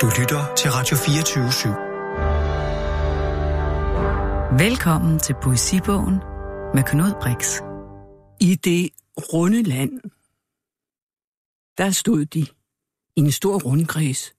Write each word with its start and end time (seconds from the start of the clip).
Du 0.00 0.06
lytter 0.20 0.54
til 0.54 0.70
Radio 0.70 0.96
24 0.96 1.48
/7. 1.48 1.68
Velkommen 4.58 5.18
til 5.18 5.34
Poesibogen 5.42 6.14
med 6.74 6.84
Knud 6.84 7.12
Brix. 7.22 7.60
I 8.40 8.54
det 8.54 8.90
runde 9.32 9.62
land, 9.62 10.00
der 11.78 11.90
stod 11.90 12.24
de 12.24 12.40
i 13.16 13.20
en 13.20 13.32
stor 13.32 13.58
rundkreds 13.58 14.34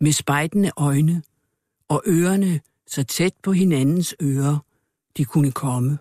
med 0.00 0.12
spejtende 0.12 0.70
øjne 0.76 1.22
og 1.88 2.02
ørerne 2.06 2.60
så 2.86 3.04
tæt 3.04 3.34
på 3.42 3.52
hinandens 3.52 4.14
ører, 4.22 4.58
de 5.16 5.24
kunne 5.24 5.52
komme. 5.52 5.98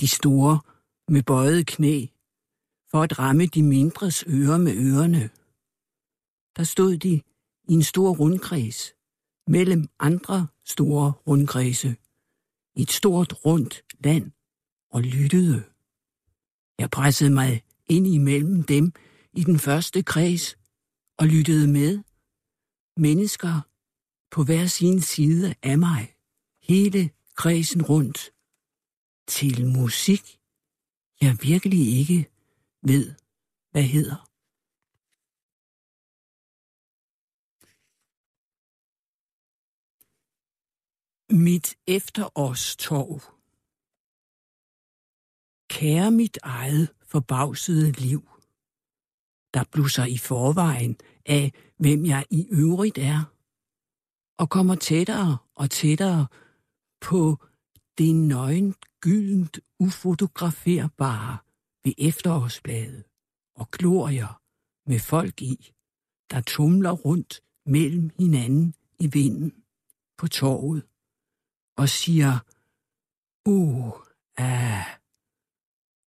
De 0.00 0.08
store 0.08 0.60
med 1.08 1.22
bøjet 1.22 1.66
knæ 1.66 2.06
for 2.90 3.02
at 3.02 3.18
ramme 3.18 3.46
de 3.46 3.62
mindres 3.62 4.24
ører 4.28 4.58
med 4.58 4.74
ørerne. 4.76 5.30
Der 6.56 6.64
stod 6.64 6.96
de 6.96 7.20
i 7.68 7.72
en 7.72 7.82
stor 7.82 8.14
rundkreds 8.16 8.92
mellem 9.46 9.88
andre 9.98 10.46
store 10.64 11.10
rundkredse 11.10 11.96
i 12.76 12.82
et 12.82 12.92
stort 12.92 13.44
rundt 13.46 13.84
land 14.04 14.32
og 14.90 15.02
lyttede. 15.02 15.64
Jeg 16.78 16.90
pressede 16.90 17.30
mig 17.30 17.64
ind 17.86 18.06
imellem 18.06 18.62
dem 18.62 18.92
i 19.32 19.44
den 19.44 19.58
første 19.58 20.02
kreds 20.02 20.56
og 21.18 21.26
lyttede 21.26 21.68
med. 21.68 22.02
Mennesker 22.96 23.60
på 24.30 24.44
hver 24.44 24.66
sin 24.66 25.00
side 25.00 25.54
af 25.62 25.78
mig, 25.78 26.14
hele 26.62 27.10
kredsen 27.34 27.82
rundt, 27.82 28.30
til 29.28 29.66
musik, 29.66 30.40
jeg 31.20 31.38
virkelig 31.42 31.98
ikke 31.98 32.26
ved, 32.82 33.14
hvad 33.70 33.82
hedder. 33.82 34.33
Mit 41.30 41.76
efterårstorv 41.86 43.20
Kære 45.68 46.10
mit 46.10 46.38
eget 46.42 46.88
forbavsede 47.06 47.92
liv, 47.92 48.20
der 49.54 49.64
blusser 49.72 50.04
i 50.04 50.18
forvejen 50.18 50.96
af, 51.26 51.52
hvem 51.78 52.06
jeg 52.06 52.26
i 52.30 52.48
øvrigt 52.50 52.98
er, 52.98 53.34
og 54.38 54.50
kommer 54.50 54.74
tættere 54.74 55.38
og 55.54 55.70
tættere 55.70 56.26
på 57.00 57.36
det 57.98 58.14
nøgen 58.14 58.74
gyldent 59.00 59.60
ufotograferbare 59.78 61.38
ved 61.84 61.92
efterårsbladet 61.98 63.04
og 63.54 63.70
glorier 63.70 64.40
med 64.86 64.98
folk 64.98 65.42
i, 65.42 65.72
der 66.30 66.40
tumler 66.40 66.90
rundt 66.90 67.42
mellem 67.66 68.10
hinanden 68.18 68.74
i 68.98 69.06
vinden 69.06 69.64
på 70.18 70.28
torvet 70.28 70.82
og 71.76 71.88
siger, 71.88 72.38
uh, 73.46 73.92
ah, 74.36 74.86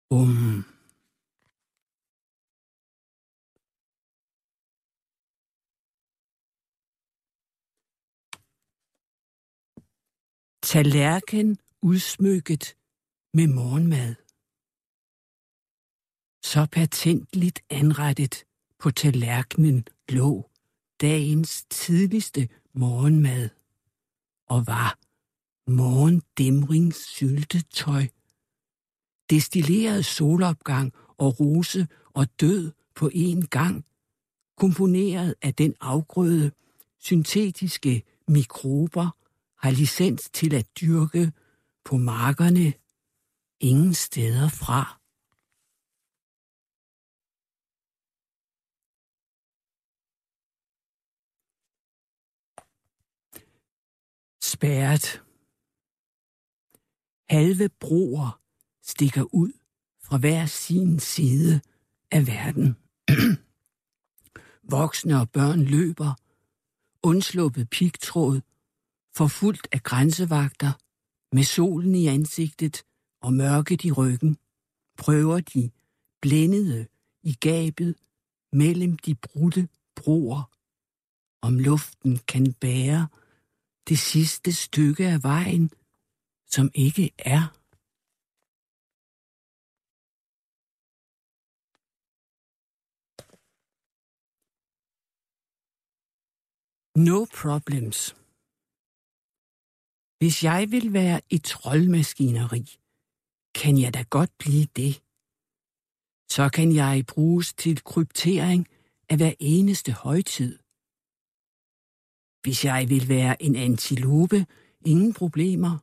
um. 0.09 0.65
Tallerken 10.63 11.57
udsmykket 11.81 12.75
med 13.33 13.47
morgenmad. 13.47 14.15
Så 16.43 16.67
patentligt 16.71 17.59
anrettet 17.69 18.43
på 18.79 18.91
tallerkenen 18.91 19.87
lå 20.09 20.49
dagens 21.01 21.65
tidligste 21.69 22.49
morgenmad 22.73 23.49
og 24.47 24.67
var 24.67 25.06
morgendæmringssyltetøj, 25.67 28.07
destilleret 29.29 30.05
solopgang 30.05 30.93
og 31.17 31.39
rose 31.39 31.87
og 32.13 32.27
død 32.39 32.71
på 32.95 33.09
én 33.13 33.47
gang, 33.47 33.85
komponeret 34.57 35.35
af 35.41 35.55
den 35.55 35.75
afgrøde, 35.81 36.51
syntetiske 36.99 38.03
mikrober 38.27 39.09
har 39.57 39.71
licens 39.71 40.29
til 40.29 40.55
at 40.55 40.67
dyrke 40.81 41.31
på 41.85 41.97
markerne 41.97 42.73
ingen 43.59 43.93
steder 43.93 44.49
fra. 44.49 44.99
Spærret. 54.43 55.26
Halve 57.29 57.69
broer 57.69 58.41
stikker 58.83 59.23
ud 59.33 59.51
fra 60.03 60.17
hver 60.17 60.45
sin 60.45 60.99
side 60.99 61.61
af 62.11 62.27
verden. 62.27 62.75
Voksne 64.63 65.21
og 65.21 65.29
børn 65.29 65.61
løber, 65.61 66.13
undsluppet 67.03 67.69
pigtråd, 67.69 68.41
forfulgt 69.15 69.67
af 69.71 69.83
grænsevagter, 69.83 70.71
med 71.35 71.43
solen 71.43 71.95
i 71.95 72.07
ansigtet 72.07 72.83
og 73.21 73.33
mørket 73.33 73.83
i 73.85 73.91
ryggen, 73.91 74.37
prøver 74.97 75.39
de, 75.39 75.71
blændede 76.21 76.87
i 77.23 77.33
gabet 77.33 77.95
mellem 78.51 78.97
de 78.97 79.15
brudte 79.15 79.67
broer, 79.95 80.43
om 81.41 81.59
luften 81.59 82.17
kan 82.17 82.53
bære 82.53 83.07
det 83.89 83.99
sidste 83.99 84.53
stykke 84.53 85.07
af 85.07 85.23
vejen, 85.23 85.71
som 86.53 86.71
ikke 86.75 87.11
er. 87.17 87.41
No 97.07 97.19
problems. 97.41 97.99
Hvis 100.19 100.43
jeg 100.43 100.61
vil 100.71 100.93
være 100.93 101.21
et 101.29 101.43
troldmaskineri, 101.43 102.63
kan 103.61 103.73
jeg 103.83 103.93
da 103.93 104.01
godt 104.17 104.31
blive 104.43 104.67
det. 104.79 104.93
Så 106.35 106.49
kan 106.53 106.75
jeg 106.81 107.05
bruges 107.13 107.53
til 107.53 107.83
kryptering 107.83 108.67
af 109.09 109.17
hver 109.17 109.33
eneste 109.39 109.91
højtid. 109.91 110.53
Hvis 112.43 112.59
jeg 112.65 112.81
vil 112.89 113.05
være 113.09 113.41
en 113.41 113.55
antilope, 113.55 114.39
ingen 114.91 115.13
problemer, 115.13 115.73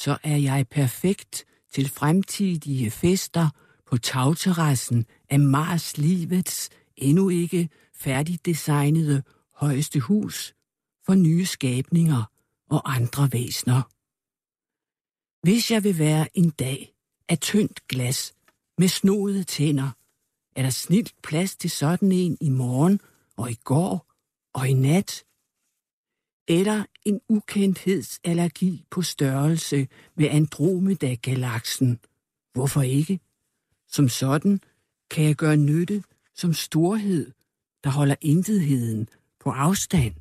så 0.00 0.18
er 0.22 0.36
jeg 0.36 0.68
perfekt 0.68 1.44
til 1.72 1.88
fremtidige 1.88 2.90
fester 2.90 3.48
på 3.86 3.98
tagterrassen 3.98 5.06
af 5.30 5.40
Mars 5.40 5.98
livets 5.98 6.70
endnu 6.96 7.28
ikke 7.28 7.68
færdigdesignede 7.94 9.22
højeste 9.54 10.00
hus 10.00 10.54
for 11.06 11.14
nye 11.14 11.46
skabninger 11.46 12.22
og 12.70 12.94
andre 12.94 13.32
væsner. 13.32 13.82
Hvis 15.46 15.70
jeg 15.70 15.84
vil 15.84 15.98
være 15.98 16.28
en 16.34 16.50
dag 16.50 16.94
af 17.28 17.38
tyndt 17.38 17.88
glas 17.88 18.34
med 18.78 18.88
snodede 18.88 19.44
tænder, 19.44 19.90
er 20.56 20.62
der 20.62 20.70
snilt 20.70 21.14
plads 21.22 21.56
til 21.56 21.70
sådan 21.70 22.12
en 22.12 22.38
i 22.40 22.50
morgen 22.50 23.00
og 23.36 23.50
i 23.50 23.58
går 23.64 24.12
og 24.54 24.68
i 24.68 24.72
nat. 24.72 25.24
Eller 26.48 26.84
en 27.04 27.20
ukendthedsallergi 27.28 28.84
på 28.90 29.02
størrelse 29.02 29.88
med 30.14 30.28
Andromeda-galaksen. 30.30 31.98
Hvorfor 32.52 32.82
ikke? 32.82 33.20
Som 33.88 34.08
sådan 34.08 34.60
kan 35.10 35.24
jeg 35.24 35.36
gøre 35.36 35.56
nytte 35.56 36.02
som 36.34 36.52
storhed, 36.52 37.32
der 37.84 37.90
holder 37.90 38.14
intetheden 38.20 39.08
på 39.40 39.50
afstand. 39.50 40.14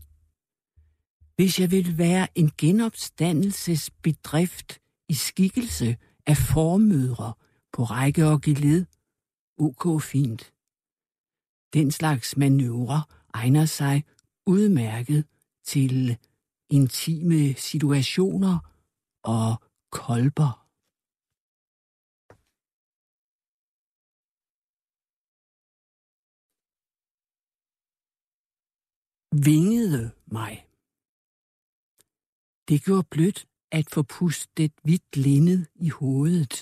Hvis 1.36 1.60
jeg 1.60 1.72
vil 1.72 1.98
være 1.98 2.28
en 2.36 2.52
genopstandelsesbedrift 2.58 4.80
i 5.10 5.14
skikkelse 5.14 5.98
af 6.26 6.38
formødre 6.38 7.34
på 7.74 7.84
række 7.84 8.28
og 8.28 8.42
geled, 8.42 8.86
ok 9.58 10.02
fint. 10.02 10.54
Den 11.74 11.92
slags 11.92 12.38
manøvre 12.38 13.04
egner 13.34 13.66
sig 13.66 14.04
udmærket 14.46 15.26
til 15.64 16.18
intime 16.70 17.54
situationer 17.54 18.56
og 19.24 19.50
kolber. 19.92 20.52
Vingede 29.48 30.12
mig. 30.38 30.54
Det 32.70 32.84
gjorde 32.86 33.08
blødt 33.14 33.48
at 33.72 33.86
få 33.94 34.02
pustet 34.04 34.74
hvidt 34.84 35.18
linned 35.18 35.66
i 35.76 35.90
hovedet. 35.90 36.54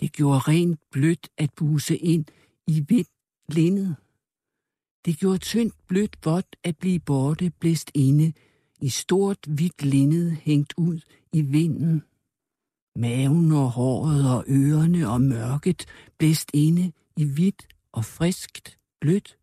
Det 0.00 0.12
gjorde 0.12 0.40
rent 0.50 0.80
blødt 0.90 1.28
at 1.38 1.50
buse 1.56 1.96
ind 1.98 2.26
i 2.66 2.84
hvidt 2.86 3.12
linned. 3.48 3.94
Det 5.04 5.18
gjorde 5.20 5.38
tyndt, 5.38 5.86
blødt, 5.88 6.14
vådt 6.24 6.56
at 6.64 6.78
blive 6.78 7.00
borte, 7.00 7.50
blæst 7.60 7.90
inde, 7.94 8.32
i 8.82 8.88
stort, 8.88 9.38
hvidt 9.46 9.82
linned 9.82 10.30
hængt 10.30 10.74
ud 10.76 11.00
i 11.32 11.42
vinden. 11.42 12.02
Maven 12.96 13.52
og 13.52 13.70
håret 13.70 14.30
og 14.36 14.44
ørerne 14.48 15.08
og 15.08 15.20
mørket 15.20 15.86
blæst 16.18 16.50
inde 16.54 16.92
i 17.16 17.24
hvidt 17.24 17.68
og 17.92 18.04
friskt, 18.04 18.78
blødt. 19.00 19.36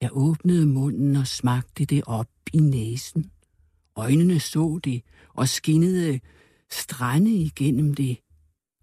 Jeg 0.00 0.10
åbnede 0.12 0.66
munden 0.66 1.16
og 1.16 1.26
smagte 1.26 1.84
det 1.84 2.02
op 2.06 2.30
i 2.52 2.58
næsen. 2.58 3.30
Øjnene 3.96 4.40
så 4.40 4.80
det 4.84 5.02
og 5.34 5.48
skinnede 5.48 6.20
strande 6.70 7.30
igennem 7.30 7.94
det. 7.94 8.18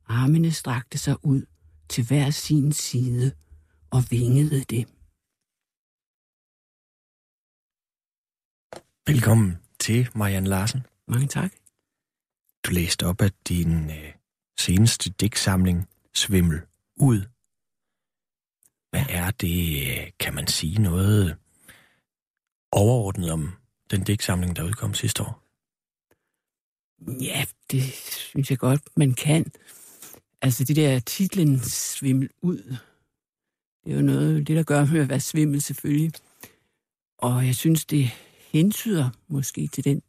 Armene 0.05 0.51
strakte 0.51 0.97
sig 0.97 1.25
ud 1.25 1.41
til 1.89 2.07
hver 2.07 2.29
sin 2.29 2.71
side 2.71 3.31
og 3.89 4.03
vingede 4.09 4.63
det. 4.63 4.96
Velkommen 9.07 9.57
til 9.79 10.09
Marianne 10.15 10.49
Larsen. 10.49 10.85
Mange 11.07 11.27
tak. 11.27 11.51
Du 12.65 12.71
læste 12.71 13.05
op 13.05 13.21
af 13.21 13.31
din 13.47 13.89
øh, 13.89 14.13
seneste 14.59 15.09
digtsamling, 15.09 15.89
Svimmel 16.13 16.61
ud. 16.95 17.21
Hvad 18.89 19.05
er 19.09 19.31
det, 19.31 19.81
øh, 19.81 20.11
kan 20.19 20.35
man 20.35 20.47
sige 20.47 20.81
noget 20.81 21.37
overordnet 22.71 23.31
om 23.31 23.51
den 23.91 24.03
digtsamling, 24.03 24.55
der 24.55 24.63
udkom 24.63 24.93
sidste 24.93 25.23
år? 25.23 25.43
Ja, 27.21 27.45
det 27.71 27.83
synes 28.09 28.51
jeg 28.51 28.59
godt, 28.59 28.81
man 28.97 29.13
kan. 29.13 29.51
Altså 30.41 30.63
det 30.63 30.75
der 30.75 30.99
titlen 30.99 31.59
Svimmel 31.59 32.29
ud, 32.41 32.77
det 33.83 33.91
er 33.91 33.95
jo 33.95 34.01
noget, 34.01 34.47
det 34.47 34.55
der 34.55 34.63
gør 34.63 34.85
med 34.85 35.01
at 35.01 35.09
være 35.09 35.19
svimmel 35.19 35.61
selvfølgelig. 35.61 36.11
Og 37.17 37.45
jeg 37.45 37.55
synes, 37.55 37.85
det 37.85 38.11
hentyder 38.57 39.09
måske 39.27 39.67
til 39.67 39.83
den 39.83 40.01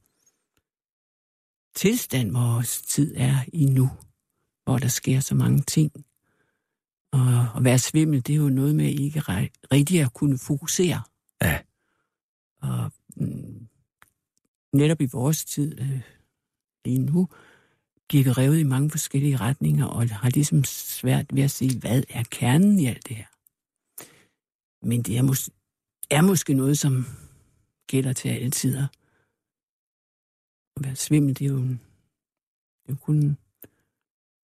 tilstand, 1.75 2.33
vores 2.33 2.83
tid 2.83 3.15
er 3.17 3.45
i 3.53 3.65
nu, 3.65 3.91
hvor 4.65 4.79
der 4.79 4.89
sker 4.89 5.21
så 5.21 5.35
mange 5.35 5.63
ting. 5.63 5.93
Og 7.13 7.57
at 7.57 7.65
være 7.65 7.79
svimmel, 7.79 8.27
det 8.27 8.33
er 8.33 8.37
jo 8.37 8.49
noget 8.49 8.75
med 8.75 8.87
ikke 8.87 9.21
rigtig 9.73 10.01
at 10.01 10.13
kunne 10.13 10.39
fokusere. 10.39 11.03
Ja. 11.43 11.61
Og 12.63 12.93
mm, 13.17 13.69
netop 14.73 15.01
i 15.01 15.09
vores 15.13 15.45
tid, 15.45 15.81
øh, 15.81 16.01
lige 16.85 16.99
nu, 16.99 17.29
bliver 18.09 18.25
vi 18.25 18.33
revet 18.33 18.59
i 18.59 18.63
mange 18.63 18.91
forskellige 18.91 19.37
retninger, 19.37 19.87
og 19.87 20.09
har 20.09 20.31
ligesom 20.31 20.65
svært 20.65 21.27
ved 21.37 21.43
at 21.43 21.51
se, 21.51 21.79
hvad 21.79 22.03
er 22.09 22.25
kernen 22.31 22.79
i 22.79 22.87
alt 22.87 23.09
det 23.09 23.17
her. 23.17 23.27
Men 24.87 25.03
det 25.03 25.17
er, 25.17 25.23
mås- 25.23 26.07
er 26.11 26.23
måske 26.23 26.55
noget, 26.55 26.79
som 26.79 27.07
gælder 27.89 28.13
til 28.13 28.29
alle 28.29 28.51
tider. 28.51 28.87
At 30.77 30.85
være 30.85 30.97
svimmel, 30.97 31.39
det 31.39 31.45
er 31.45 31.49
jo, 31.49 31.57
en, 31.57 31.81
det 32.83 32.89
er 32.89 32.93
jo 32.93 32.97
kun 32.97 33.39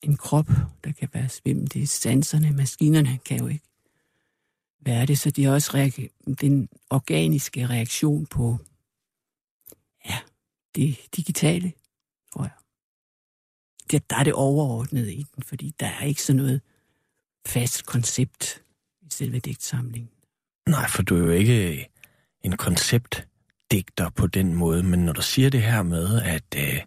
en 0.02 0.17
krop, 0.17 0.46
der 0.85 0.93
kan 0.93 1.08
være 1.12 1.29
svimmel. 1.29 1.73
Det 1.73 1.82
er 1.82 1.87
sanserne, 1.87 2.52
maskinerne 2.52 3.19
kan 3.25 3.38
jo 3.38 3.46
ikke 3.46 3.64
være 4.81 5.06
det. 5.06 5.19
Så 5.19 5.31
det 5.31 5.44
er 5.44 5.52
også 5.52 5.70
reage- 5.75 6.35
den 6.41 6.69
organiske 6.91 7.67
reaktion 7.67 8.26
på 8.26 8.58
ja, 10.06 10.19
det 10.75 10.96
digitale, 11.17 11.73
tror 12.32 12.43
jeg. 12.43 12.52
Det, 13.91 14.11
der 14.11 14.17
er 14.17 14.25
det 14.25 14.32
overordnede 14.32 15.14
i 15.14 15.23
den, 15.35 15.43
fordi 15.43 15.75
der 15.81 15.87
er 15.87 16.05
ikke 16.05 16.23
sådan 16.23 16.43
noget 16.43 16.61
fast 17.46 17.87
koncept 17.87 18.62
i 19.02 19.06
selve 19.11 19.38
digtsamlingen. 19.38 20.11
Nej, 20.69 20.88
for 20.88 21.02
du 21.02 21.14
er 21.17 21.19
jo 21.19 21.31
ikke 21.31 21.88
en 22.43 22.56
digter 23.70 24.11
på 24.11 24.26
den 24.26 24.55
måde, 24.55 24.82
men 24.82 25.05
når 25.05 25.12
du 25.12 25.22
siger 25.22 25.50
det 25.50 25.62
her 25.62 25.82
med, 25.82 26.22
at, 26.22 26.44
øh, 26.56 26.82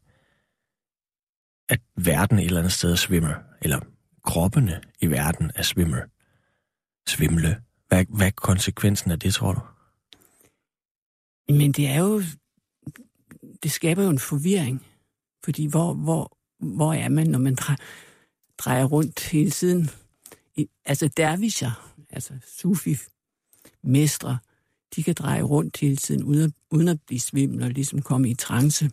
at 1.70 1.82
verden 1.96 2.40
et 2.40 2.46
eller 2.46 2.60
andet 2.60 2.74
sted 2.74 2.98
svimmer, 2.98 3.34
eller 3.62 3.80
kroppene 4.24 4.82
i 5.02 5.08
verden 5.08 5.52
er 5.56 5.64
svimmer, 5.64 6.02
svimle, 7.08 7.62
hvad, 7.88 8.06
hvad 8.10 8.28
er 8.28 8.32
konsekvensen 8.32 9.12
af 9.12 9.20
det, 9.20 9.34
tror 9.34 9.54
du? 9.54 9.62
Men 11.54 11.72
det 11.72 11.88
er 11.88 12.00
jo, 12.00 12.22
det 13.64 13.72
skaber 13.72 14.04
jo 14.04 14.10
en 14.10 14.20
forvirring, 14.20 14.86
fordi 15.44 15.66
hvor, 15.66 15.94
hvor, 15.94 16.38
hvor 16.60 16.94
er 16.94 17.10
man, 17.10 17.28
når 17.28 17.40
man 17.40 17.56
drejer, 17.56 17.78
drejer 18.58 18.86
rundt 18.86 19.28
hele 19.30 19.52
tiden? 19.52 19.90
I, 20.56 20.70
altså 20.86 21.08
dervisher, 21.18 21.94
altså 22.10 22.34
sufi 22.58 22.96
mestre, 23.84 24.38
de 24.96 25.04
kan 25.04 25.14
dreje 25.14 25.42
rundt 25.42 25.78
hele 25.78 25.96
tiden, 25.96 26.24
uden 26.24 26.44
at, 26.44 26.52
uden 26.72 26.88
at 26.88 27.02
blive 27.08 27.20
svimmel 27.20 27.64
og 27.64 27.70
ligesom 27.70 28.02
komme 28.02 28.30
i 28.30 28.34
trance. 28.34 28.92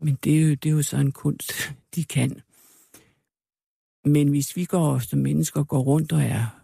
Men 0.00 0.18
det 0.24 0.36
er, 0.36 0.42
jo, 0.42 0.54
det 0.54 0.66
er 0.66 0.74
jo 0.74 0.82
så 0.82 0.96
en 0.96 1.12
kunst, 1.12 1.52
de 1.94 2.04
kan. 2.04 2.40
Men 4.04 4.28
hvis 4.28 4.56
vi 4.56 4.64
går 4.64 4.98
som 4.98 5.18
mennesker 5.18 5.64
går 5.64 5.80
rundt 5.80 6.12
og 6.12 6.22
er, 6.22 6.62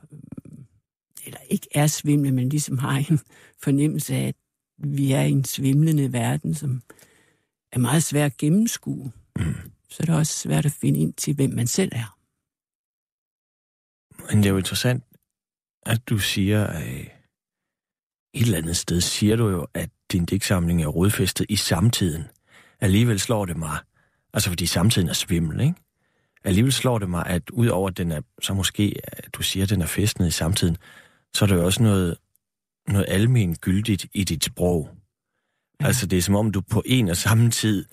eller 1.26 1.41
ikke 1.50 1.69
er 1.75 1.87
svimle, 1.87 2.32
men 2.32 2.49
ligesom 2.49 2.79
har 2.79 2.97
en 3.11 3.20
fornemmelse 3.64 4.15
af, 4.15 4.26
at 4.29 4.35
vi 4.79 5.12
er 5.12 5.23
i 5.23 5.31
en 5.31 5.44
svimlende 5.44 6.12
verden, 6.12 6.55
som 6.55 6.82
er 7.73 7.79
meget 7.79 8.03
svært 8.03 8.32
at 8.32 8.37
gennemskue, 8.37 9.12
mm. 9.38 9.55
så 9.88 9.97
er 10.00 10.05
det 10.05 10.15
også 10.15 10.38
svært 10.38 10.67
at 10.67 10.73
finde 10.73 11.00
ind 11.00 11.12
til, 11.12 11.35
hvem 11.35 11.50
man 11.50 11.67
selv 11.67 11.93
er. 11.94 12.19
Men 14.29 14.38
det 14.38 14.47
er 14.47 14.50
jo 14.50 14.58
interessant, 14.58 15.05
at 15.87 16.08
du 16.08 16.19
siger, 16.19 16.67
at 16.67 17.21
et 18.34 18.43
eller 18.43 18.58
andet 18.58 18.76
sted 18.76 19.00
siger 19.00 19.37
du 19.37 19.49
jo, 19.49 19.67
at 19.75 19.90
din 20.12 20.25
digtsamling 20.25 20.82
er 20.82 20.87
rodfæstet 20.87 21.46
i 21.49 21.56
samtiden. 21.56 22.25
Alligevel 22.81 23.20
slår 23.20 23.46
det 23.46 23.56
mig, 23.56 23.79
altså 24.34 24.49
fordi 24.49 24.67
samtiden 24.67 25.08
er 25.08 25.12
svimmel, 25.12 25.61
ikke? 25.61 25.75
Alligevel 26.44 26.73
slår 26.73 26.99
det 26.99 27.11
mig, 27.11 27.26
at 27.26 27.50
udover 27.50 27.88
at 27.88 27.96
den 27.96 28.12
er, 28.12 28.20
så 28.43 28.55
måske, 28.55 28.94
at 29.02 29.29
du 29.32 29.43
siger, 29.43 29.62
at 29.62 29.70
den 29.70 29.82
er 29.82 29.87
festnet 29.87 30.29
i 30.29 30.31
samtiden, 30.31 30.76
så 31.34 31.44
er 31.44 31.46
der 31.46 31.56
jo 31.56 31.64
også 31.64 31.82
noget, 31.82 32.17
noget 32.88 33.06
almen 33.08 33.56
gyldigt 33.56 34.06
i 34.12 34.25
dit 34.25 34.44
sprog. 34.44 34.90
Ja. 35.81 35.87
Altså 35.87 36.06
det 36.06 36.19
er 36.19 36.23
som 36.23 36.34
om, 36.34 36.50
du 36.50 36.61
på 36.61 36.82
en 36.87 37.08
og 37.08 37.17
samme 37.17 37.50
tid 37.50 37.84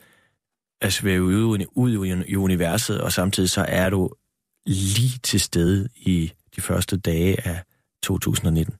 er 0.81 0.89
svævet 0.89 1.33
ud, 1.43 1.65
ud 1.75 2.23
i 2.27 2.35
universet, 2.35 3.01
og 3.01 3.11
samtidig 3.11 3.49
så 3.49 3.65
er 3.67 3.89
du 3.89 4.09
lige 4.65 5.19
til 5.23 5.39
stede 5.39 5.89
i 5.95 6.31
de 6.55 6.61
første 6.61 6.97
dage 6.97 7.47
af 7.47 7.63
2019. 8.03 8.75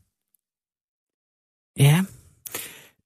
Ja, 1.80 2.06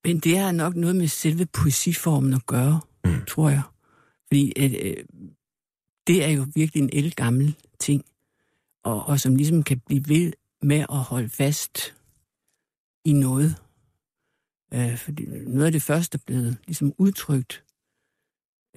men 0.03 0.19
det 0.19 0.37
har 0.37 0.51
nok 0.51 0.75
noget 0.75 0.95
med 0.95 1.07
selve 1.07 1.45
poesiformen 1.45 2.33
at 2.33 2.45
gøre, 2.45 2.81
mm. 3.05 3.25
tror 3.25 3.49
jeg. 3.49 3.61
Fordi 4.27 4.53
øh, 4.57 5.05
det 6.07 6.23
er 6.23 6.29
jo 6.29 6.45
virkelig 6.55 6.83
en 6.83 6.89
elgammel 6.93 7.55
ting, 7.79 8.05
og, 8.83 9.05
og 9.05 9.19
som 9.19 9.35
ligesom 9.35 9.63
kan 9.63 9.79
blive 9.79 10.03
ved 10.07 10.33
med 10.61 10.85
at 10.89 10.97
holde 10.97 11.29
fast 11.29 11.95
i 13.05 13.13
noget. 13.13 13.55
Øh, 14.73 14.97
fordi 14.97 15.25
noget 15.25 15.65
af 15.65 15.71
det 15.71 15.81
første, 15.81 16.17
der 16.17 16.23
blev 16.25 16.53
ligesom 16.65 16.93
udtrykt 16.97 17.63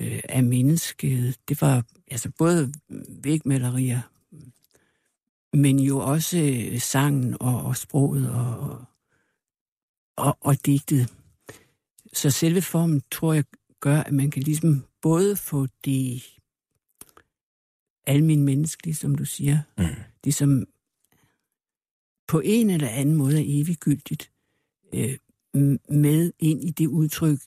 øh, 0.00 0.20
af 0.28 0.42
mennesket, 0.42 1.36
det 1.48 1.60
var 1.60 1.84
altså 2.10 2.30
både 2.38 2.72
vægmalerier, 3.08 4.00
men 5.56 5.80
jo 5.80 5.98
også 5.98 6.38
øh, 6.38 6.80
sangen 6.80 7.36
og, 7.40 7.62
og 7.62 7.76
sproget 7.76 8.30
og, 8.30 8.84
og, 10.16 10.38
og 10.40 10.66
digtet. 10.66 11.14
Så 12.12 12.30
selve 12.30 12.62
formen, 12.62 13.02
tror 13.10 13.32
jeg, 13.32 13.44
gør, 13.80 14.00
at 14.00 14.12
man 14.12 14.30
kan 14.30 14.42
ligesom 14.42 14.84
både 15.02 15.36
få 15.36 15.66
det 15.84 16.22
almindelige 18.06 18.44
menneskelige, 18.44 18.94
som 18.94 19.14
du 19.14 19.24
siger, 19.24 19.58
mm. 19.78 19.84
det 20.24 20.34
som 20.34 20.66
på 22.28 22.40
en 22.44 22.70
eller 22.70 22.88
anden 22.88 23.14
måde 23.14 23.38
er 23.38 23.60
eviggyldigt, 23.60 24.32
øh, 24.94 25.18
med 25.88 26.32
ind 26.38 26.64
i 26.64 26.70
det 26.70 26.86
udtryk, 26.86 27.38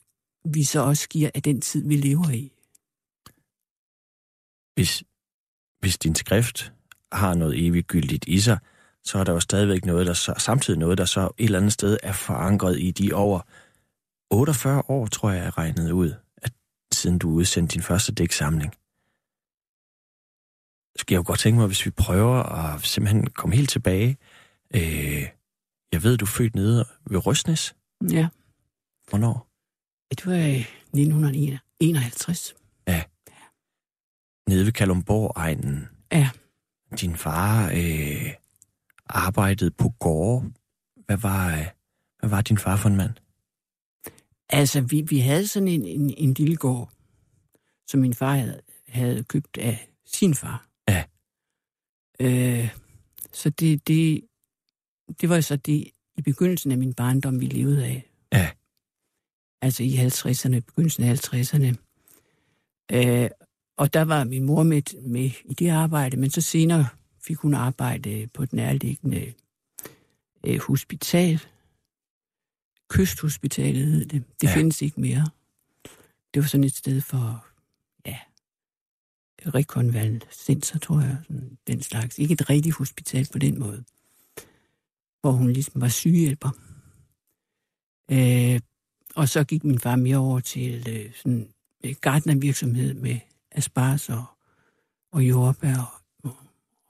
vi 0.44 0.64
så 0.64 0.80
også 0.80 1.08
giver 1.08 1.30
af 1.34 1.42
den 1.42 1.60
tid, 1.60 1.88
vi 1.88 1.96
lever 1.96 2.30
i. 2.30 2.52
Hvis, 4.74 5.04
hvis 5.80 5.98
din 5.98 6.14
skrift 6.14 6.72
har 7.12 7.34
noget 7.34 7.66
eviggyldigt 7.66 8.24
i 8.28 8.40
sig, 8.40 8.58
så 9.04 9.18
er 9.18 9.24
der 9.24 9.32
jo 9.32 9.40
stadigvæk 9.40 9.84
noget, 9.84 10.06
der 10.06 10.12
så, 10.12 10.34
samtidig 10.38 10.78
noget, 10.78 10.98
der 10.98 11.04
så 11.04 11.30
et 11.38 11.44
eller 11.44 11.58
andet 11.58 11.72
sted 11.72 11.98
er 12.02 12.12
forankret 12.12 12.80
i 12.80 12.90
de 12.90 13.12
over 13.12 13.40
48 14.30 14.82
år, 14.88 15.06
tror 15.06 15.30
jeg, 15.30 15.46
er 15.46 15.58
regnet 15.58 15.90
ud, 15.90 16.14
at 16.36 16.52
siden 16.92 17.18
du 17.18 17.30
udsendte 17.30 17.74
din 17.74 17.82
første 17.82 18.12
dæksamling. 18.12 18.72
Så 20.96 21.00
skal 21.00 21.14
jeg 21.14 21.18
jo 21.18 21.24
godt 21.26 21.40
tænke 21.40 21.58
mig, 21.58 21.66
hvis 21.66 21.86
vi 21.86 21.90
prøver 21.90 22.42
at 22.42 22.82
simpelthen 22.82 23.26
komme 23.26 23.56
helt 23.56 23.70
tilbage. 23.70 24.16
Øh, 24.74 25.28
jeg 25.92 26.02
ved, 26.02 26.16
du 26.16 26.24
er 26.24 26.28
født 26.28 26.54
nede 26.54 26.84
ved 27.10 27.26
Røsnes. 27.26 27.74
Ja. 28.10 28.28
Hvornår? 29.08 29.46
Det 30.10 30.26
var 30.26 30.34
i 30.34 30.60
1951. 30.60 32.54
Ja. 32.86 33.02
Nede 34.48 34.64
ved 34.64 34.72
Kalumborg-egnen. 34.72 35.88
Ja. 36.12 36.30
Din 37.00 37.16
far 37.16 37.70
øh, 37.70 38.34
arbejdede 39.16 39.70
på 39.70 39.88
gårde. 39.88 40.52
hvad 41.06 41.16
var, 41.16 41.58
øh, 41.58 41.66
hvad 42.18 42.30
var 42.30 42.40
din 42.40 42.58
far 42.58 42.76
for 42.76 42.88
en 42.88 42.96
mand? 42.96 43.14
Altså, 44.48 44.80
vi, 44.80 45.00
vi 45.00 45.18
havde 45.18 45.46
sådan 45.46 45.68
en, 45.68 45.84
en, 45.84 46.14
en 46.18 46.34
lille 46.34 46.56
gård, 46.56 46.92
som 47.86 48.00
min 48.00 48.14
far 48.14 48.34
havde, 48.34 48.60
havde 48.88 49.24
købt 49.24 49.58
af 49.58 49.88
sin 50.06 50.34
far. 50.34 50.68
Ja. 50.88 51.04
Øh, 52.20 52.74
så 53.32 53.50
det, 53.50 53.88
det, 53.88 54.20
det 55.20 55.28
var 55.28 55.40
så 55.40 55.56
det 55.56 55.90
i 56.16 56.22
begyndelsen 56.22 56.72
af 56.72 56.78
min 56.78 56.94
barndom, 56.94 57.40
vi 57.40 57.46
levede 57.46 57.86
af. 57.86 58.10
Ja. 58.32 58.50
Altså 59.62 59.82
i 59.82 60.06
50'erne, 60.06 60.60
begyndelsen 60.60 61.04
af 61.04 61.34
50'erne. 61.34 61.74
Øh, 62.92 63.30
og 63.78 63.92
der 63.92 64.02
var 64.02 64.24
min 64.24 64.44
mor 64.44 64.62
med, 64.62 65.08
med 65.08 65.30
i 65.44 65.54
det 65.54 65.68
arbejde, 65.68 66.16
men 66.16 66.30
så 66.30 66.40
senere 66.40 66.86
fik 67.20 67.36
hun 67.36 67.54
arbejde 67.54 68.26
på 68.34 68.44
den 68.44 68.56
nærliggende 68.56 69.32
øh, 70.46 70.60
hospital. 70.60 71.40
Kysthospitalet 72.88 73.86
hed 73.86 74.06
det. 74.06 74.24
Det 74.40 74.48
Ja. 74.48 74.54
findes 74.56 74.82
ikke 74.82 75.00
mere. 75.00 75.30
Det 76.34 76.42
var 76.42 76.46
sådan 76.48 76.64
et 76.64 76.76
sted 76.76 77.00
for, 77.00 77.46
ja, 78.06 78.18
rekonvalescenser, 79.46 80.78
tror 80.78 81.00
jeg, 81.00 81.18
sådan 81.22 81.58
den 81.66 81.82
slags. 81.82 82.18
Ikke 82.18 82.32
et 82.32 82.50
rigtigt 82.50 82.76
hospital 82.76 83.28
på 83.32 83.38
den 83.38 83.58
måde, 83.58 83.84
hvor 85.20 85.32
hun 85.32 85.52
ligesom 85.52 85.80
var 85.80 85.88
sygehjælper. 85.88 86.50
Øh, 88.12 88.60
og 89.16 89.28
så 89.28 89.44
gik 89.44 89.64
min 89.64 89.78
far 89.78 89.96
mere 89.96 90.16
over 90.16 90.40
til 90.40 90.86
øh, 90.88 91.14
sådan 91.14 91.52
øh, 91.84 91.94
gartnervirksomhed 92.00 92.94
med 92.94 93.18
asparges 93.50 94.08
og, 94.08 94.24
og 95.12 95.22
jordbær 95.28 95.76
og, 95.78 95.99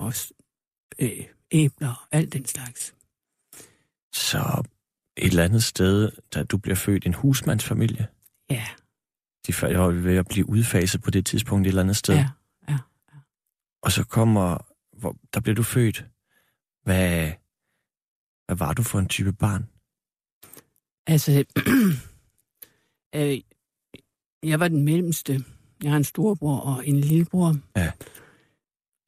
og 0.01 0.15
øh, 0.99 1.27
æbler 1.51 1.89
og 1.89 2.09
alt 2.17 2.33
den 2.33 2.47
slags. 2.47 2.95
Så 4.15 4.63
et 5.17 5.27
eller 5.31 5.45
andet 5.45 5.63
sted, 5.65 6.13
da 6.35 6.43
du 6.43 6.57
bliver 6.59 6.77
født, 6.77 7.07
en 7.07 7.15
husmandsfamilie. 7.15 8.09
Ja, 8.51 8.67
De 9.47 9.55
var 9.63 9.91
ved 9.91 10.17
at 10.17 10.27
blive 10.29 10.49
udfaset 10.49 11.03
på 11.03 11.11
det 11.11 11.27
tidspunkt 11.27 11.67
et 11.67 11.69
eller 11.69 11.83
andet 11.83 11.97
sted. 11.97 12.15
ja, 12.15 12.29
ja. 12.69 12.79
Og 13.83 13.93
så 13.93 14.05
kommer, 14.05 14.59
hvor, 14.99 15.17
der 15.35 15.41
bliver 15.41 15.55
du 15.55 15.63
født. 15.63 16.07
Hvad, 16.83 17.33
hvad 18.47 18.57
var 18.57 18.73
du 18.73 18.83
for 18.83 18.99
en 18.99 19.09
type 19.09 19.33
barn? 19.33 19.69
Altså, 21.07 21.31
øh, 23.17 23.41
jeg 24.43 24.61
var 24.61 24.69
den 24.69 24.85
mellemste. 24.85 25.45
Jeg 25.83 25.91
har 25.91 25.97
en 25.97 26.05
storebror 26.05 26.61
og 26.61 26.87
en 26.87 27.01
lillebror. 27.01 27.57
Ja. 27.77 27.93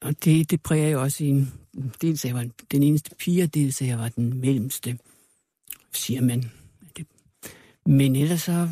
Og 0.03 0.23
det, 0.23 0.51
det 0.51 0.61
præger 0.61 0.89
jo 0.89 1.01
også 1.01 1.23
en... 1.23 1.53
Dels 2.01 2.25
jeg 2.25 2.35
var 2.35 2.47
den 2.71 2.83
eneste 2.83 3.15
pige, 3.15 3.43
og 3.43 3.53
dels 3.53 3.81
jeg 3.81 3.99
var 3.99 4.09
den 4.09 4.37
mellemste, 4.37 4.99
siger 5.93 6.21
man. 6.21 6.51
Det, 6.97 7.07
men 7.85 8.15
ellers 8.15 8.41
så... 8.41 8.69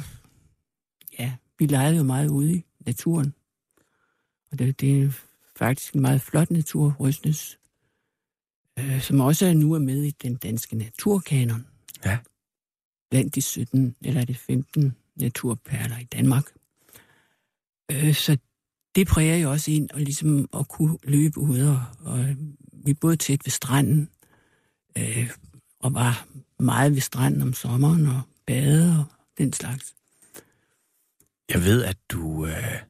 Ja, 1.19 1.33
vi 1.59 1.65
legede 1.65 1.97
jo 1.97 2.03
meget 2.03 2.29
ude 2.29 2.55
i 2.55 2.65
naturen. 2.85 3.33
Og 4.51 4.59
det, 4.59 4.81
det 4.81 5.03
er 5.03 5.11
faktisk 5.55 5.93
en 5.93 6.01
meget 6.01 6.21
flot 6.21 6.51
natur, 6.51 6.95
Røsnes, 6.99 7.59
øh, 8.79 9.01
som 9.01 9.19
også 9.19 9.45
er 9.45 9.53
nu 9.53 9.73
er 9.73 9.79
med 9.79 10.03
i 10.03 10.11
den 10.11 10.35
danske 10.35 10.75
naturkanon 10.75 11.65
Ja. 12.05 12.17
blandt 13.09 13.35
de 13.35 13.41
17 13.41 13.95
eller 14.01 14.25
de 14.25 14.35
15 14.35 14.95
naturperler 15.15 15.97
i 15.97 16.03
Danmark. 16.03 16.45
Øh, 17.91 18.15
så 18.15 18.37
det 18.95 19.07
præger 19.07 19.37
jo 19.37 19.51
også 19.51 19.71
ind, 19.71 19.89
og 19.91 19.99
ligesom 19.99 20.49
at 20.53 20.67
kunne 20.67 20.97
løbe 21.03 21.39
ud, 21.39 21.61
og, 21.61 21.81
og 21.99 22.25
vi 22.85 22.93
boede 22.93 23.15
tæt 23.15 23.45
ved 23.45 23.51
stranden, 23.51 24.09
øh, 24.97 25.29
og 25.79 25.93
var 25.93 26.27
meget 26.59 26.93
ved 26.93 27.01
stranden 27.01 27.41
om 27.41 27.53
sommeren, 27.53 28.05
og 28.05 28.21
bade 28.45 28.99
og 28.99 29.05
den 29.37 29.53
slags. 29.53 29.95
Jeg 31.49 31.63
ved, 31.63 31.83
at 31.83 31.97
du 32.09 32.45
øh, 32.45 32.81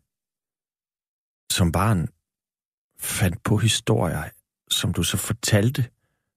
som 1.52 1.72
barn 1.72 2.08
fandt 3.00 3.44
på 3.44 3.58
historier, 3.58 4.24
som 4.72 4.94
du 4.94 5.04
så 5.04 5.18
fortalte 5.18 5.90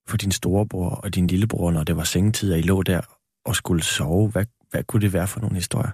for 0.07 0.17
din 0.17 0.31
storebror 0.31 0.89
og 0.89 1.15
din 1.15 1.27
lillebror, 1.27 1.71
når 1.71 1.83
det 1.83 1.97
var 1.97 2.03
sengetid, 2.03 2.53
og 2.53 2.59
I 2.59 2.61
lå 2.61 2.83
der 2.83 3.01
og 3.45 3.55
skulle 3.55 3.83
sove. 3.83 4.29
Hvad, 4.29 4.45
hvad 4.69 4.83
kunne 4.83 5.01
det 5.01 5.13
være 5.13 5.27
for 5.27 5.39
nogle 5.39 5.55
historier? 5.55 5.91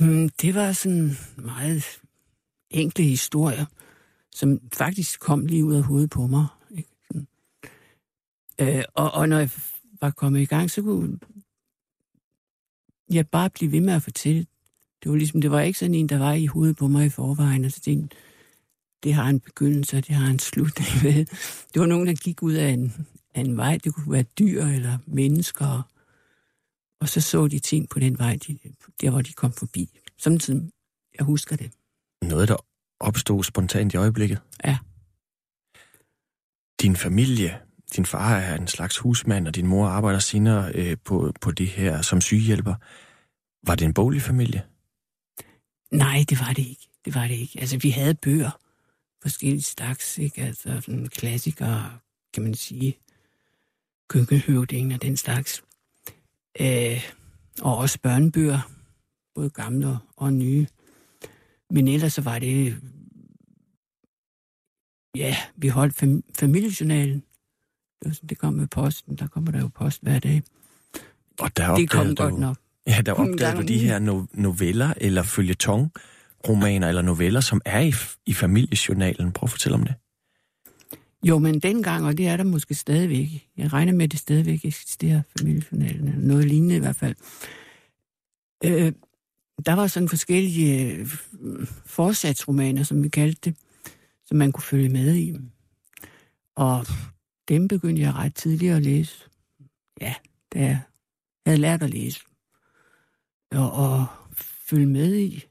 Mm, 0.00 0.28
det 0.28 0.54
var 0.54 0.72
sådan 0.72 1.10
meget 1.36 2.00
enkle 2.70 3.04
historier, 3.04 3.66
som 4.30 4.60
faktisk 4.72 5.20
kom 5.20 5.46
lige 5.46 5.64
ud 5.64 5.74
af 5.74 5.82
hovedet 5.82 6.10
på 6.10 6.26
mig. 6.26 6.46
Ikke? 6.76 6.88
Sådan. 7.06 7.26
Øh, 8.58 8.84
og, 8.94 9.10
og 9.10 9.28
når 9.28 9.38
jeg 9.38 9.50
var 10.00 10.10
kommet 10.10 10.40
i 10.40 10.44
gang, 10.44 10.70
så 10.70 10.82
kunne 10.82 11.18
jeg 13.10 13.28
bare 13.28 13.50
blive 13.50 13.72
ved 13.72 13.80
med 13.80 13.94
at 13.94 14.02
fortælle. 14.02 14.46
Det 15.02 15.10
var 15.10 15.16
ligesom, 15.16 15.40
det 15.40 15.50
var 15.50 15.60
ikke 15.60 15.78
sådan 15.78 15.94
en, 15.94 16.08
der 16.08 16.18
var 16.18 16.32
i 16.32 16.46
hovedet 16.46 16.76
på 16.76 16.88
mig 16.88 17.06
i 17.06 17.08
forvejen, 17.08 17.64
og 17.64 17.72
så 17.72 17.80
tænkte, 17.80 18.16
det 19.02 19.14
har 19.14 19.28
en 19.28 19.40
begyndelse, 19.40 19.96
og 19.96 20.06
det 20.06 20.14
har 20.14 20.30
en 20.30 20.38
slutning. 20.38 20.88
ved. 21.02 21.24
Det 21.74 21.80
var 21.80 21.86
nogen, 21.86 22.06
der 22.06 22.14
gik 22.14 22.42
ud 22.42 22.52
af 22.52 22.68
en, 22.68 23.06
af 23.34 23.40
en 23.40 23.56
vej. 23.56 23.78
Det 23.84 23.94
kunne 23.94 24.12
være 24.12 24.22
dyr 24.22 24.64
eller 24.64 24.98
mennesker. 25.06 25.82
Og 27.02 27.08
så 27.08 27.20
så 27.20 27.48
de 27.48 27.58
ting 27.58 27.88
på 27.88 27.98
den 27.98 28.18
vej, 28.18 28.38
de, 28.46 28.58
der 29.00 29.10
hvor 29.10 29.22
de 29.22 29.32
kom 29.32 29.52
forbi. 29.52 30.00
Samtidig, 30.18 30.70
jeg 31.18 31.24
husker 31.24 31.56
det. 31.56 31.72
Noget, 32.22 32.48
der 32.48 32.56
opstod 33.00 33.44
spontant 33.44 33.94
i 33.94 33.96
øjeblikket? 33.96 34.40
Ja. 34.64 34.78
Din 36.82 36.96
familie, 36.96 37.60
din 37.96 38.06
far 38.06 38.36
er 38.36 38.56
en 38.56 38.68
slags 38.68 38.98
husmand, 38.98 39.48
og 39.48 39.54
din 39.54 39.66
mor 39.66 39.86
arbejder 39.86 40.18
senere 40.18 40.72
øh, 40.74 40.96
på, 41.04 41.32
på 41.40 41.50
det 41.50 41.68
her 41.68 42.02
som 42.02 42.20
sygehjælper. 42.20 42.74
Var 43.66 43.74
det 43.74 43.84
en 43.84 43.94
boglig 43.94 44.22
familie? 44.22 44.62
Nej, 45.90 46.24
det 46.28 46.40
var 46.40 46.52
det 46.52 46.66
ikke. 46.66 46.88
Det 47.04 47.14
var 47.14 47.26
det 47.26 47.34
ikke. 47.34 47.60
Altså, 47.60 47.78
vi 47.78 47.90
havde 47.90 48.14
bøger. 48.14 48.58
Forskellige 49.22 49.62
slags, 49.62 50.18
ikke? 50.18 50.42
Altså, 50.42 50.80
sådan 50.80 51.08
klassikere, 51.08 51.98
kan 52.34 52.42
man 52.42 52.54
sige. 52.54 52.98
Køkkenhøvdingen 54.08 54.92
og 54.92 55.02
den 55.02 55.16
slags. 55.16 55.62
Øh, 56.60 57.10
og 57.62 57.76
også 57.78 57.98
børnebøger. 58.02 58.60
Både 59.34 59.50
gamle 59.50 59.98
og 60.16 60.32
nye. 60.32 60.66
Men 61.70 61.88
ellers 61.88 62.12
så 62.12 62.20
var 62.22 62.38
det... 62.38 62.76
Ja, 65.16 65.36
vi 65.56 65.68
holdt 65.68 66.02
fam- 66.02 66.30
familiejournalen. 66.38 67.14
Det, 68.00 68.08
var 68.08 68.12
sådan, 68.12 68.28
det 68.28 68.38
kom 68.38 68.54
med 68.54 68.66
posten. 68.66 69.16
Der 69.16 69.26
kommer 69.26 69.50
der 69.50 69.60
jo 69.60 69.68
post 69.68 70.02
hver 70.02 70.18
dag. 70.18 70.42
Og 71.40 71.56
der 71.56 71.74
Det 71.74 71.90
kom 71.90 72.00
opdagede 72.00 72.16
godt 72.16 72.32
du, 72.34 72.38
nok. 72.38 72.56
Ja, 72.86 73.00
der 73.06 73.12
opdagede 73.12 73.56
du 73.62 73.66
de 73.68 73.78
her 73.78 73.98
no- 73.98 74.26
noveller 74.42 74.94
eller 74.96 75.22
følgetong 75.22 75.92
romaner 76.48 76.88
eller 76.88 77.02
noveller, 77.02 77.40
som 77.40 77.60
er 77.64 77.80
i, 77.80 77.92
i 78.26 78.32
familiejournalen. 78.34 79.32
Prøv 79.32 79.46
at 79.46 79.50
fortælle 79.50 79.74
om 79.74 79.82
det. 79.84 79.94
Jo, 81.22 81.38
men 81.38 81.60
dengang, 81.60 82.06
og 82.06 82.18
det 82.18 82.28
er 82.28 82.36
der 82.36 82.44
måske 82.44 82.74
stadigvæk, 82.74 83.48
jeg 83.56 83.72
regner 83.72 83.92
med, 83.92 84.04
at 84.04 84.12
det 84.12 84.20
stadigvæk 84.20 84.64
eksisterer, 84.64 85.22
familiejournalen, 85.38 86.08
eller 86.08 86.20
noget 86.20 86.44
lignende 86.44 86.76
i 86.76 86.78
hvert 86.78 86.96
fald. 86.96 87.14
Øh, 88.64 88.92
der 89.66 89.72
var 89.72 89.86
sådan 89.86 90.08
forskellige 90.08 90.92
øh, 90.92 91.06
forsatsromaner, 91.84 92.82
som 92.82 93.02
vi 93.02 93.08
kaldte 93.08 93.50
det, 93.50 93.56
som 94.26 94.36
man 94.36 94.52
kunne 94.52 94.62
følge 94.62 94.88
med 94.88 95.16
i. 95.16 95.36
Og 96.54 96.86
dem 97.48 97.68
begyndte 97.68 98.02
jeg 98.02 98.14
ret 98.14 98.34
tidligt 98.34 98.74
at 98.74 98.82
læse. 98.82 99.24
Ja, 100.00 100.14
da 100.52 100.58
jeg 100.58 100.80
havde 101.46 101.58
lært 101.58 101.82
at 101.82 101.90
læse. 101.90 102.20
Og, 103.50 103.72
og 103.72 104.06
følge 104.36 104.86
med 104.86 105.16
i, 105.16 105.44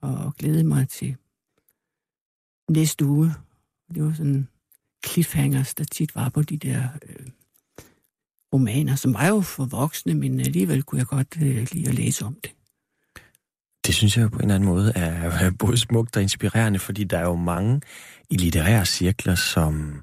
og 0.00 0.34
glæde 0.34 0.64
mig 0.64 0.88
til 0.88 1.16
næste 2.70 3.04
uge. 3.04 3.34
Det 3.94 4.04
var 4.04 4.12
sådan 4.12 4.48
cliffhangers, 5.06 5.74
der 5.74 5.84
tit 5.84 6.14
var 6.14 6.28
på 6.28 6.42
de 6.42 6.56
der 6.56 6.88
øh, 7.08 7.26
romaner, 8.52 8.96
som 8.96 9.14
var 9.14 9.28
jo 9.28 9.40
for 9.40 9.64
voksne, 9.64 10.14
men 10.14 10.40
alligevel 10.40 10.82
kunne 10.82 10.98
jeg 10.98 11.06
godt 11.06 11.36
øh, 11.42 11.66
lide 11.72 11.88
at 11.88 11.94
læse 11.94 12.24
om 12.24 12.38
det. 12.42 12.50
Det 13.86 13.94
synes 13.94 14.16
jeg 14.16 14.22
jo 14.22 14.28
på 14.28 14.38
en 14.38 14.42
eller 14.42 14.54
anden 14.54 14.68
måde 14.68 14.92
er 14.94 15.50
både 15.50 15.76
smukt 15.76 16.16
og 16.16 16.22
inspirerende, 16.22 16.78
fordi 16.78 17.04
der 17.04 17.18
er 17.18 17.22
jo 17.22 17.34
mange 17.34 17.80
i 18.30 18.36
litterære 18.36 18.86
cirkler, 18.86 19.34
som 19.34 20.02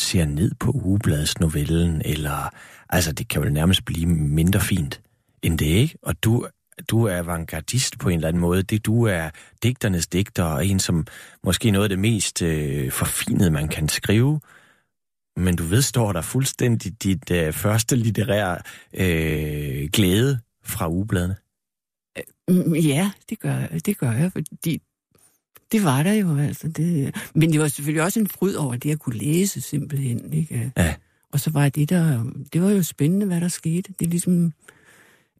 ser 0.00 0.24
ned 0.24 0.54
på 0.60 0.70
ugebladsnovellen, 0.70 2.02
eller 2.04 2.50
altså 2.88 3.12
det 3.12 3.28
kan 3.28 3.42
jo 3.42 3.50
nærmest 3.50 3.84
blive 3.84 4.06
mindre 4.06 4.60
fint 4.60 5.00
end 5.42 5.58
det, 5.58 5.66
ikke? 5.66 5.98
Og 6.02 6.24
du, 6.24 6.46
du 6.88 7.04
er 7.04 7.16
avantgardist 7.16 7.98
på 7.98 8.08
en 8.08 8.14
eller 8.14 8.28
anden 8.28 8.40
måde. 8.40 8.62
Det, 8.62 8.86
du 8.86 9.04
er 9.04 9.30
digternes 9.62 10.06
digter, 10.06 10.44
og 10.44 10.66
en, 10.66 10.80
som 10.80 11.06
måske 11.44 11.70
noget 11.70 11.84
af 11.84 11.88
det 11.88 11.98
mest 11.98 12.42
øh, 12.42 12.92
forfinede, 12.92 13.50
man 13.50 13.68
kan 13.68 13.88
skrive. 13.88 14.40
Men 15.36 15.56
du 15.56 15.64
vedstår 15.64 16.12
der 16.12 16.20
fuldstændig 16.20 17.02
dit 17.02 17.30
øh, 17.30 17.52
første 17.52 17.96
litterære 17.96 18.58
øh, 18.94 19.88
glæde 19.92 20.40
fra 20.64 20.88
ugebladene. 20.88 21.36
Mm, 22.48 22.74
Ja, 22.74 23.10
det 23.30 23.40
gør, 23.40 23.66
det 23.86 23.98
gør 23.98 24.12
jeg, 24.12 24.32
fordi 24.32 24.82
det 25.72 25.84
var 25.84 26.02
der 26.02 26.12
jo 26.12 26.38
altså. 26.38 26.68
Det, 26.68 27.16
men 27.34 27.52
det 27.52 27.60
var 27.60 27.68
selvfølgelig 27.68 28.02
også 28.02 28.20
en 28.20 28.28
fryd 28.28 28.54
over 28.54 28.76
det 28.76 28.90
at 28.90 28.98
kunne 28.98 29.18
læse 29.18 29.60
simpelthen. 29.60 30.32
Ikke? 30.32 30.72
Ja. 30.76 30.94
og 31.32 31.40
så 31.40 31.50
var 31.50 31.68
det 31.68 31.90
der, 31.90 32.24
det 32.52 32.62
var 32.62 32.70
jo 32.70 32.82
spændende, 32.82 33.26
hvad 33.26 33.40
der 33.40 33.48
skete. 33.48 33.92
Det 33.98 34.06
er 34.06 34.10
ligesom 34.10 34.52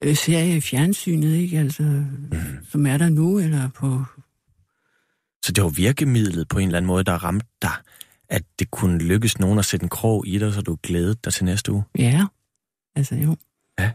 øh, 0.03 0.17
serie 0.17 0.57
i 0.57 0.61
fjernsynet, 0.61 1.37
ikke? 1.37 1.59
Altså, 1.59 1.83
mm. 1.83 2.39
som 2.69 2.87
er 2.87 2.97
der 2.97 3.09
nu, 3.09 3.39
eller 3.39 3.69
på... 3.69 4.05
Så 5.45 5.53
det 5.53 5.65
var 5.65 5.71
virkemidlet 5.71 6.49
på 6.49 6.59
en 6.59 6.69
eller 6.69 6.77
anden 6.77 6.87
måde, 6.87 7.05
der 7.05 7.25
ramte 7.25 7.47
dig, 7.63 7.73
at 8.29 8.43
det 8.59 8.71
kunne 8.71 8.99
lykkes 8.99 9.39
nogen 9.39 9.59
at 9.59 9.65
sætte 9.65 9.85
en 9.85 9.89
krog 9.89 10.27
i 10.27 10.39
dig, 10.39 10.55
så 10.55 10.61
du 10.61 10.77
glædede 10.83 11.17
dig 11.25 11.33
til 11.33 11.45
næste 11.45 11.73
uge? 11.73 11.85
Ja, 11.99 12.27
altså 12.97 13.15
jo. 13.15 13.37
Ja. 13.79 13.91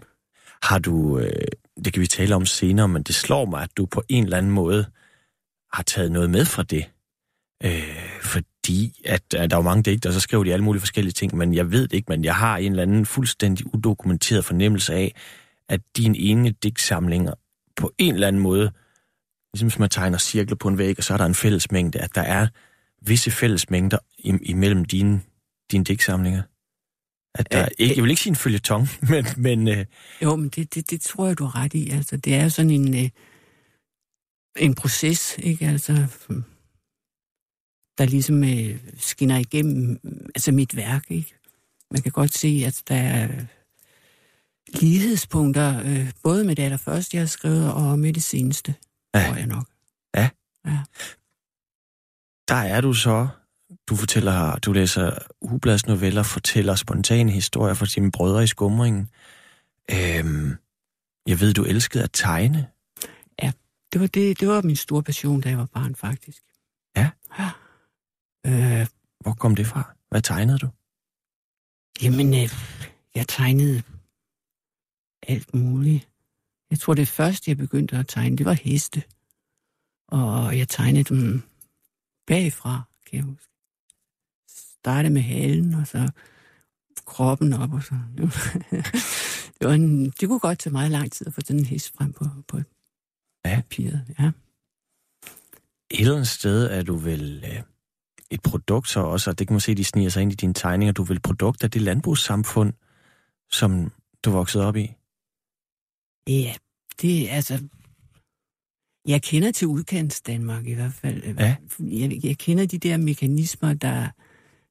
Har 0.63 0.79
du, 0.79 1.19
øh, 1.19 1.47
det 1.85 1.93
kan 1.93 2.01
vi 2.01 2.07
tale 2.07 2.35
om 2.35 2.45
senere, 2.45 2.87
men 2.87 3.03
det 3.03 3.15
slår 3.15 3.45
mig, 3.45 3.63
at 3.63 3.69
du 3.77 3.85
på 3.85 4.03
en 4.09 4.23
eller 4.23 4.37
anden 4.37 4.51
måde 4.51 4.85
har 5.73 5.83
taget 5.83 6.11
noget 6.11 6.29
med 6.29 6.45
fra 6.45 6.63
det. 6.63 6.89
Øh, 7.63 8.19
fordi 8.21 9.01
at, 9.05 9.33
at 9.33 9.51
der 9.51 9.57
er 9.57 9.61
mange 9.61 9.83
digter, 9.83 10.09
og 10.09 10.13
så 10.13 10.19
skriver 10.19 10.43
de 10.43 10.53
alle 10.53 10.65
mulige 10.65 10.81
forskellige 10.81 11.13
ting, 11.13 11.35
men 11.35 11.53
jeg 11.53 11.71
ved 11.71 11.81
det 11.81 11.93
ikke, 11.93 12.09
men 12.09 12.23
jeg 12.23 12.35
har 12.35 12.57
en 12.57 12.71
eller 12.71 12.83
anden 12.83 13.05
fuldstændig 13.05 13.75
udokumenteret 13.75 14.45
fornemmelse 14.45 14.93
af, 14.93 15.15
at 15.69 15.81
din 15.97 16.15
ene 16.15 16.49
digtsamlinger 16.49 17.33
på 17.75 17.91
en 17.97 18.13
eller 18.13 18.27
anden 18.27 18.41
måde, 18.41 18.71
ligesom 19.53 19.67
hvis 19.67 19.79
man 19.79 19.89
tegner 19.89 20.17
cirkler 20.17 20.55
på 20.55 20.67
en 20.67 20.77
væg, 20.77 20.97
og 20.97 21.03
så 21.03 21.13
er 21.13 21.17
der 21.17 21.25
en 21.25 21.35
fællesmængde, 21.35 21.99
at 21.99 22.15
der 22.15 22.21
er 22.21 22.47
visse 23.01 23.31
fællesmængder 23.31 23.97
imellem 24.23 24.85
dine, 24.85 25.21
dine 25.71 25.83
digtsamlinger. 25.83 26.41
At 27.35 27.51
der, 27.51 27.67
ikke, 27.77 27.95
jeg 27.95 28.03
vil 28.03 28.09
ikke 28.09 28.21
sige 28.21 28.31
en 28.31 28.35
følgetong, 28.35 28.87
men... 29.11 29.25
men 29.37 29.67
øh... 29.67 29.85
Jo, 30.21 30.35
men 30.35 30.49
det, 30.49 30.75
det, 30.75 30.89
det 30.89 31.01
tror 31.01 31.27
jeg, 31.27 31.37
du 31.37 31.45
har 31.45 31.63
ret 31.63 31.73
i. 31.73 31.89
Altså, 31.89 32.17
det 32.17 32.35
er 32.35 32.49
sådan 32.49 32.71
en, 32.71 32.95
øh, 32.95 33.09
en 34.57 34.75
proces, 34.75 35.37
ikke? 35.37 35.67
Altså, 35.67 35.93
der 37.97 38.05
ligesom 38.05 38.43
øh, 38.43 38.79
skinner 38.97 39.37
igennem 39.37 39.99
altså 40.35 40.51
mit 40.51 40.75
værk, 40.75 41.05
ikke? 41.09 41.33
Man 41.91 42.01
kan 42.01 42.11
godt 42.11 42.33
se, 42.33 42.63
at 42.65 42.83
der 42.87 42.95
er 42.95 43.45
lighedspunkter, 44.73 45.79
øh, 45.85 46.11
både 46.23 46.43
med 46.43 46.55
det 46.55 46.63
allerførste, 46.63 47.17
jeg 47.17 47.21
har 47.21 47.27
skrevet, 47.27 47.73
og 47.73 47.99
med 47.99 48.13
det 48.13 48.23
seneste, 48.23 48.75
ja. 49.15 49.27
tror 49.27 49.35
jeg 49.35 49.47
nok. 49.47 49.65
Ja. 50.15 50.29
ja. 50.65 50.79
Der 52.47 52.55
er 52.55 52.81
du 52.81 52.93
så 52.93 53.27
du 53.89 53.95
fortæller, 53.95 54.55
du 54.55 54.71
læser 54.71 55.17
Ublads 55.41 55.87
noveller, 55.87 56.23
fortæller 56.23 56.75
spontane 56.75 57.31
historier 57.31 57.73
for 57.73 57.85
dine 57.85 58.11
brødre 58.11 58.43
i 58.43 58.47
skumringen. 58.47 59.09
Øhm, 59.91 60.55
jeg 61.27 61.39
ved, 61.39 61.53
du 61.53 61.63
elskede 61.63 62.03
at 62.03 62.09
tegne. 62.13 62.67
Ja, 63.41 63.51
det 63.93 64.01
var, 64.01 64.07
det, 64.07 64.39
det 64.39 64.47
var 64.47 64.61
min 64.61 64.75
store 64.75 65.03
passion, 65.03 65.41
da 65.41 65.49
jeg 65.49 65.57
var 65.57 65.65
barn, 65.65 65.95
faktisk. 65.95 66.43
Ja? 66.97 67.09
Ja. 67.39 67.49
Øh, 68.45 68.87
Hvor 69.19 69.33
kom 69.33 69.55
det 69.55 69.67
fra? 69.67 69.95
Hvad 70.09 70.21
tegnede 70.21 70.57
du? 70.57 70.67
Jamen, 72.01 72.33
øh, 72.33 72.49
jeg 73.15 73.27
tegnede 73.27 73.83
alt 75.29 75.53
muligt. 75.53 76.09
Jeg 76.71 76.79
tror, 76.79 76.93
det 76.93 77.07
første, 77.07 77.49
jeg 77.49 77.57
begyndte 77.57 77.97
at 77.97 78.07
tegne, 78.07 78.37
det 78.37 78.45
var 78.45 78.53
heste. 78.53 79.03
Og 80.07 80.57
jeg 80.57 80.69
tegnede 80.69 81.03
dem 81.03 81.41
bagfra, 82.27 82.81
kan 83.05 83.17
jeg 83.17 83.23
huske 83.23 83.49
starte 84.79 85.09
med 85.09 85.21
halen, 85.21 85.73
og 85.73 85.87
så 85.87 86.11
kroppen 87.05 87.53
op, 87.53 87.73
og 87.73 87.83
så... 87.83 87.95
det, 89.59 89.67
var 89.67 89.73
en, 89.73 90.05
det 90.05 90.27
kunne 90.27 90.39
godt 90.39 90.59
tage 90.59 90.73
meget 90.73 90.91
lang 90.91 91.11
tid 91.11 91.27
at 91.27 91.33
få 91.33 91.41
sådan 91.41 91.59
en 91.59 91.65
hest 91.65 91.93
frem 91.97 92.13
på, 92.13 92.25
på 92.47 92.57
ja. 93.45 93.55
papiret. 93.55 94.05
Ja. 94.19 94.31
Et 95.91 95.99
eller 95.99 96.13
andet 96.13 96.27
sted 96.27 96.65
er 96.71 96.83
du 96.83 96.95
vel 96.95 97.43
øh, 97.47 97.63
et 98.29 98.41
produkt 98.41 98.89
så 98.89 98.99
også, 98.99 99.29
og 99.29 99.39
det 99.39 99.47
kan 99.47 99.53
man 99.53 99.61
se, 99.61 99.75
de 99.75 99.83
sniger 99.83 100.09
sig 100.09 100.21
ind 100.21 100.31
i 100.31 100.35
dine 100.35 100.53
tegninger, 100.53 100.93
du 100.93 101.01
er 101.01 101.07
vel 101.07 101.19
produkt 101.19 101.63
af 101.63 101.71
det 101.71 101.81
landbrugssamfund, 101.81 102.73
som 103.51 103.91
du 104.25 104.31
voksede 104.31 104.65
op 104.65 104.75
i? 104.75 104.93
Ja, 106.29 106.53
det 107.01 107.31
er 107.31 107.35
altså... 107.35 107.67
Jeg 109.07 109.23
kender 109.23 109.51
til 109.51 109.67
udkants 109.67 110.21
Danmark 110.21 110.67
i 110.67 110.73
hvert 110.73 110.93
fald. 110.93 111.23
Ja. 111.39 111.55
Jeg, 111.79 112.25
jeg 112.25 112.37
kender 112.37 112.65
de 112.65 112.77
der 112.77 112.97
mekanismer, 112.97 113.73
der, 113.73 114.09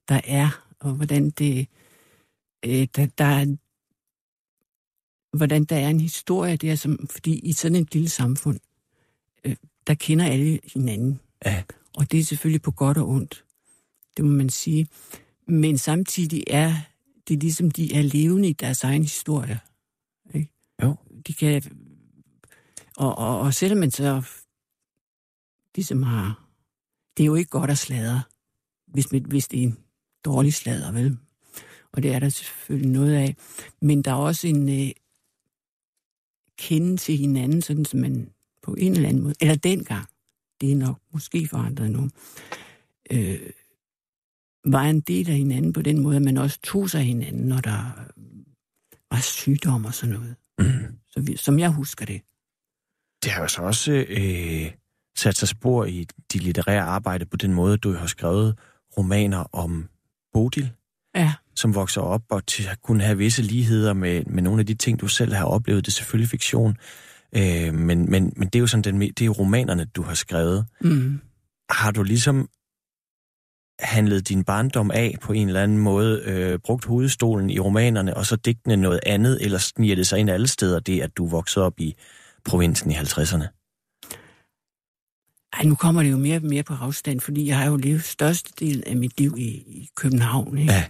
der 0.09 0.21
er, 0.23 0.65
og 0.79 0.93
hvordan 0.93 1.29
det, 1.29 1.67
øh, 2.65 2.87
der, 2.95 3.05
der 3.17 3.25
er, 3.25 3.55
hvordan 5.37 5.63
der 5.63 5.75
er 5.75 5.89
en 5.89 5.99
historie 5.99 6.57
der, 6.57 6.75
som, 6.75 7.07
fordi 7.07 7.39
i 7.39 7.53
sådan 7.53 7.75
et 7.75 7.93
lille 7.93 8.09
samfund, 8.09 8.59
øh, 9.43 9.55
der 9.87 9.93
kender 9.93 10.25
alle 10.25 10.59
hinanden. 10.73 11.19
Ja. 11.45 11.63
Og 11.97 12.11
det 12.11 12.19
er 12.19 12.23
selvfølgelig 12.23 12.61
på 12.61 12.71
godt 12.71 12.97
og 12.97 13.09
ondt. 13.09 13.45
Det 14.17 14.25
må 14.25 14.31
man 14.31 14.49
sige. 14.49 14.87
Men 15.47 15.77
samtidig 15.77 16.43
er 16.47 16.73
det 17.27 17.39
ligesom, 17.39 17.71
de 17.71 17.93
er 17.93 18.01
levende 18.01 18.49
i 18.49 18.53
deres 18.53 18.83
egen 18.83 19.01
historie. 19.01 19.59
Ikke? 20.33 20.49
Jo. 20.83 20.95
De 21.27 21.33
kan... 21.33 21.63
Og, 22.97 23.17
og, 23.17 23.39
og 23.39 23.53
selvom 23.53 23.79
man 23.79 23.91
så 23.91 24.23
ligesom 25.75 26.03
har... 26.03 26.45
Det 27.17 27.23
er 27.23 27.27
jo 27.27 27.35
ikke 27.35 27.49
godt 27.49 27.71
at 27.71 27.77
sladre, 27.77 28.21
hvis, 28.87 29.05
hvis 29.05 29.47
det 29.47 29.59
er 29.59 29.63
en 29.63 29.77
dårlig 30.25 30.53
sladder, 30.53 30.91
vel? 30.91 31.17
Og 31.91 32.03
det 32.03 32.13
er 32.13 32.19
der 32.19 32.29
selvfølgelig 32.29 32.91
noget 32.91 33.15
af. 33.15 33.35
Men 33.81 34.01
der 34.01 34.11
er 34.11 34.15
også 34.15 34.47
en 34.47 34.69
øh, 34.69 34.91
kende 36.57 36.97
til 36.97 37.17
hinanden, 37.17 37.61
sådan 37.61 37.85
som 37.85 37.99
man 37.99 38.29
på 38.61 38.73
en 38.73 38.91
eller 38.91 39.09
anden 39.09 39.23
måde, 39.23 39.35
eller 39.41 39.55
dengang, 39.55 40.07
det 40.61 40.71
er 40.71 40.75
nok 40.75 40.99
måske 41.11 41.47
forandret 41.47 41.91
nu, 41.91 42.09
øh, 43.11 43.39
var 44.65 44.83
en 44.83 45.01
del 45.01 45.29
af 45.29 45.35
hinanden 45.35 45.73
på 45.73 45.81
den 45.81 45.99
måde, 45.99 46.15
at 46.15 46.21
man 46.21 46.37
også 46.37 46.59
tog 46.63 46.89
sig 46.89 46.99
af 46.99 47.05
hinanden, 47.05 47.47
når 47.47 47.57
der 47.57 48.07
var 49.11 49.21
sygdom 49.21 49.85
og 49.85 49.93
sådan 49.93 50.15
noget. 50.15 50.35
Mm. 50.59 50.99
Så 51.11 51.21
vi, 51.21 51.37
som 51.37 51.59
jeg 51.59 51.69
husker 51.69 52.05
det. 52.05 52.21
Det 53.23 53.31
har 53.31 53.41
jo 53.41 53.47
så 53.47 53.61
også 53.61 53.91
øh, 53.91 54.71
sat 55.17 55.37
sig 55.37 55.47
spor 55.47 55.85
i 55.85 56.07
de 56.33 56.37
litterære 56.37 56.81
arbejde 56.81 57.25
på 57.25 57.37
den 57.37 57.53
måde, 57.53 57.77
du 57.77 57.93
har 57.93 58.07
skrevet 58.07 58.59
romaner 58.97 59.55
om 59.55 59.89
Bodil, 60.33 60.71
ja. 61.15 61.33
som 61.55 61.75
vokser 61.75 62.01
op 62.01 62.21
og 62.29 62.45
til 62.45 62.67
at 62.67 62.81
kunne 62.81 63.03
have 63.03 63.17
visse 63.17 63.41
ligheder 63.41 63.93
med, 63.93 64.23
med 64.25 64.43
nogle 64.43 64.59
af 64.59 64.65
de 64.65 64.73
ting, 64.73 65.01
du 65.01 65.07
selv 65.07 65.33
har 65.33 65.45
oplevet. 65.45 65.85
Det 65.85 65.91
er 65.91 65.95
selvfølgelig 65.95 66.29
fiktion, 66.29 66.77
øh, 67.35 67.73
men, 67.73 68.11
men, 68.11 68.33
men 68.35 68.47
det 68.47 68.55
er 68.55 68.59
jo 68.59 68.67
sådan 68.67 68.83
den, 68.83 69.01
det 69.01 69.21
er 69.21 69.29
romanerne, 69.29 69.85
du 69.85 70.01
har 70.01 70.13
skrevet. 70.13 70.65
Mm. 70.81 71.19
Har 71.69 71.91
du 71.91 72.03
ligesom 72.03 72.49
handlet 73.79 74.29
din 74.29 74.43
barndom 74.43 74.91
af 74.91 75.15
på 75.21 75.33
en 75.33 75.47
eller 75.47 75.63
anden 75.63 75.77
måde, 75.77 76.21
øh, 76.25 76.59
brugt 76.59 76.85
hovedstolen 76.85 77.49
i 77.49 77.59
romanerne, 77.59 78.17
og 78.17 78.25
så 78.25 78.35
digtene 78.35 78.77
noget 78.77 78.99
andet, 79.05 79.37
eller 79.41 79.57
sniger 79.57 79.95
det 79.95 80.07
sig 80.07 80.19
ind 80.19 80.29
alle 80.29 80.47
steder, 80.47 80.79
det 80.79 81.01
at 81.01 81.17
du 81.17 81.27
voksede 81.27 81.65
op 81.65 81.79
i 81.79 81.95
provinsen 82.45 82.91
i 82.91 82.93
50'erne? 82.93 83.47
Ej, 85.53 85.63
nu 85.63 85.75
kommer 85.75 86.03
det 86.03 86.11
jo 86.11 86.17
mere 86.17 86.37
og 86.37 86.43
mere 86.43 86.63
på 86.63 86.73
afstand, 86.73 87.19
fordi 87.19 87.47
jeg 87.47 87.57
har 87.57 87.69
jo 87.69 87.75
levet 87.75 88.03
største 88.03 88.53
del 88.59 88.83
af 88.87 88.95
mit 88.95 89.19
liv 89.19 89.35
i, 89.37 89.47
i 89.49 89.89
København. 89.95 90.57
Ikke? 90.57 90.73
Ja. 90.73 90.85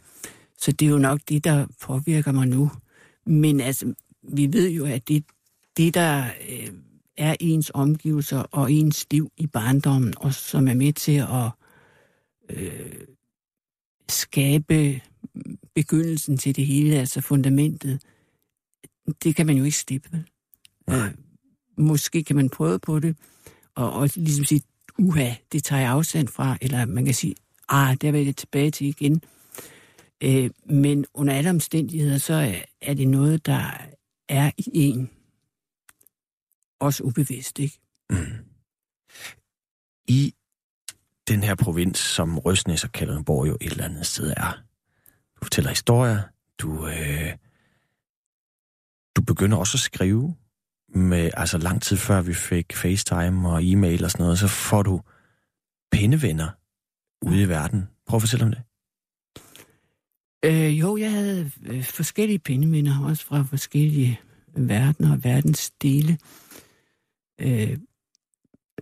Så 0.58 0.72
det 0.72 0.86
er 0.86 0.90
jo 0.90 0.98
nok 0.98 1.20
det, 1.30 1.44
der 1.44 1.66
påvirker 1.82 2.32
mig 2.32 2.48
nu. 2.48 2.72
Men 3.26 3.60
altså, 3.60 3.94
vi 4.34 4.54
ved 4.54 4.70
jo, 4.70 4.86
at 4.86 5.08
det, 5.08 5.24
det 5.78 5.94
der 5.94 6.24
øh, 6.50 6.70
er 7.18 7.36
ens 7.40 7.72
omgivelser 7.74 8.40
og 8.40 8.72
ens 8.72 9.08
liv 9.12 9.32
i 9.38 9.48
barndommen, 9.48 10.14
og 10.18 10.34
som 10.34 10.68
er 10.68 10.74
med 10.74 10.94
til 10.94 11.18
at 11.18 11.52
skabe 14.12 15.02
begyndelsen 15.76 16.38
til 16.38 16.56
det 16.56 16.66
hele, 16.66 16.96
altså 16.96 17.22
fundamentet, 17.22 18.02
det 19.24 19.36
kan 19.36 19.46
man 19.46 19.58
jo 19.58 19.64
ikke 19.64 19.78
slippe. 19.78 20.26
Øh, 20.90 21.14
måske 21.78 22.24
kan 22.24 22.36
man 22.36 22.50
prøve 22.50 22.80
på 22.80 23.00
det, 23.00 23.16
og, 23.76 23.92
og 23.92 24.10
ligesom 24.16 24.46
sige, 24.46 24.62
uha, 25.00 25.34
det 25.52 25.64
tager 25.64 25.82
jeg 25.82 25.92
afstand 25.92 26.28
fra, 26.28 26.58
eller 26.62 26.86
man 26.86 27.06
kan 27.06 27.14
sige, 27.14 27.36
ah, 27.70 27.98
der 28.02 28.12
vil 28.12 28.26
jeg 28.26 28.36
tilbage 28.36 28.72
til 28.72 28.88
igen. 28.88 29.22
Øh, 30.24 30.50
men 30.66 31.06
under 31.14 31.34
alle 31.34 31.50
omstændigheder, 31.50 32.18
så 32.18 32.34
er, 32.34 32.56
er 32.82 32.94
det 32.94 33.08
noget, 33.08 33.46
der 33.46 33.72
er 34.30 34.52
i 34.58 34.70
en. 34.74 35.10
Også 36.80 37.04
ubevidst, 37.04 37.60
ikke? 37.60 37.80
Mm. 38.10 38.46
I 40.08 40.34
den 41.30 41.44
her 41.44 41.56
provins, 41.56 42.00
som 42.00 42.40
Røsnæs 42.40 42.84
og 42.84 42.92
Kalundborg 42.92 43.48
jo 43.48 43.58
et 43.62 43.72
eller 43.72 43.86
andet 43.86 44.06
sted 44.06 44.34
er. 44.38 44.64
Du 45.36 45.46
fortæller 45.46 45.70
historier, 45.70 46.22
du, 46.58 46.88
øh, 46.88 47.34
du 49.16 49.22
begynder 49.22 49.58
også 49.58 49.76
at 49.76 49.80
skrive 49.80 50.36
med, 50.96 51.32
altså 51.34 51.58
lang 51.58 51.82
tid 51.82 51.98
før 51.98 52.22
vi 52.22 52.34
fik 52.34 52.74
FaceTime 52.74 53.50
og 53.50 53.64
e-mail 53.64 54.04
og 54.04 54.12
sådan 54.12 54.24
noget, 54.24 54.40
så 54.40 54.48
får 54.48 54.84
du 54.84 55.02
pindevenner 55.92 56.50
ude 57.22 57.42
i 57.42 57.50
verden. 57.50 57.90
Prøv 58.08 58.18
at 58.18 58.22
fortælle 58.22 58.46
om 58.46 58.52
det. 58.52 58.62
Øh, 60.46 60.80
jo, 60.80 60.98
jeg 60.98 61.12
havde 61.12 61.52
øh, 61.66 61.84
forskellige 61.84 62.40
pindevenner, 62.40 63.06
også 63.06 63.26
fra 63.26 63.44
forskellige 63.44 64.20
verdener 64.48 65.12
og 65.12 65.24
verdensdele. 65.24 66.18
Øh, 67.42 67.78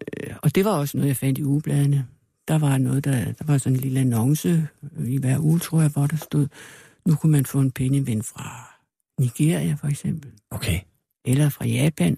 øh, 0.01 0.35
og 0.43 0.55
det 0.55 0.65
var 0.65 0.71
også 0.71 0.97
noget, 0.97 1.07
jeg 1.07 1.17
fandt 1.17 1.37
i 1.37 1.43
ugebladene. 1.43 2.07
Der 2.47 2.57
var 2.57 2.77
noget, 2.77 3.03
der, 3.03 3.31
der 3.31 3.45
var 3.45 3.57
sådan 3.57 3.75
en 3.75 3.81
lille 3.81 3.99
annonce 3.99 4.67
i 5.05 5.17
hver 5.17 5.39
uge, 5.39 5.59
tror 5.59 5.81
jeg, 5.81 5.89
hvor 5.89 6.07
der 6.07 6.17
stod, 6.17 6.47
Nu 7.05 7.15
kunne 7.15 7.31
man 7.31 7.45
få 7.45 7.59
en 7.59 7.71
penneven 7.71 8.23
fra 8.23 8.77
Nigeria, 9.19 9.73
for 9.73 9.87
eksempel. 9.87 10.31
Okay. 10.49 10.79
Eller 11.25 11.49
fra 11.49 11.65
Japan. 11.65 12.17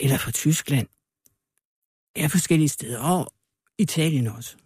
Eller 0.00 0.18
fra 0.18 0.30
Tyskland. 0.30 0.88
Ja, 2.16 2.26
forskellige 2.26 2.68
steder. 2.68 3.00
Og 3.00 3.32
Italien 3.78 4.26
også. 4.26 4.56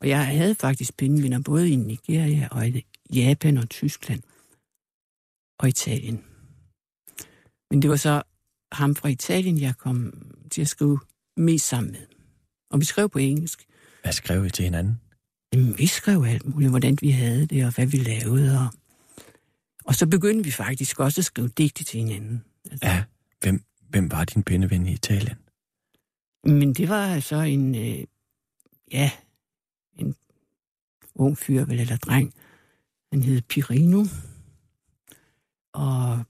Og 0.00 0.08
jeg 0.08 0.26
havde 0.26 0.54
faktisk 0.54 0.96
pindevinder 0.96 1.40
både 1.44 1.70
i 1.70 1.76
Nigeria 1.76 2.48
og 2.50 2.68
i 2.68 2.86
Japan 3.14 3.56
og 3.56 3.68
Tyskland. 3.68 4.22
Og 5.58 5.68
Italien. 5.68 6.24
Men 7.70 7.82
det 7.82 7.90
var 7.90 7.96
så 7.96 8.22
ham 8.72 8.96
fra 8.96 9.08
Italien, 9.08 9.60
jeg 9.60 9.76
kom 9.78 10.12
til 10.50 10.60
at 10.60 10.68
skrive 10.68 11.00
mest 11.36 11.68
sammen 11.68 11.92
med. 11.92 12.06
Og 12.72 12.80
vi 12.80 12.84
skrev 12.84 13.08
på 13.08 13.18
engelsk. 13.18 13.66
Hvad 14.02 14.12
skrev 14.12 14.46
I 14.46 14.50
til 14.50 14.64
hinanden? 14.64 15.00
Jamen, 15.52 15.78
vi 15.78 15.86
skrev 15.86 16.24
alt 16.28 16.46
muligt, 16.46 16.70
hvordan 16.70 16.98
vi 17.00 17.10
havde 17.10 17.46
det, 17.46 17.64
og 17.66 17.74
hvad 17.74 17.86
vi 17.86 17.96
lavede. 17.96 18.58
Og, 18.58 18.68
og 19.84 19.94
så 19.94 20.06
begyndte 20.06 20.44
vi 20.44 20.50
faktisk 20.50 21.00
også 21.00 21.20
at 21.20 21.24
skrive 21.24 21.48
digte 21.48 21.84
til 21.84 22.00
hinanden. 22.00 22.44
Altså. 22.70 22.86
Ja, 22.86 23.04
hvem, 23.40 23.64
hvem 23.88 24.10
var 24.10 24.24
din 24.24 24.42
pindeven 24.42 24.86
i 24.86 24.92
Italien? 24.92 25.36
Men 26.44 26.74
det 26.74 26.88
var 26.88 27.20
så 27.20 27.36
en, 27.36 27.74
øh, 27.74 28.04
ja, 28.92 29.10
en 29.98 30.14
ung 31.14 31.38
fyr, 31.38 31.64
vel, 31.64 31.80
eller 31.80 31.96
dreng. 31.96 32.34
Han 33.12 33.22
hed 33.22 33.42
Pirino. 33.42 34.04
Og, 35.72 36.24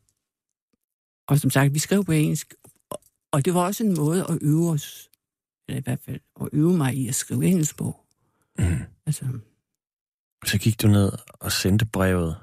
og 1.26 1.38
som 1.38 1.50
sagt, 1.50 1.74
vi 1.74 1.78
skrev 1.78 2.04
på 2.04 2.12
engelsk, 2.12 2.54
og, 2.90 3.00
og 3.32 3.44
det 3.44 3.54
var 3.54 3.60
også 3.60 3.84
en 3.84 3.94
måde 3.94 4.26
at 4.28 4.38
øve 4.40 4.70
os, 4.70 5.10
eller 5.72 5.80
i 5.80 5.84
hvert 5.84 6.00
fald 6.04 6.20
at 6.40 6.48
øve 6.52 6.76
mig 6.76 6.94
i 6.94 7.08
at 7.08 7.14
skrive 7.14 7.44
engelsk 7.46 7.76
på. 7.76 8.00
Mm. 8.58 8.78
Altså, 9.06 9.24
Så 10.46 10.58
gik 10.58 10.82
du 10.82 10.88
ned 10.88 11.12
og 11.40 11.52
sendte 11.52 11.86
brevet, 11.86 12.36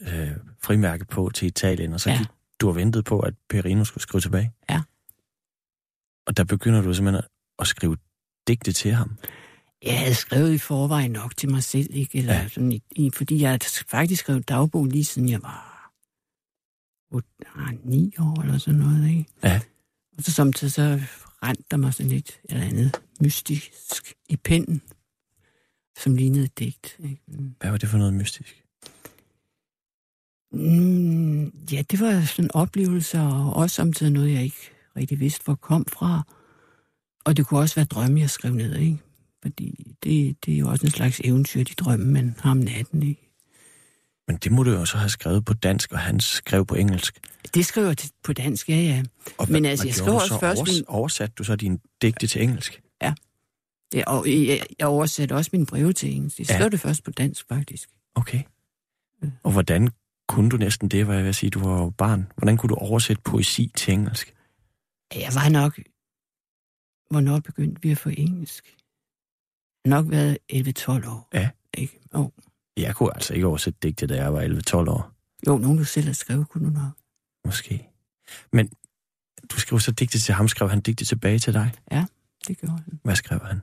øh, 0.00 0.30
frimærke 0.62 1.04
på 1.04 1.30
til 1.34 1.46
Italien, 1.48 1.92
og 1.92 2.00
så 2.00 2.10
Ja. 2.10 2.18
gik 2.18 2.26
du 2.60 2.68
og 2.68 2.76
ventede 2.76 3.02
på, 3.02 3.20
at 3.20 3.34
Perino 3.48 3.84
skulle 3.84 4.02
skrive 4.02 4.20
tilbage? 4.20 4.52
Ja. 4.70 4.82
Og 6.26 6.36
der 6.36 6.44
begynder 6.44 6.82
du 6.82 6.94
simpelthen 6.94 7.24
at- 7.24 7.30
at 7.58 7.66
skrive 7.66 7.96
digte 8.48 8.72
til 8.72 8.92
ham? 8.92 9.18
jeg 9.82 9.98
havde 9.98 10.14
skrevet 10.14 10.52
i 10.52 10.58
forvejen 10.58 11.10
nok 11.10 11.36
til 11.36 11.50
mig 11.50 11.62
selv, 11.62 11.86
ikke? 11.90 12.18
Eller 12.18 12.34
Ja. 12.34 12.48
sådan, 12.48 12.80
i, 12.90 13.10
fordi 13.14 13.40
jeg 13.40 13.50
havde 13.50 13.64
faktisk 13.88 14.20
skrevet 14.20 14.48
dagbog 14.48 14.84
lige 14.86 15.04
siden 15.04 15.28
jeg 15.28 15.42
var 15.42 15.90
8, 17.10 17.28
ah, 17.56 17.74
9 17.84 18.14
år 18.18 18.40
eller 18.42 18.58
sådan 18.58 18.80
noget, 18.80 19.08
ikke? 19.08 19.24
Ja. 19.42 19.60
Og 20.18 20.22
så 20.24 20.32
samtidig 20.32 20.72
så 20.72 21.00
rendte 21.44 21.64
der 21.70 21.76
mig 21.76 21.94
sådan 21.94 22.12
lidt 22.12 22.40
eller 22.44 22.64
andet 22.64 23.00
mystisk 23.20 24.14
i 24.28 24.36
pinden, 24.36 24.82
som 25.98 26.14
lignede 26.14 26.44
et 26.44 26.58
digt. 26.58 26.96
Ikke? 27.04 27.22
Hvad 27.60 27.70
var 27.70 27.76
det 27.76 27.88
for 27.88 27.98
noget 27.98 28.14
mystisk? 28.14 28.64
Mm, 30.52 31.44
ja, 31.72 31.82
det 31.90 32.00
var 32.00 32.20
sådan 32.20 32.50
oplevelser, 32.54 33.20
og 33.20 33.56
også 33.56 33.74
samtidig 33.74 34.12
noget, 34.12 34.32
jeg 34.32 34.42
ikke 34.42 34.70
rigtig 34.96 35.20
vidste, 35.20 35.44
hvor 35.44 35.54
kom 35.54 35.84
fra. 35.84 36.22
Og 37.24 37.36
det 37.36 37.46
kunne 37.46 37.60
også 37.60 37.74
være 37.74 37.84
drømme, 37.84 38.20
jeg 38.20 38.30
skrev 38.30 38.54
ned, 38.54 38.76
ikke? 38.76 38.98
Fordi 39.42 39.94
det, 40.02 40.46
det 40.46 40.54
er 40.54 40.58
jo 40.58 40.68
også 40.68 40.86
en 40.86 40.92
slags 40.92 41.20
eventyr, 41.24 41.64
de 41.64 41.74
drømme, 41.74 42.06
man 42.06 42.36
har 42.38 42.50
om 42.50 42.56
natten, 42.56 43.02
ikke? 43.02 43.33
Men 44.28 44.36
det 44.36 44.52
må 44.52 44.62
du 44.62 44.70
jo 44.70 44.84
så 44.84 44.98
have 44.98 45.08
skrevet 45.08 45.44
på 45.44 45.54
dansk, 45.54 45.92
og 45.92 45.98
han 45.98 46.20
skrev 46.20 46.66
på 46.66 46.74
engelsk. 46.74 47.20
Det 47.54 47.66
skriver 47.66 47.88
jeg 47.88 47.96
på 48.22 48.32
dansk, 48.32 48.68
ja, 48.68 48.74
ja. 48.76 49.02
Og 49.38 49.46
Men 49.50 49.64
altså, 49.64 49.86
jeg 49.86 49.94
skrev 49.94 50.14
også 50.14 50.28
så? 50.28 50.38
først 50.40 50.60
Overs- 50.60 50.72
min- 50.74 50.84
Oversatte 50.88 51.34
du 51.38 51.44
så 51.44 51.56
dine 51.56 51.78
digte 52.02 52.26
til 52.26 52.42
engelsk? 52.42 52.80
ja 53.02 53.14
og 54.06 54.26
jeg, 54.28 54.62
jeg 54.78 54.86
oversatte 54.86 55.32
også 55.32 55.50
mine 55.52 55.66
breve 55.66 55.92
til 55.92 56.14
engelsk. 56.16 56.38
Jeg 56.38 56.48
Ja. 56.50 56.54
skrev 56.58 56.70
det 56.70 56.80
først 56.80 57.04
på 57.04 57.10
dansk, 57.10 57.48
faktisk. 57.48 57.88
Okay. 58.14 58.42
Og 59.42 59.52
hvordan 59.52 59.88
kunne 60.28 60.50
du 60.50 60.56
næsten 60.56 60.88
det, 60.88 61.04
hvad 61.04 61.16
jeg 61.16 61.24
vil 61.24 61.34
sige, 61.34 61.50
du 61.50 61.58
var 61.68 61.90
barn? 61.90 62.26
Hvordan 62.36 62.56
kunne 62.56 62.68
du 62.68 62.74
oversætte 62.74 63.22
poesi 63.22 63.72
til 63.76 63.94
engelsk? 63.94 64.34
Jeg 65.14 65.30
var 65.34 65.48
nok... 65.48 65.78
Hvornår 67.10 67.38
begyndte 67.40 67.82
vi 67.82 67.90
at 67.90 67.98
få 67.98 68.08
engelsk? 68.08 68.76
Nok 69.84 70.10
været 70.10 70.38
11-12 70.52 71.08
år. 71.08 71.28
Ja. 71.34 71.50
Ikke? 71.78 72.00
Oh. 72.12 72.28
Jeg 72.76 72.96
kunne 72.96 73.14
altså 73.14 73.34
ikke 73.34 73.46
oversætte 73.46 73.78
digte, 73.82 74.06
da 74.06 74.14
jeg 74.14 74.32
var 74.32 74.42
11-12 74.42 74.90
år. 74.90 75.12
Jo, 75.46 75.58
nogen 75.58 75.78
du 75.78 75.84
selv 75.84 76.06
har 76.06 76.12
skrevet, 76.12 76.48
kunne 76.48 76.66
du 76.66 76.72
nok. 76.72 76.92
Måske. 77.44 77.88
Men 78.52 78.68
du 79.50 79.60
skrev 79.60 79.80
så 79.80 79.92
digte 79.92 80.18
til 80.18 80.34
ham, 80.34 80.48
skrev 80.48 80.68
han 80.70 80.80
digte 80.80 81.04
tilbage 81.04 81.38
til 81.38 81.52
dig? 81.54 81.72
Det 82.48 82.58
gjorde 82.58 82.82
han. 82.82 83.00
Hvad 83.04 83.16
skrev 83.16 83.40
han? 83.40 83.60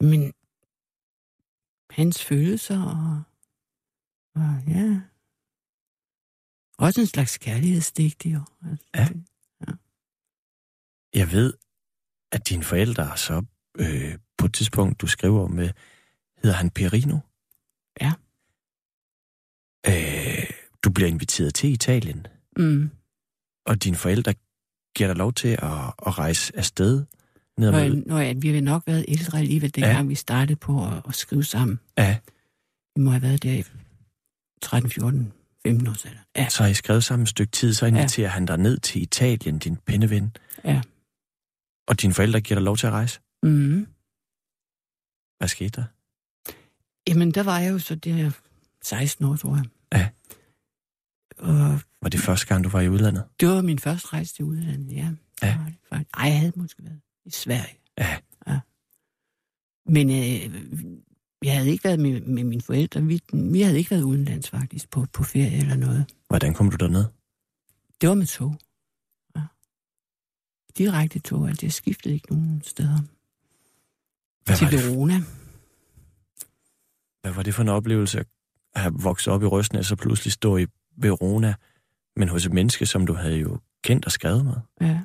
Men 0.00 0.32
hans 1.90 2.24
følelser 2.24 2.82
og, 2.82 3.22
og 4.34 4.62
ja, 4.68 5.00
også 6.78 7.00
en 7.00 7.06
slags 7.06 7.38
kærlighedsdigt, 7.38 8.26
jo. 8.26 8.40
Altså, 8.64 8.84
Ja. 8.94 9.04
det- 9.04 9.24
Jeg 11.14 11.32
ved, 11.32 11.54
at 12.32 12.48
dine 12.48 12.64
forældre 12.64 13.16
så 13.16 13.44
øh, 13.78 14.18
på 14.38 14.46
et 14.46 14.54
tidspunkt, 14.54 15.00
du 15.00 15.06
skriver 15.06 15.48
med, 15.48 15.70
hedder 16.42 16.56
han 16.56 16.70
Perino? 16.70 17.18
Ja. 18.00 18.12
Øh, 19.88 20.50
du 20.84 20.90
bliver 20.90 21.08
inviteret 21.08 21.54
til 21.54 21.72
Italien, 21.72 22.26
Mm. 22.58 22.90
og 23.66 23.84
dine 23.84 23.96
forældre 23.96 24.34
giver 24.96 25.08
dig 25.08 25.16
lov 25.16 25.32
til 25.32 25.48
at, 25.48 25.58
at 26.06 26.18
rejse 26.18 26.56
afsted 26.56 27.04
ned 27.58 27.70
Når, 27.72 28.02
når 28.06 28.18
jeg, 28.18 28.42
vi 28.42 28.48
har 28.54 28.60
nok 28.60 28.82
været 28.86 29.04
ældre 29.08 29.38
alligevel, 29.38 29.74
dengang 29.74 29.92
Ja. 29.92 29.98
ja. 30.02 30.02
vi 30.08 30.14
startede 30.14 30.56
på 30.56 30.86
at, 30.86 31.02
at 31.08 31.14
skrive 31.14 31.44
sammen. 31.44 31.80
Ja, 31.98 32.18
Vi 32.96 33.02
må 33.02 33.10
have 33.10 33.22
været 33.22 33.42
der 33.42 33.52
i 33.52 33.62
13, 34.62 34.90
14, 34.90 35.32
15 35.66 35.88
år 35.88 35.92
siden. 35.92 36.16
Ja, 36.36 36.48
så 36.48 36.62
har 36.62 36.70
I 36.70 36.74
skrevet 36.74 37.04
sammen 37.04 37.22
et 37.22 37.28
stykke 37.28 37.50
tid, 37.50 37.74
så 37.74 37.86
inviterer 37.86 38.26
ja. 38.28 38.32
han 38.32 38.46
dig 38.46 38.58
ned 38.58 38.78
til 38.78 39.02
Italien, 39.02 39.58
din 39.58 39.76
pindeven. 39.76 40.36
Ja. 40.64 40.82
Og 41.88 42.00
dine 42.02 42.14
forældre 42.14 42.40
giver 42.40 42.58
dig 42.60 42.64
lov 42.64 42.76
til 42.76 42.86
at 42.86 42.92
rejse. 42.92 43.20
mm. 43.42 43.86
Hvad 45.38 45.48
skete 45.48 45.80
der? 45.80 45.84
Jamen, 47.08 47.30
der 47.32 47.42
var 47.42 47.58
jeg 47.58 47.72
jo 47.72 47.78
så 47.78 47.94
der 47.94 48.30
16 48.82 49.24
år, 49.24 49.36
tror 49.36 49.56
jeg. 49.56 49.64
Ja. 49.92 50.08
Og 51.38 51.80
Var 52.02 52.08
det 52.08 52.20
første 52.20 52.46
gang, 52.46 52.64
du 52.64 52.68
var 52.68 52.80
i 52.80 52.88
udlandet? 52.88 53.24
det 53.40 53.48
var 53.48 53.62
min 53.62 53.78
første 53.78 54.08
rejse 54.12 54.34
til 54.34 54.44
udlandet, 54.44 54.92
ja. 54.96 55.08
Ja. 55.42 55.58
var. 55.90 56.04
Ej, 56.14 56.28
jeg 56.28 56.38
havde 56.38 56.52
måske 56.56 56.84
været 56.84 57.00
i 57.24 57.30
Sverige. 57.30 57.78
Ja. 57.98 58.18
Men 59.86 60.10
øh, 60.10 60.60
jeg 61.44 61.56
havde 61.56 61.70
ikke 61.70 61.84
været 61.84 62.00
med, 62.00 62.20
med 62.20 62.44
mine 62.44 62.62
forældre. 62.62 63.02
Vi, 63.02 63.20
vi 63.32 63.60
havde 63.60 63.78
ikke 63.78 63.90
været 63.90 64.02
udenlands 64.02 64.50
faktisk 64.50 64.90
på, 64.90 65.06
på 65.12 65.22
ferie 65.24 65.56
eller 65.56 65.76
noget. 65.76 66.06
Hvordan 66.28 66.54
kom 66.54 66.70
du 66.70 66.76
derned? 66.76 67.04
Det 68.00 68.08
var 68.08 68.14
med 68.14 68.26
tog. 68.26 68.58
Ja. 69.36 69.42
Direkte 70.78 71.18
tog, 71.18 71.48
altså 71.48 71.66
jeg 71.66 71.72
skiftede 71.72 72.14
ikke 72.14 72.32
nogen 72.32 72.62
steder. 72.64 72.98
Hvad 74.44 74.56
til 74.56 74.70
det, 74.70 74.86
Verona. 74.90 75.14
Hvad 77.22 77.32
var 77.32 77.42
det 77.42 77.54
for 77.54 77.62
en 77.62 77.68
oplevelse 77.68 78.18
at 78.18 78.26
have 78.80 78.94
vokset 79.02 79.32
op 79.32 79.42
i 79.42 79.46
Røstnæs 79.46 79.92
og 79.92 79.98
pludselig 79.98 80.32
stå 80.32 80.56
i 80.56 80.66
Verona, 80.96 81.54
men 82.16 82.28
hos 82.28 82.46
et 82.46 82.52
menneske, 82.52 82.86
som 82.86 83.06
du 83.06 83.12
havde 83.12 83.36
jo 83.36 83.58
kendt 83.84 84.04
og 84.04 84.12
skrevet 84.12 84.44
med? 84.44 84.54
Ja. 84.80 85.00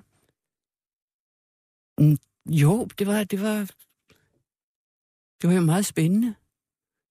Mm, 1.99 2.17
jo, 2.45 2.85
det 2.99 3.07
var, 3.07 3.23
det 3.23 3.41
var, 3.41 3.57
det 5.41 5.49
var 5.49 5.53
jo 5.53 5.61
meget 5.61 5.85
spændende. 5.85 6.35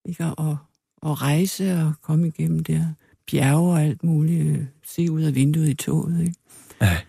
Ikke? 0.05 0.23
At, 0.23 0.33
at, 0.39 0.57
at 1.03 1.21
rejse 1.21 1.73
og 1.73 1.93
komme 2.01 2.27
igennem 2.27 2.63
der 2.63 2.93
bjerge 3.31 3.71
og 3.71 3.81
alt 3.81 4.03
muligt. 4.03 4.57
øh, 4.57 4.65
Se 4.83 5.11
ud 5.11 5.21
af 5.21 5.35
vinduet 5.35 5.69
i 5.69 5.73
toget. 5.73 6.19
Ikke? 6.19 6.35
Ja. 6.81 7.01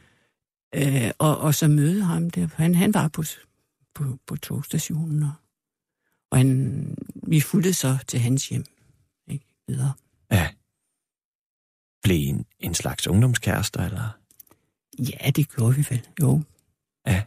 Øh, 0.75 1.11
og, 1.19 1.39
og 1.39 1.55
så 1.55 1.69
møde 1.69 2.03
ham 2.03 2.31
der. 2.31 2.49
Han, 2.55 2.75
han 2.75 2.95
var 2.95 3.09
på, 3.09 3.23
på, 3.95 4.05
på 4.27 4.37
togstationen. 4.37 5.23
Og, 5.23 5.33
og 6.31 6.39
han, 6.39 6.95
vi 7.27 7.41
fulgte 7.41 7.75
så 7.75 7.99
til 8.07 8.21
hans 8.21 8.49
hjem. 8.49 8.65
Ikke? 9.29 9.47
Videre. 9.69 9.93
Ja. 10.31 10.49
Blev 12.03 12.17
I 12.17 12.25
en, 12.25 12.47
en 12.59 12.75
slags 12.75 13.07
ungdomskærester, 13.07 13.85
eller? 13.85 14.19
Ja, 14.99 15.31
det 15.31 15.49
gjorde 15.49 15.77
vi 15.77 15.87
vel. 15.91 16.09
Jo. 16.21 16.43
Ja. 17.07 17.23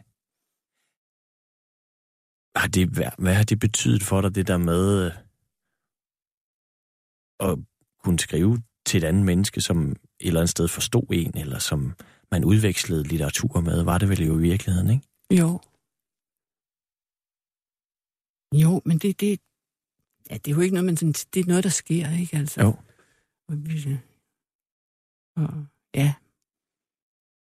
Har 2.56 2.68
det, 2.68 2.88
hvad, 2.88 3.10
hvad 3.18 3.34
har 3.34 3.44
det 3.44 3.60
betydet 3.60 4.02
for 4.02 4.20
dig, 4.20 4.34
det 4.34 4.46
der 4.46 4.58
med 4.58 5.06
øh, 5.06 5.12
at 7.40 7.58
kunne 8.04 8.18
skrive 8.18 8.62
til 8.86 8.98
et 8.98 9.04
andet 9.04 9.24
menneske, 9.24 9.60
som 9.60 9.90
et 9.90 9.96
eller 10.20 10.40
andet 10.40 10.50
sted 10.50 10.68
forstod 10.68 11.06
en, 11.12 11.36
eller 11.38 11.58
som 11.58 11.94
man 12.30 12.44
udvekslede 12.44 13.02
litteratur 13.02 13.60
med, 13.60 13.82
var 13.82 13.98
det 13.98 14.08
vel 14.08 14.26
jo 14.26 14.38
i 14.38 14.42
virkeligheden, 14.42 14.90
ikke? 14.90 15.06
Jo. 15.42 15.60
Jo, 18.54 18.82
men 18.84 18.98
det, 18.98 19.20
det, 19.20 19.40
ja, 20.30 20.34
det 20.34 20.50
er 20.50 20.54
jo 20.54 20.60
ikke 20.60 20.74
noget, 20.74 20.84
man 20.84 20.96
sådan, 20.96 21.12
det 21.34 21.40
er 21.40 21.48
noget, 21.48 21.64
der 21.64 21.70
sker, 21.70 22.18
ikke 22.20 22.36
altså? 22.36 22.60
Jo. 22.60 22.76
Og 23.48 23.56
og, 25.36 25.66
ja. 25.94 26.14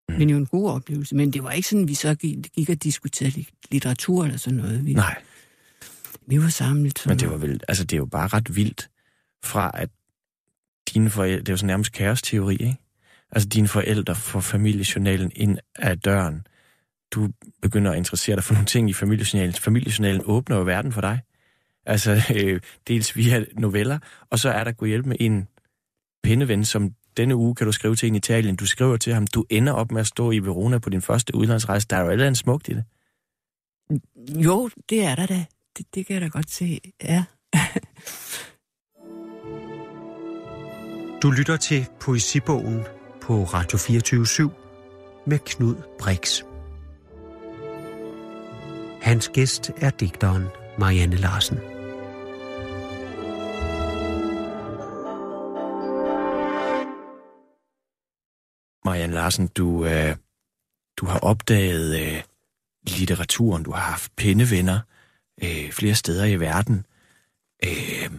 Mm. 0.08 0.14
Men 0.14 0.20
det 0.20 0.30
er 0.30 0.32
jo 0.34 0.38
en 0.38 0.46
god 0.46 0.70
oplevelse. 0.70 1.16
Men 1.16 1.32
det 1.32 1.42
var 1.44 1.50
ikke 1.50 1.68
sådan, 1.68 1.88
vi 1.88 1.94
så 1.94 2.14
gik, 2.14 2.52
gik 2.52 2.70
og 2.70 2.82
diskuterede 2.82 3.40
li- 3.40 3.68
litteratur 3.70 4.24
eller 4.24 4.36
sådan 4.38 4.56
noget. 4.56 4.86
Vi, 4.86 4.94
Nej, 4.94 5.22
vi 6.26 6.40
var 6.42 6.48
samlet. 6.48 6.98
Sådan 6.98 7.10
men 7.10 7.18
det 7.20 7.30
var 7.30 7.36
vel, 7.36 7.60
altså 7.68 7.84
det 7.84 7.92
er 7.92 7.98
jo 7.98 8.06
bare 8.06 8.28
ret 8.28 8.56
vildt 8.56 8.90
fra 9.44 9.70
at 9.74 9.90
dine 10.94 11.10
forældre, 11.10 11.40
det 11.40 11.48
er 11.48 11.52
jo 11.52 11.56
sådan 11.56 11.66
nærmest 11.66 11.92
kaosteori, 11.92 12.54
ikke? 12.54 12.76
Altså 13.30 13.48
dine 13.48 13.68
forældre 13.68 14.14
får 14.14 14.40
familiejournalen 14.40 15.32
ind 15.34 15.58
ad 15.76 15.96
døren. 15.96 16.46
Du 17.10 17.28
begynder 17.62 17.90
at 17.90 17.96
interessere 17.96 18.36
dig 18.36 18.44
for 18.44 18.54
nogle 18.54 18.66
ting 18.66 18.90
i 18.90 18.92
familiejournalen. 18.92 19.54
Familiejournalen 19.54 20.22
åbner 20.24 20.56
jo 20.56 20.62
verden 20.62 20.92
for 20.92 21.00
dig. 21.00 21.20
Altså 21.86 22.22
øh, 22.36 22.60
dels 22.88 23.16
via 23.16 23.44
noveller, 23.52 23.98
og 24.30 24.38
så 24.38 24.50
er 24.50 24.64
der 24.64 24.72
gå 24.72 24.86
hjælp 24.86 25.06
med 25.06 25.16
en 25.20 25.48
pindeven, 26.22 26.64
som 26.64 26.94
denne 27.16 27.36
uge 27.36 27.54
kan 27.54 27.66
du 27.66 27.72
skrive 27.72 27.96
til 27.96 28.08
en 28.08 28.14
i 28.14 28.18
Italien. 28.18 28.56
Du 28.56 28.66
skriver 28.66 28.96
til 28.96 29.14
ham, 29.14 29.26
du 29.26 29.44
ender 29.50 29.72
op 29.72 29.92
med 29.92 30.00
at 30.00 30.06
stå 30.06 30.30
i 30.30 30.38
Verona 30.38 30.78
på 30.78 30.90
din 30.90 31.02
første 31.02 31.34
udlandsrejse. 31.34 31.86
Der 31.90 31.96
er 31.96 32.00
jo 32.00 32.08
allerede 32.08 32.28
en 32.28 32.34
smukt 32.34 32.68
i 32.68 32.72
det. 32.72 32.84
Jo, 34.44 34.70
det 34.88 35.04
er 35.04 35.14
der 35.14 35.26
da. 35.26 35.44
Det, 35.78 35.86
det 35.94 36.06
kan 36.06 36.14
jeg 36.14 36.22
da 36.22 36.28
godt 36.28 36.50
se, 36.50 36.80
ja. 37.02 37.24
du 41.22 41.30
lytter 41.30 41.56
til 41.56 41.86
Poesibogen 42.00 42.82
på 43.22 43.44
Radio 43.44 43.78
24 43.78 44.50
med 45.26 45.38
Knud 45.38 45.74
Brix. 45.98 46.49
Hans 49.02 49.28
gæst 49.28 49.70
er 49.76 49.90
digteren 49.90 50.46
Marianne 50.78 51.16
Larsen. 51.16 51.56
Marianne 58.84 59.14
Larsen, 59.14 59.46
du, 59.48 59.84
øh, 59.84 60.16
du 60.96 61.06
har 61.06 61.18
opdaget 61.18 62.00
øh, 62.00 62.22
litteraturen, 62.86 63.62
du 63.62 63.72
har 63.72 63.80
haft 63.80 64.16
pindevenner 64.16 64.80
øh, 65.42 65.72
flere 65.72 65.94
steder 65.94 66.24
i 66.24 66.40
verden. 66.40 66.86
Øh, 67.64 68.10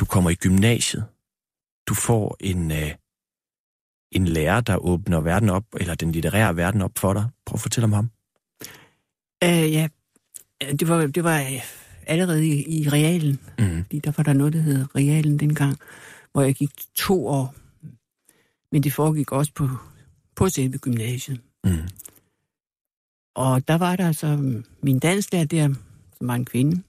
du 0.00 0.04
kommer 0.04 0.30
i 0.30 0.34
gymnasiet. 0.34 1.04
Du 1.88 1.94
får 1.94 2.36
en, 2.40 2.70
øh, 2.70 2.94
en 4.12 4.24
lærer, 4.24 4.60
der 4.60 4.76
åbner 4.76 5.20
verden 5.20 5.48
op, 5.48 5.64
eller 5.80 5.94
den 5.94 6.12
litterære 6.12 6.56
verden 6.56 6.82
op 6.82 6.98
for 6.98 7.12
dig. 7.12 7.28
Prøv 7.46 7.54
at 7.54 7.60
fortælle 7.60 7.84
om 7.84 7.92
ham. 7.92 8.10
Uh, 9.44 9.72
ja, 9.72 9.88
det 10.70 10.88
var, 10.88 11.06
det 11.06 11.24
var 11.24 11.40
øh, 11.40 11.60
allerede 12.06 12.46
i, 12.48 12.80
i 12.80 12.88
realen. 12.88 13.40
Mm. 13.58 13.84
Fordi 13.84 13.98
der 13.98 14.12
var 14.16 14.24
der 14.24 14.32
noget, 14.32 14.52
der 14.52 14.60
hed 14.60 14.96
realen 14.96 15.38
dengang, 15.38 15.78
hvor 16.32 16.42
jeg 16.42 16.54
gik 16.54 16.70
to 16.94 17.26
år. 17.26 17.54
Men 18.72 18.82
det 18.82 18.92
foregik 18.92 19.32
også 19.32 19.52
på, 19.54 19.68
på 20.36 20.48
selve 20.48 20.78
gymnasiet. 20.78 21.40
Mm. 21.64 21.88
Og 23.34 23.68
der 23.68 23.74
var 23.74 23.96
der 23.96 24.06
altså 24.06 24.62
min 24.82 24.98
danslærer 24.98 25.44
der, 25.44 25.74
som 26.18 26.28
var 26.28 26.34
en 26.34 26.44
kvinde. 26.44 26.82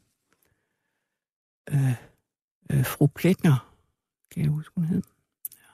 Øh, 1.72 1.94
øh, 2.72 2.86
fru 2.86 3.08
Pletner, 3.08 3.74
kan 4.32 4.44
jeg 4.44 4.52
huske, 4.52 4.72
hun 4.76 4.86
hed. 4.86 5.02
Ja. 5.58 5.70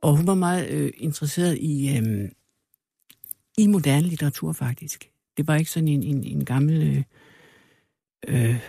Og 0.00 0.16
hun 0.16 0.26
var 0.26 0.34
meget 0.34 0.70
øh, 0.70 0.92
interesseret 0.96 1.58
i, 1.58 1.96
øh, 1.96 2.30
i 3.58 3.66
moderne 3.66 4.08
litteratur, 4.08 4.52
faktisk. 4.52 5.11
Det 5.36 5.46
var 5.46 5.56
ikke 5.56 5.70
sådan 5.70 5.88
en, 5.88 6.02
en, 6.02 6.24
en 6.24 6.44
gammel 6.44 6.82
øh, 6.82 7.04
øh 8.28 8.60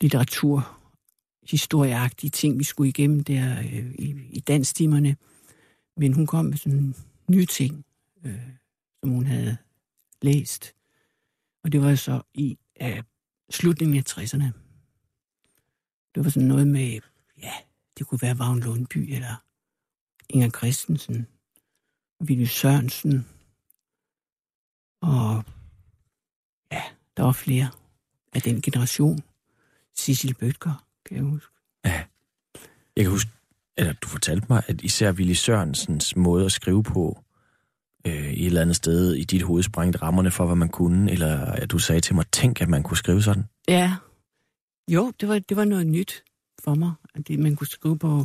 litteratur, 0.00 0.80
historieagtige 1.50 2.30
ting, 2.30 2.58
vi 2.58 2.64
skulle 2.64 2.88
igennem 2.88 3.24
der 3.24 3.58
øh, 3.58 3.94
i, 3.94 4.14
i 4.30 4.40
danstimerne. 4.40 5.16
Men 5.96 6.12
hun 6.12 6.26
kom 6.26 6.44
med 6.44 6.56
sådan 6.56 6.94
nye 7.28 7.46
ting, 7.46 7.84
øh, 8.24 8.48
som 9.00 9.10
hun 9.10 9.26
havde 9.26 9.56
læst. 10.22 10.74
Og 11.64 11.72
det 11.72 11.82
var 11.82 11.94
så 11.94 12.22
i 12.34 12.58
øh, 12.82 13.02
slutningen 13.50 13.98
af 13.98 14.02
60'erne. 14.10 14.44
Det 16.14 16.24
var 16.24 16.30
sådan 16.30 16.48
noget 16.48 16.66
med, 16.66 17.00
ja, 17.42 17.52
det 17.98 18.06
kunne 18.06 18.22
være 18.22 18.38
Vagn 18.38 18.60
Lundby, 18.60 19.14
eller 19.14 19.44
Inger 20.28 20.50
Christensen, 20.50 21.26
og 22.20 22.26
Sørensen, 22.46 23.26
og 25.00 25.44
der 27.16 27.22
var 27.22 27.32
flere 27.32 27.68
af 28.32 28.42
den 28.42 28.62
generation. 28.62 29.18
Cecil 29.98 30.34
Bøtger, 30.34 30.84
kan 31.06 31.16
jeg 31.16 31.24
huske. 31.24 31.52
Ja. 31.84 32.02
Jeg 32.96 33.04
kan 33.04 33.10
huske, 33.10 33.30
eller 33.76 33.92
du 33.92 34.08
fortalte 34.08 34.46
mig, 34.50 34.62
at 34.66 34.80
især 34.80 35.12
Willy 35.12 35.32
Sørensens 35.32 36.16
måde 36.16 36.44
at 36.44 36.52
skrive 36.52 36.82
på, 36.82 37.24
øh, 38.06 38.32
i 38.32 38.40
et 38.40 38.46
eller 38.46 38.60
andet 38.60 38.76
sted 38.76 39.14
i 39.14 39.24
dit 39.24 39.42
hoved 39.42 39.62
sprængte 39.62 40.02
rammerne 40.02 40.30
for, 40.30 40.46
hvad 40.46 40.56
man 40.56 40.68
kunne, 40.68 41.12
eller 41.12 41.44
at 41.44 41.70
du 41.70 41.78
sagde 41.78 42.00
til 42.00 42.14
mig, 42.14 42.26
tænk, 42.32 42.60
at 42.60 42.68
man 42.68 42.82
kunne 42.82 42.96
skrive 42.96 43.22
sådan? 43.22 43.44
Ja. 43.68 43.96
Jo, 44.88 45.12
det 45.20 45.28
var, 45.28 45.38
det 45.38 45.56
var 45.56 45.64
noget 45.64 45.86
nyt 45.86 46.24
for 46.64 46.74
mig, 46.74 46.92
at 47.14 47.28
det, 47.28 47.38
man 47.38 47.56
kunne 47.56 47.66
skrive 47.66 47.98
på, 47.98 48.24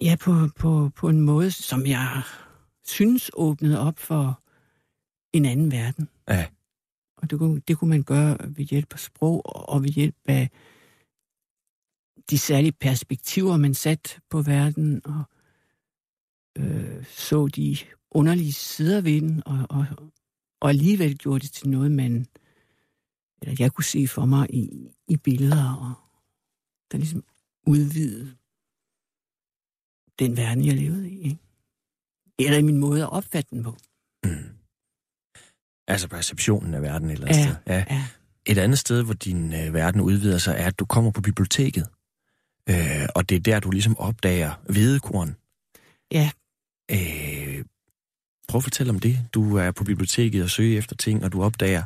ja, 0.00 0.16
på, 0.20 0.48
på, 0.58 0.90
på 0.96 1.08
en 1.08 1.20
måde, 1.20 1.50
som 1.50 1.86
jeg 1.86 2.22
synes 2.86 3.30
åbnede 3.34 3.80
op 3.80 3.98
for 3.98 4.42
en 5.32 5.44
anden 5.44 5.72
verden. 5.72 6.08
Ja. 6.28 6.46
Og 7.16 7.30
det 7.30 7.38
kunne, 7.38 7.60
det 7.68 7.78
kunne 7.78 7.90
man 7.90 8.02
gøre 8.02 8.36
ved 8.56 8.64
hjælp 8.64 8.92
af 8.92 8.98
sprog 8.98 9.68
og 9.68 9.82
ved 9.82 9.90
hjælp 9.90 10.16
af 10.26 10.50
de 12.30 12.38
særlige 12.38 12.72
perspektiver, 12.72 13.56
man 13.56 13.74
sat 13.74 14.20
på 14.30 14.42
verden, 14.42 15.00
og 15.04 15.24
øh, 16.58 17.04
så 17.04 17.48
de 17.48 17.76
underlige 18.10 18.52
sider 18.52 19.00
ved 19.00 19.20
den, 19.20 19.42
og, 19.46 19.66
og, 19.70 19.86
og 20.60 20.68
alligevel 20.68 21.18
gjorde 21.18 21.40
det 21.40 21.52
til 21.52 21.68
noget, 21.68 21.92
man, 21.92 22.26
eller 23.42 23.56
jeg 23.58 23.72
kunne 23.72 23.84
se 23.84 24.08
for 24.08 24.24
mig 24.24 24.54
i, 24.54 24.90
i 25.08 25.16
billeder, 25.16 25.74
og 25.74 25.94
der 26.92 26.98
ligesom 26.98 27.24
udvidede 27.66 28.36
den 30.18 30.36
verden, 30.36 30.66
jeg 30.66 30.74
levede 30.74 31.10
i. 31.10 31.22
Ikke? 31.22 31.38
Eller 32.38 32.58
i 32.58 32.62
min 32.62 32.78
måde 32.78 33.02
at 33.02 33.12
opfatte 33.12 33.50
den 33.50 33.62
på. 33.62 33.76
Mm. 34.24 34.59
Altså 35.90 36.08
perceptionen 36.08 36.74
af 36.74 36.82
verden 36.82 37.10
et 37.10 37.14
eller 37.14 37.26
andet 37.26 37.38
ja, 37.38 37.44
sted. 37.44 37.56
Ja. 37.66 37.84
ja. 37.90 38.04
Et 38.46 38.58
andet 38.58 38.78
sted, 38.78 39.02
hvor 39.02 39.14
din 39.14 39.54
øh, 39.54 39.74
verden 39.74 40.00
udvider 40.00 40.38
sig, 40.38 40.54
er, 40.58 40.66
at 40.66 40.78
du 40.78 40.84
kommer 40.84 41.10
på 41.10 41.20
biblioteket. 41.20 41.86
Øh, 42.70 43.08
og 43.14 43.28
det 43.28 43.36
er 43.36 43.40
der, 43.40 43.60
du 43.60 43.70
ligesom 43.70 43.98
opdager 43.98 44.50
hvedekorn. 44.68 45.36
Ja. 46.12 46.30
Øh, 46.90 47.64
prøv 48.48 48.58
at 48.58 48.62
fortælle 48.62 48.90
om 48.90 48.98
det. 48.98 49.18
Du 49.32 49.56
er 49.56 49.70
på 49.70 49.84
biblioteket 49.84 50.42
og 50.42 50.50
søger 50.50 50.78
efter 50.78 50.96
ting, 50.96 51.24
og 51.24 51.32
du 51.32 51.42
opdager 51.42 51.82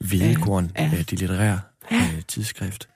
hvedekorn, 0.00 0.72
ja, 0.76 0.82
ja. 0.84 0.92
Øh, 0.92 0.98
det 0.98 1.12
litterære 1.12 1.60
øh, 1.92 2.22
tidsskrift. 2.28 2.88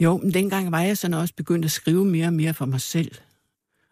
Jo, 0.00 0.16
men 0.16 0.34
dengang 0.34 0.72
var 0.72 0.80
jeg 0.80 0.98
sådan 0.98 1.14
også 1.14 1.34
begyndt 1.34 1.64
at 1.64 1.70
skrive 1.70 2.04
mere 2.04 2.26
og 2.26 2.32
mere 2.32 2.54
for 2.54 2.66
mig 2.66 2.80
selv. 2.80 3.10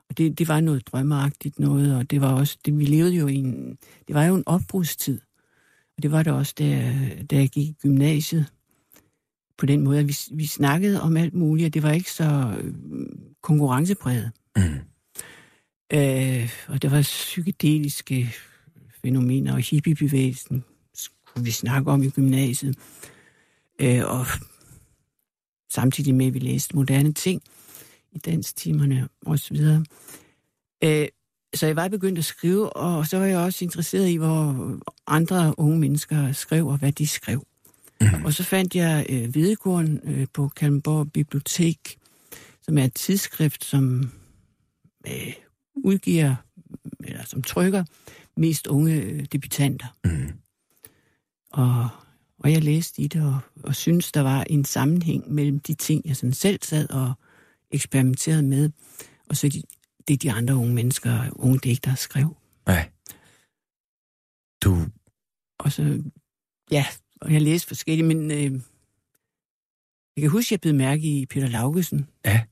Og 0.09 0.19
det, 0.19 0.39
det 0.39 0.49
var 0.49 0.61
noget 0.61 0.87
drømmeagtigt 0.87 1.59
noget, 1.59 1.97
og 1.97 2.11
det 2.11 2.21
var 2.21 2.33
også, 2.33 2.59
det, 2.65 2.79
vi 2.79 2.85
levede 2.85 3.15
jo 3.15 3.27
i 3.27 3.35
en, 3.35 3.79
det 4.09 4.15
var 4.15 4.25
jo 4.25 4.35
en 4.35 4.43
opbrudstid. 4.47 5.21
Og 5.97 6.03
det 6.03 6.13
var 6.13 6.23
det 6.23 6.33
også, 6.33 6.55
da, 6.59 6.93
da 7.31 7.37
jeg 7.37 7.49
gik 7.49 7.69
i 7.69 7.77
gymnasiet. 7.83 8.47
På 9.59 9.67
den 9.67 9.81
måde, 9.81 9.99
at 9.99 10.09
vi, 10.09 10.17
vi 10.33 10.47
snakkede 10.47 11.03
om 11.03 11.17
alt 11.17 11.35
muligt, 11.35 11.67
og 11.67 11.75
det 11.75 11.83
var 11.83 11.93
ikke 11.93 12.11
så 12.11 12.55
øh, 12.61 12.73
konkurrencepræget. 13.43 14.33
Mm. 14.57 14.63
Øh, 15.93 16.51
og 16.69 16.83
der 16.83 16.89
var 16.89 17.03
psykedeliske 17.03 18.35
fænomener, 19.03 19.53
og 19.53 19.61
hippiebevægelsen 19.61 20.65
kunne 21.27 21.45
vi 21.45 21.51
snakke 21.51 21.91
om 21.91 22.03
i 22.03 22.11
gymnasiet. 22.11 22.79
Øh, 23.81 24.03
og 24.05 24.27
samtidig 25.71 26.15
med, 26.15 26.27
at 26.27 26.35
vi 26.35 26.39
læste 26.39 26.77
moderne 26.77 27.13
ting 27.13 27.43
i 28.13 28.19
danstimerne 28.19 29.09
osv. 29.27 29.57
Øh, 30.85 31.09
så 31.55 31.67
jeg 31.67 31.77
var 31.77 31.89
begyndt 31.89 32.19
at 32.19 32.25
skrive, 32.25 32.77
og 32.77 33.07
så 33.07 33.19
var 33.19 33.27
jeg 33.27 33.39
også 33.39 33.65
interesseret 33.65 34.09
i, 34.09 34.17
hvor 34.17 34.57
andre 35.07 35.55
unge 35.59 35.79
mennesker 35.79 36.33
skrev, 36.33 36.67
og 36.67 36.79
hvad 36.79 36.93
de 36.93 37.07
skrev. 37.07 37.47
Mm. 38.01 38.25
Og 38.25 38.33
så 38.35 38.43
fandt 38.43 38.75
jeg 38.75 39.07
øh, 39.09 39.31
Hvedekorn 39.31 40.01
øh, 40.05 40.27
på 40.33 40.49
Kalmborg 40.49 41.13
Bibliotek, 41.13 41.99
som 42.63 42.79
er 42.79 42.85
et 42.85 42.95
tidsskrift, 42.95 43.65
som 43.65 44.11
øh, 45.07 45.33
udgiver, 45.75 46.35
eller 47.05 47.25
som 47.25 47.43
trykker, 47.43 47.85
mest 48.37 48.67
unge 48.67 48.95
øh, 48.95 49.25
debutanter. 49.33 49.87
Mm. 50.05 50.33
Og, 51.53 51.89
og 52.39 52.53
jeg 52.53 52.65
læste 52.65 53.03
i 53.03 53.07
det, 53.07 53.23
og, 53.23 53.39
og 53.63 53.75
synes 53.75 54.13
der 54.13 54.21
var 54.21 54.45
en 54.51 54.65
sammenhæng 54.65 55.33
mellem 55.33 55.61
de 55.61 55.75
ting, 55.75 56.03
jeg 56.05 56.17
sådan 56.17 56.33
selv 56.33 56.59
sad 56.63 56.91
og 56.91 57.13
eksperimenterede 57.71 58.43
med, 58.43 58.71
og 59.29 59.37
så 59.37 59.49
de, 59.49 59.63
det, 60.09 60.23
de 60.23 60.33
andre 60.33 60.57
unge 60.57 60.75
mennesker, 60.75 61.31
unge 61.33 61.59
digtere 61.59 61.97
skrev. 61.97 62.37
Nej. 62.67 62.91
Du... 64.65 64.77
Og 65.59 65.73
så, 65.73 66.03
ja, 66.71 66.87
og 67.21 67.33
jeg 67.33 67.43
læste 67.43 67.69
forskellige, 67.69 68.07
men 68.07 68.31
øh, 68.31 68.61
jeg 70.17 70.23
kan 70.23 70.31
huske, 70.31 70.49
at 70.49 70.51
jeg 70.53 70.61
blev 70.61 70.75
mærke 70.75 71.03
i 71.03 71.27
Peter 71.27 71.49
Laugesen. 71.49 72.09
Ja. 72.25 72.45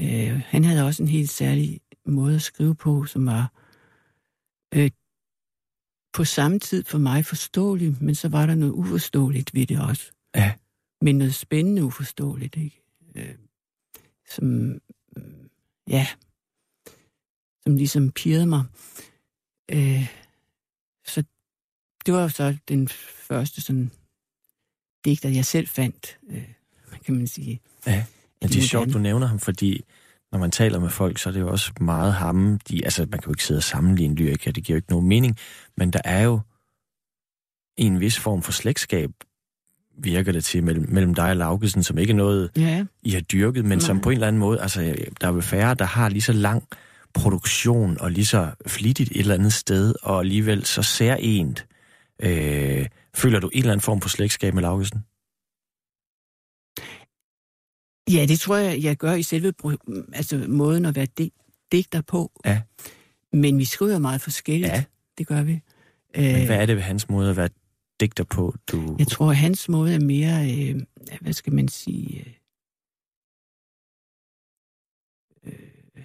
Øh, 0.00 0.40
han 0.46 0.64
havde 0.64 0.86
også 0.86 1.02
en 1.02 1.08
helt 1.08 1.30
særlig 1.30 1.80
måde 2.06 2.34
at 2.34 2.42
skrive 2.42 2.74
på, 2.74 3.04
som 3.04 3.26
var 3.26 3.52
øh, 4.74 4.90
på 6.12 6.24
samme 6.24 6.58
tid 6.58 6.84
for 6.84 6.98
mig 6.98 7.24
forståelig, 7.24 7.96
men 8.00 8.14
så 8.14 8.28
var 8.28 8.46
der 8.46 8.54
noget 8.54 8.72
uforståeligt 8.72 9.54
ved 9.54 9.66
det 9.66 9.80
også. 9.80 10.12
Ja. 10.34 10.54
Men 11.00 11.18
noget 11.18 11.34
spændende 11.34 11.84
uforståeligt, 11.84 12.56
ikke? 12.56 12.82
Øh, 13.14 13.34
som, 14.28 14.78
ja, 15.88 16.06
som 17.66 17.76
ligesom 17.76 18.10
pirrede 18.10 18.46
mig. 18.46 18.64
Øh, 19.70 20.08
så 21.06 21.24
det 22.06 22.14
var 22.14 22.28
så 22.28 22.56
den 22.68 22.88
første 23.28 23.60
sådan 23.60 23.90
digter, 25.04 25.28
jeg 25.28 25.44
selv 25.44 25.66
fandt, 25.66 26.18
øh, 26.30 26.48
kan 27.04 27.14
man 27.14 27.26
sige. 27.26 27.60
Ja, 27.86 28.04
men 28.42 28.50
det 28.50 28.58
er 28.58 28.62
sjovt, 28.62 28.92
du 28.92 28.98
nævner 28.98 29.26
ham, 29.26 29.38
fordi 29.38 29.84
når 30.32 30.38
man 30.38 30.50
taler 30.50 30.80
med 30.80 30.90
folk, 30.90 31.18
så 31.18 31.28
er 31.28 31.32
det 31.32 31.40
jo 31.40 31.50
også 31.50 31.72
meget 31.80 32.14
ham. 32.14 32.58
De, 32.58 32.84
altså, 32.84 33.02
man 33.02 33.20
kan 33.20 33.26
jo 33.26 33.32
ikke 33.32 33.44
sidde 33.44 33.58
og 33.58 33.64
sammenligne 33.64 34.14
lyriker, 34.14 34.52
det 34.52 34.64
giver 34.64 34.74
jo 34.74 34.78
ikke 34.78 34.90
nogen 34.90 35.08
mening. 35.08 35.36
Men 35.76 35.90
der 35.90 36.00
er 36.04 36.22
jo 36.22 36.40
en 37.76 38.00
vis 38.00 38.18
form 38.18 38.42
for 38.42 38.52
slægtskab, 38.52 39.10
virker 39.98 40.32
det 40.32 40.44
til, 40.44 40.64
mellem, 40.64 40.86
mellem 40.88 41.14
dig 41.14 41.30
og 41.30 41.36
Laugesen, 41.36 41.82
som 41.82 41.98
ikke 41.98 42.10
er 42.10 42.16
noget, 42.16 42.50
ja. 42.56 42.84
I 43.02 43.10
har 43.10 43.20
dyrket, 43.20 43.64
men 43.64 43.78
Nej. 43.78 43.86
som 43.86 44.00
på 44.00 44.10
en 44.10 44.14
eller 44.14 44.28
anden 44.28 44.40
måde, 44.40 44.60
altså, 44.60 44.80
der 45.20 45.28
er 45.28 45.32
jo 45.32 45.40
færre, 45.40 45.74
der 45.74 45.84
har 45.84 46.08
lige 46.08 46.22
så 46.22 46.32
lang 46.32 46.68
produktion 47.16 48.00
og 48.00 48.10
lige 48.10 48.26
så 48.26 48.50
flittigt 48.66 49.10
et 49.10 49.20
eller 49.20 49.34
andet 49.34 49.52
sted, 49.52 49.94
og 50.02 50.20
alligevel 50.20 50.64
så 50.64 50.82
særligt. 50.82 51.66
Øh, 52.22 52.86
føler 53.14 53.40
du 53.40 53.48
en 53.48 53.58
eller 53.58 53.72
anden 53.72 53.82
form 53.82 54.00
for 54.00 54.08
slægtskab 54.08 54.54
med 54.54 54.62
Laugesen? 54.62 55.04
Ja, 58.10 58.26
det 58.26 58.40
tror 58.40 58.56
jeg, 58.56 58.82
jeg 58.82 58.96
gør 58.96 59.14
i 59.14 59.22
selve 59.22 59.52
altså, 60.12 60.44
måden 60.48 60.84
at 60.84 60.96
være 60.96 61.06
digter 61.72 62.00
på. 62.00 62.40
Ja. 62.44 62.62
Men 63.32 63.58
vi 63.58 63.64
skriver 63.64 63.98
meget 63.98 64.20
forskelligt. 64.20 64.72
Ja. 64.72 64.84
Det 65.18 65.26
gør 65.26 65.42
vi. 65.42 65.60
Men 66.16 66.46
hvad 66.46 66.56
er 66.56 66.66
det 66.66 66.76
ved 66.76 66.82
hans 66.82 67.08
måde 67.08 67.30
at 67.30 67.36
være 67.36 67.48
digter 68.00 68.24
på? 68.24 68.54
Du... 68.72 68.96
Jeg 68.98 69.06
tror, 69.06 69.30
at 69.30 69.36
hans 69.36 69.68
måde 69.68 69.94
er 69.94 70.00
mere, 70.00 70.50
øh, 70.50 70.82
hvad 71.20 71.32
skal 71.32 71.52
man 71.52 71.68
sige... 71.68 72.35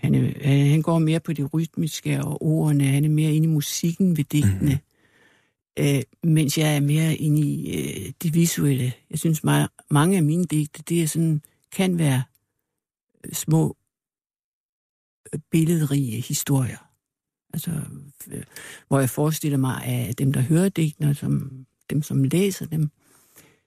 han, 0.01 0.15
er, 0.15 0.69
han 0.69 0.81
går 0.81 0.99
mere 0.99 1.19
på 1.19 1.33
det 1.33 1.53
rytmiske 1.53 2.23
og 2.23 2.41
ordene. 2.41 2.83
Han 2.83 3.05
er 3.05 3.09
mere 3.09 3.33
inde 3.33 3.47
i 3.47 3.51
musikken 3.51 4.17
ved 4.17 4.23
digtene. 4.23 4.79
Mm. 5.77 5.83
Øh, 5.83 6.01
mens 6.23 6.57
jeg 6.57 6.75
er 6.75 6.79
mere 6.79 7.15
inde 7.15 7.41
i 7.41 7.77
øh, 7.77 8.13
det 8.23 8.33
visuelle. 8.33 8.93
Jeg 9.09 9.19
synes, 9.19 9.43
meget, 9.43 9.69
mange 9.91 10.17
af 10.17 10.23
mine 10.23 10.45
digte, 10.45 10.83
det 10.83 11.03
er 11.03 11.07
sådan 11.07 11.41
kan 11.71 11.97
være 11.97 12.23
øh, 13.25 13.33
små 13.33 13.77
øh, 15.33 15.39
billedrige 15.51 16.21
historier. 16.21 16.77
Altså, 17.53 17.71
øh, 18.31 18.43
hvor 18.87 18.99
jeg 18.99 19.09
forestiller 19.09 19.57
mig, 19.57 19.83
at 19.83 20.19
dem, 20.19 20.33
der 20.33 20.41
hører 20.41 20.69
digtene, 20.69 21.15
som, 21.15 21.65
dem, 21.89 22.01
som 22.01 22.23
læser 22.23 22.65
dem, 22.65 22.89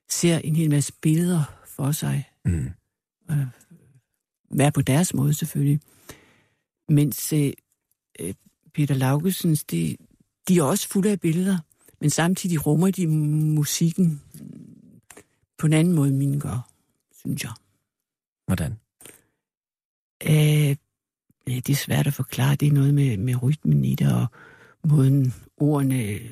ser 0.09 0.38
en 0.38 0.57
hel 0.57 0.70
masse 0.70 0.92
billeder 1.03 1.42
for 1.66 1.92
sig. 1.92 2.31
Mm. 2.44 2.70
Øh, 3.31 3.47
hver 4.51 4.70
på 4.70 4.83
deres 4.83 5.14
måde 5.14 5.35
selvfølgelig. 5.35 5.81
Mens 6.88 7.33
øh, 7.33 7.53
Peter 8.75 8.94
Laugesens, 8.94 9.64
de, 9.64 9.97
de 10.49 10.59
er 10.59 10.62
også 10.62 10.88
fulde 10.88 11.11
af 11.11 11.20
billeder, 11.20 11.59
men 12.01 12.11
samtidig 12.11 12.66
rummer 12.66 12.90
de 12.90 13.07
musikken 13.07 14.23
på 15.59 15.66
en 15.66 15.73
anden 15.73 15.94
måde, 15.94 16.12
mine 16.12 16.40
gør, 16.40 16.70
synes 17.18 17.44
jeg. 17.44 17.53
Hvordan? 18.47 18.73
Øh, 20.23 20.77
det 21.47 21.70
er 21.70 21.75
svært 21.75 22.07
at 22.07 22.14
forklare. 22.14 22.55
Det 22.55 22.68
er 22.68 22.73
noget 22.73 22.94
med, 22.94 23.16
med 23.16 23.42
rytmen 23.42 23.85
i 23.85 23.94
det, 23.94 24.12
og 24.12 24.27
måden 24.85 25.35
ordene 25.57 26.03
øh, 26.03 26.31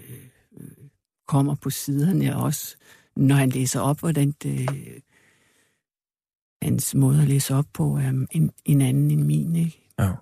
kommer 1.29 1.55
på 1.55 1.71
siderne 1.71 2.37
også, 2.37 2.77
når 3.17 3.35
han 3.35 3.51
læser 3.51 3.81
op, 3.81 4.01
hvordan 4.01 4.35
det, 4.43 4.69
hans 6.63 6.95
måde 6.95 7.23
at 7.23 7.29
læse 7.29 7.55
op 7.55 7.67
på 7.73 7.97
er 7.97 8.27
en, 8.31 8.51
en 8.65 8.81
anden 8.81 9.11
end 9.11 9.23
min, 9.23 9.57
ikke? 9.57 9.89
Ja. 9.99 10.13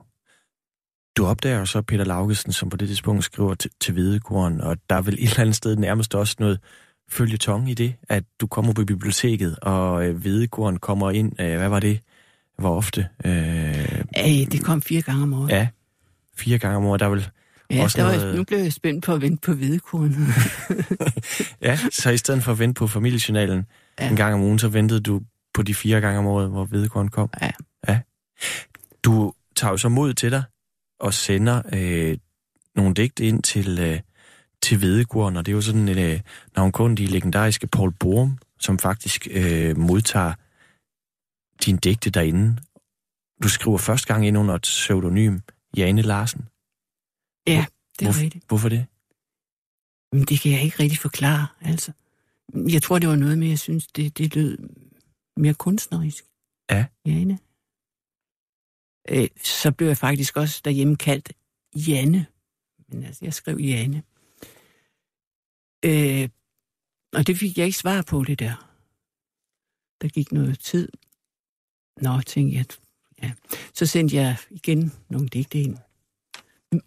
Du 1.16 1.26
opdager 1.26 1.64
så 1.64 1.82
Peter 1.82 2.04
Laugesen, 2.04 2.52
som 2.52 2.70
på 2.70 2.76
det 2.76 2.88
tidspunkt 2.88 3.24
skriver 3.24 3.54
til, 3.54 3.70
til 3.80 3.92
Hvidekorn, 3.92 4.60
og 4.60 4.76
der 4.90 4.96
er 4.96 5.02
vel 5.02 5.14
et 5.14 5.20
eller 5.20 5.40
andet 5.40 5.56
sted 5.56 5.76
nærmest 5.76 6.14
også 6.14 6.36
noget 6.38 6.60
følgetong 7.08 7.70
i 7.70 7.74
det, 7.74 7.94
at 8.08 8.24
du 8.40 8.46
kommer 8.46 8.72
på 8.72 8.84
biblioteket, 8.84 9.58
og 9.62 10.06
øh, 10.06 10.16
Hvidekorn 10.16 10.76
kommer 10.76 11.10
ind. 11.10 11.40
Øh, 11.40 11.56
hvad 11.56 11.68
var 11.68 11.80
det? 11.80 12.00
Hvor 12.58 12.76
ofte? 12.76 13.08
Øh, 13.24 14.02
Æh, 14.16 14.46
det 14.52 14.64
kom 14.64 14.82
fire 14.82 15.02
gange 15.02 15.22
om 15.22 15.32
året. 15.32 15.50
Ja, 15.50 15.68
fire 16.36 16.58
gange 16.58 16.76
om 16.76 16.84
året. 16.84 17.00
Der 17.00 17.06
er 17.06 17.10
vel 17.10 17.28
Ja, 17.70 17.82
også 17.82 17.98
der 17.98 18.04
noget... 18.04 18.28
var, 18.28 18.36
nu 18.36 18.44
blev 18.44 18.58
jeg 18.58 18.72
spændt 18.72 19.04
på 19.04 19.12
at 19.12 19.20
vente 19.20 19.40
på 19.46 19.52
hvidekorn. 19.52 20.14
ja, 21.68 21.78
så 21.90 22.10
i 22.10 22.16
stedet 22.16 22.42
for 22.42 22.52
at 22.52 22.58
vente 22.58 22.78
på 22.78 22.86
familiejournalen 22.86 23.66
ja. 24.00 24.10
en 24.10 24.16
gang 24.16 24.34
om 24.34 24.40
ugen, 24.40 24.58
så 24.58 24.68
ventede 24.68 25.00
du 25.00 25.20
på 25.54 25.62
de 25.62 25.74
fire 25.74 26.00
gange 26.00 26.18
om 26.18 26.26
året, 26.26 26.50
hvor 26.50 26.64
hvidekorn 26.64 27.08
kom. 27.08 27.30
Ja. 27.42 27.50
ja. 27.88 28.00
Du 29.04 29.32
tager 29.56 29.70
jo 29.70 29.76
så 29.76 29.88
mod 29.88 30.14
til 30.14 30.30
dig 30.30 30.42
og 31.00 31.14
sender 31.14 31.62
øh, 31.72 32.18
nogle 32.74 32.94
digte 32.94 33.24
ind 33.24 33.42
til, 33.42 33.78
øh, 33.78 34.00
til 34.62 34.78
hvidekorn, 34.78 35.36
og 35.36 35.46
det 35.46 35.52
er 35.52 35.56
jo 35.56 35.60
sådan 35.60 35.88
en 35.88 35.98
øh, 35.98 36.20
navnkundige 36.56 37.08
legendariske 37.08 37.66
Paul 37.66 37.92
Borum, 37.92 38.38
som 38.58 38.78
faktisk 38.78 39.28
øh, 39.30 39.78
modtager 39.78 40.34
din 41.64 41.76
digte 41.76 42.10
derinde. 42.10 42.56
Du 43.42 43.48
skriver 43.48 43.78
første 43.78 44.06
gang 44.06 44.26
ind 44.26 44.38
under 44.38 44.54
et 44.54 44.62
pseudonym, 44.62 45.38
Jane 45.76 46.02
Larsen. 46.02 46.44
Ja, 47.46 47.66
det 47.98 48.08
er 48.08 48.12
Hvor, 48.12 48.22
rigtigt. 48.22 48.44
Hvorfor 48.48 48.68
det? 48.68 48.86
Men 50.12 50.24
det 50.24 50.40
kan 50.40 50.52
jeg 50.52 50.62
ikke 50.62 50.82
rigtig 50.82 50.98
forklare, 50.98 51.46
altså. 51.60 51.92
Jeg 52.54 52.82
tror, 52.82 52.98
det 52.98 53.08
var 53.08 53.16
noget 53.16 53.38
med, 53.38 53.48
jeg 53.48 53.58
synes, 53.58 53.86
det, 53.86 54.18
det 54.18 54.34
lød 54.34 54.58
mere 55.36 55.54
kunstnerisk. 55.54 56.24
Ja. 56.70 56.86
Jane. 57.06 57.38
Øh, 59.08 59.28
så 59.44 59.72
blev 59.72 59.88
jeg 59.88 59.96
faktisk 59.96 60.36
også 60.36 60.60
derhjemme 60.64 60.96
kaldt 60.96 61.32
Janne. 61.76 62.26
Men 62.88 63.04
altså, 63.04 63.24
jeg 63.24 63.34
skrev 63.34 63.58
Janne. 63.58 64.02
Øh, 65.84 66.28
og 67.12 67.26
det 67.26 67.36
fik 67.38 67.58
jeg 67.58 67.66
ikke 67.66 67.78
svar 67.78 68.02
på, 68.02 68.24
det 68.24 68.38
der. 68.38 68.70
Der 70.02 70.08
gik 70.08 70.32
noget 70.32 70.58
tid. 70.58 70.88
Nå, 71.96 72.20
tænkte 72.20 72.56
jeg, 72.56 72.64
ja. 73.22 73.32
Så 73.74 73.86
sendte 73.86 74.16
jeg 74.16 74.36
igen 74.50 74.92
nogle 75.08 75.28
digte 75.28 75.60
ind. 75.60 75.78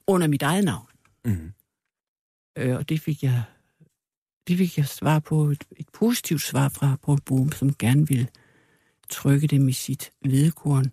Under 0.07 0.27
mit 0.27 0.41
eget 0.41 0.63
navn. 0.63 0.87
Mm. 1.25 1.53
Øh, 2.57 2.75
og 2.75 2.89
det 2.89 3.01
fik 3.01 3.23
jeg 3.23 3.43
det 4.47 4.57
fik 4.57 4.77
jeg 4.77 4.87
svar 4.87 5.19
på, 5.19 5.43
et, 5.43 5.63
et 5.77 5.89
positivt 5.89 6.41
svar 6.41 6.69
fra 6.69 6.97
Paul 7.03 7.21
Boom, 7.21 7.51
som 7.51 7.75
gerne 7.75 8.07
ville 8.07 8.27
trykke 9.09 9.47
dem 9.47 9.67
i 9.69 9.71
sit 9.71 10.11
hvedekorn. 10.21 10.91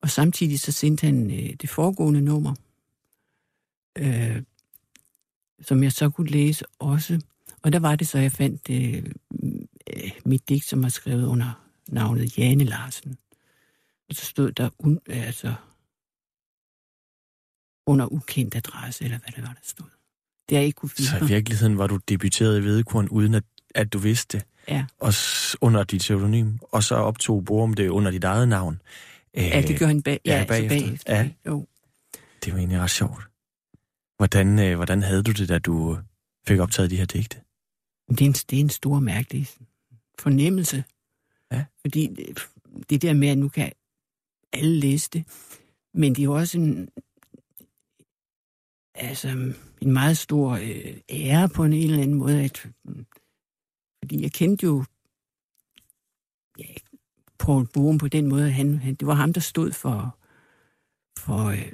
Og 0.00 0.10
samtidig 0.10 0.60
så 0.60 0.72
sendte 0.72 1.06
han 1.06 1.30
øh, 1.30 1.54
det 1.60 1.70
foregående 1.70 2.20
nummer, 2.20 2.54
øh, 3.98 4.42
som 5.62 5.82
jeg 5.82 5.92
så 5.92 6.10
kunne 6.10 6.30
læse 6.30 6.64
også. 6.78 7.20
Og 7.62 7.72
der 7.72 7.78
var 7.78 7.96
det 7.96 8.08
så, 8.08 8.18
jeg 8.18 8.32
fandt 8.32 8.70
øh, 8.70 9.04
øh, 9.94 10.10
mit 10.24 10.48
digt, 10.48 10.64
som 10.64 10.82
var 10.82 10.88
skrevet 10.88 11.26
under 11.26 11.64
navnet 11.88 12.38
Jane 12.38 12.64
Larsen. 12.64 13.18
Og 14.08 14.14
så 14.14 14.24
stod 14.24 14.52
der 14.52 14.70
un, 14.78 15.00
altså, 15.06 15.54
under 17.86 18.06
ukendt 18.12 18.56
adresse, 18.56 19.04
eller 19.04 19.18
hvad 19.18 19.32
det 19.36 19.42
var, 19.42 19.52
der 19.52 19.60
stod. 19.62 19.86
Det 20.48 20.56
jeg 20.56 20.64
ikke 20.64 20.76
kunne 20.76 20.90
finde. 20.90 21.10
Så 21.10 21.24
i 21.24 21.28
virkeligheden 21.28 21.78
var 21.78 21.86
du 21.86 21.98
debuteret 22.08 22.58
i 22.58 22.60
Hvedekorn, 22.60 23.08
uden 23.08 23.34
at, 23.34 23.44
at 23.74 23.92
du 23.92 23.98
vidste 23.98 24.38
det? 24.38 24.46
Ja. 24.68 24.84
Og 24.98 25.12
under 25.60 25.84
dit 25.84 26.00
pseudonym, 26.00 26.58
og 26.62 26.82
så 26.82 26.94
optog 26.94 27.44
Borum 27.44 27.74
det 27.74 27.88
under 27.88 28.10
dit 28.10 28.24
eget 28.24 28.48
navn. 28.48 28.80
Ja, 29.36 29.62
det 29.62 29.78
gør 29.78 29.86
han 29.86 30.02
bag, 30.02 30.20
ja, 30.24 30.38
ja, 30.38 30.44
bagefter. 30.44 30.80
bagefter. 30.80 31.16
Ja. 31.16 31.30
Jo. 31.46 31.66
Det 32.44 32.52
var 32.52 32.58
egentlig 32.58 32.80
ret 32.80 32.90
sjovt. 32.90 33.22
Hvordan, 34.16 34.58
øh, 34.58 34.76
hvordan 34.76 35.02
havde 35.02 35.22
du 35.22 35.32
det, 35.32 35.48
da 35.48 35.58
du 35.58 35.98
fik 36.46 36.58
optaget 36.58 36.90
de 36.90 36.96
her 36.96 37.04
digte? 37.04 37.40
Det 38.08 38.20
er 38.20 38.26
en, 38.26 38.32
det 38.32 38.56
er 38.56 38.60
en 38.60 38.70
stor 38.70 39.00
mærkelig 39.00 39.48
fornemmelse. 40.18 40.84
Ja. 41.52 41.64
Fordi 41.80 42.06
det, 42.06 42.48
det 42.90 43.02
der 43.02 43.12
med, 43.12 43.28
at 43.28 43.38
nu 43.38 43.48
kan 43.48 43.72
alle 44.52 44.80
læse 44.80 45.10
det, 45.12 45.24
men 45.94 46.14
det 46.14 46.22
er 46.22 46.24
jo 46.24 46.34
også 46.34 46.58
en, 46.58 46.88
altså, 48.94 49.28
en 49.80 49.92
meget 49.92 50.18
stor 50.18 50.50
øh, 50.52 50.96
ære 51.10 51.48
på 51.48 51.64
en 51.64 51.72
eller 51.72 52.02
anden 52.02 52.18
måde, 52.18 52.44
at, 52.44 52.66
fordi 54.02 54.22
jeg 54.22 54.32
kendte 54.32 54.66
jo 54.66 54.84
Paul 57.38 57.66
Borum 57.66 57.98
på 57.98 58.08
den 58.08 58.28
måde, 58.28 58.50
han, 58.50 58.78
han, 58.78 58.94
det 58.94 59.06
var 59.06 59.14
ham, 59.14 59.32
der 59.32 59.40
stod 59.40 59.72
for, 59.72 60.18
for 61.18 61.44
øh, 61.44 61.72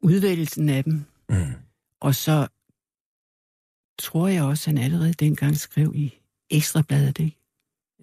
udvælgelsen 0.00 0.68
af 0.68 0.84
dem. 0.84 1.04
Mm. 1.28 1.52
Og 2.00 2.14
så 2.14 2.48
tror 3.98 4.28
jeg 4.28 4.42
også, 4.42 4.70
han 4.70 4.78
allerede 4.78 5.12
dengang 5.12 5.56
skrev 5.56 5.92
i 5.94 6.14
Ekstrabladet, 6.50 7.16
det, 7.16 7.32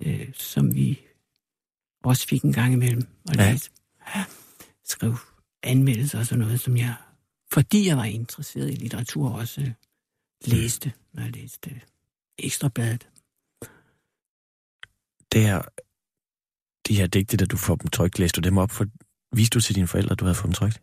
øh, 0.01 0.33
som 0.33 0.75
vi 0.75 1.01
også 2.03 2.27
fik 2.27 2.43
en 2.43 2.53
gang 2.53 2.73
imellem 2.73 3.07
og 3.29 3.35
ja. 3.35 3.51
læse. 3.51 3.71
Skrev 4.83 5.15
anmeldelser 5.63 6.19
og 6.19 6.25
sådan 6.25 6.39
noget, 6.39 6.59
som 6.59 6.77
jeg, 6.77 6.95
fordi 7.51 7.87
jeg 7.87 7.97
var 7.97 8.03
interesseret 8.03 8.71
i 8.71 8.75
litteratur, 8.75 9.29
også 9.29 9.71
læste, 10.45 10.93
når 11.13 11.23
jeg 11.23 11.31
læste 11.31 11.81
Ekstrabladet. 12.37 13.09
Der 15.31 15.61
de 16.87 16.95
her 16.95 17.07
digte, 17.07 17.37
da 17.37 17.45
du 17.45 17.57
får 17.57 17.75
dem 17.75 17.87
trykt, 17.87 18.19
læste 18.19 18.41
du 18.41 18.49
dem 18.49 18.57
op 18.57 18.71
for... 18.71 18.85
Viste 19.35 19.55
du 19.55 19.61
til 19.61 19.75
dine 19.75 19.87
forældre, 19.87 20.11
at 20.11 20.19
du 20.19 20.25
havde 20.25 20.35
fået 20.35 20.45
dem 20.45 20.53
trykt? 20.53 20.81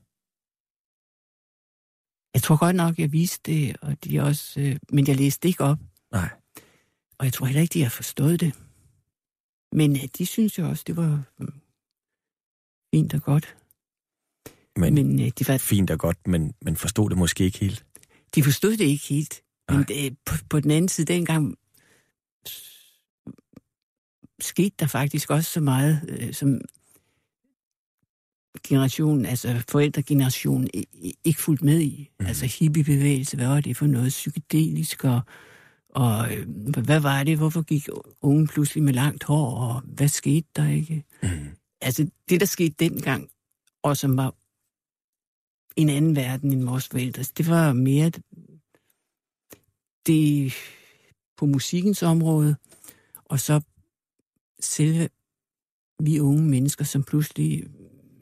Jeg 2.35 2.43
tror 2.43 2.57
godt 2.59 2.77
nok, 2.77 2.99
jeg 2.99 3.13
viste 3.13 3.53
det, 3.53 3.77
og 3.83 4.05
de 4.05 4.21
også, 4.21 4.61
øh, 4.61 4.77
men 4.93 5.07
jeg 5.09 5.17
læste 5.17 5.43
det 5.43 5.49
ikke 5.49 5.65
op. 5.65 5.79
Nej. 6.13 6.31
Og 7.19 7.25
jeg 7.25 7.33
tror 7.33 7.47
heller 7.47 7.63
ikke, 7.63 7.75
de 7.75 7.83
har 7.83 7.91
forstået 7.91 8.41
det. 8.41 8.53
Men 9.73 9.97
øh, 9.97 10.09
de 10.19 10.27
synes 10.27 10.59
jo 10.59 10.69
også, 10.69 10.85
det 10.87 10.97
var 10.97 11.23
øh, 11.41 11.49
fint 12.95 13.15
og 13.15 13.23
godt. 13.23 13.57
Men, 14.77 14.95
men 14.95 15.07
Men 15.07 15.21
øh, 15.21 15.33
de, 15.39 15.49
var, 15.49 15.59
fint 15.59 15.91
og 15.91 15.99
godt, 15.99 16.27
men, 16.27 16.55
men 16.63 16.77
forstod 16.77 17.11
det 17.11 17.19
måske 17.19 17.45
ikke 17.45 17.59
helt. 17.59 17.87
de 18.35 18.45
forstod 18.45 18.71
det 18.77 18.85
ikke 18.85 19.07
helt. 19.07 19.43
Men 19.69 19.79
Nej. 19.79 19.85
det, 19.89 20.19
på, 20.27 20.35
på 20.51 20.61
den 20.61 20.71
anden 20.71 20.89
side, 20.89 21.13
dengang 21.13 21.57
skete 24.45 24.75
der 24.79 24.87
faktisk 24.87 25.31
også 25.31 25.51
så 25.51 25.61
meget, 25.61 26.01
øh, 26.09 26.35
som 26.35 26.61
generationen, 28.67 29.27
altså 29.27 29.63
forældregenerationen, 29.69 30.71
ikke 31.25 31.43
fulgt 31.43 31.63
med 31.63 31.81
i. 31.81 32.11
Mm. 32.21 32.27
Altså 32.27 32.47
hippiebevægelse, 32.47 33.37
hvad 33.37 33.47
var 33.47 33.61
det 33.61 33.77
for 33.77 33.87
noget 33.87 34.09
psykedelisk, 34.09 35.05
og, 35.05 35.21
og 35.89 36.35
øh, 36.35 36.49
hvad 36.85 37.01
var 37.01 37.25
det, 37.25 37.39
hvorfor 37.39 37.63
gik 37.63 37.89
unge 38.21 38.47
pludselig 38.47 38.83
med 38.83 38.93
langt 38.93 39.25
hår, 39.25 39.57
og 39.57 39.81
hvad 39.81 40.09
skete 40.09 40.49
der 40.57 40.69
ikke? 40.69 41.05
Mm. 41.23 41.29
Altså 41.81 42.11
det, 42.29 42.41
der 42.41 42.47
skete 42.47 42.75
dengang, 42.79 43.31
og 43.83 43.97
som 43.97 44.17
var 44.17 44.35
en 45.77 45.89
anden 45.89 46.17
verden 46.17 46.53
end 46.53 46.65
vores 46.65 46.89
forældres, 46.89 47.31
det 47.31 47.49
var 47.49 47.73
mere 47.73 48.11
det 50.07 50.55
på 51.37 51.47
musikkens 51.47 52.03
område, 52.03 52.57
og 53.25 53.41
så 53.41 53.61
selve 54.65 55.09
vi 56.03 56.21
unge 56.21 56.43
mennesker, 56.43 56.85
som 56.85 57.05
pludselig 57.05 57.65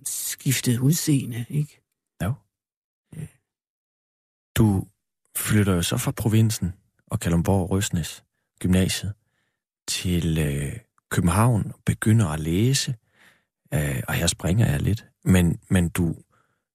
skiftede 0.04 0.82
udseende, 0.82 1.46
ikke? 1.48 1.80
Du 4.60 4.86
flytter 5.36 5.74
jo 5.74 5.82
så 5.82 5.96
fra 5.96 6.10
provinsen 6.10 6.72
og 7.06 7.20
Kalundborg 7.20 7.70
Røsnes 7.70 8.24
Gymnasiet 8.58 9.12
til 9.88 10.38
øh, 10.38 10.76
København 11.10 11.72
og 11.74 11.80
begynder 11.86 12.26
at 12.26 12.40
læse. 12.40 12.94
Øh, 13.74 14.02
og 14.08 14.14
her 14.14 14.26
springer 14.26 14.66
jeg 14.66 14.82
lidt. 14.82 15.06
Men, 15.24 15.60
men 15.70 15.88
du 15.88 16.16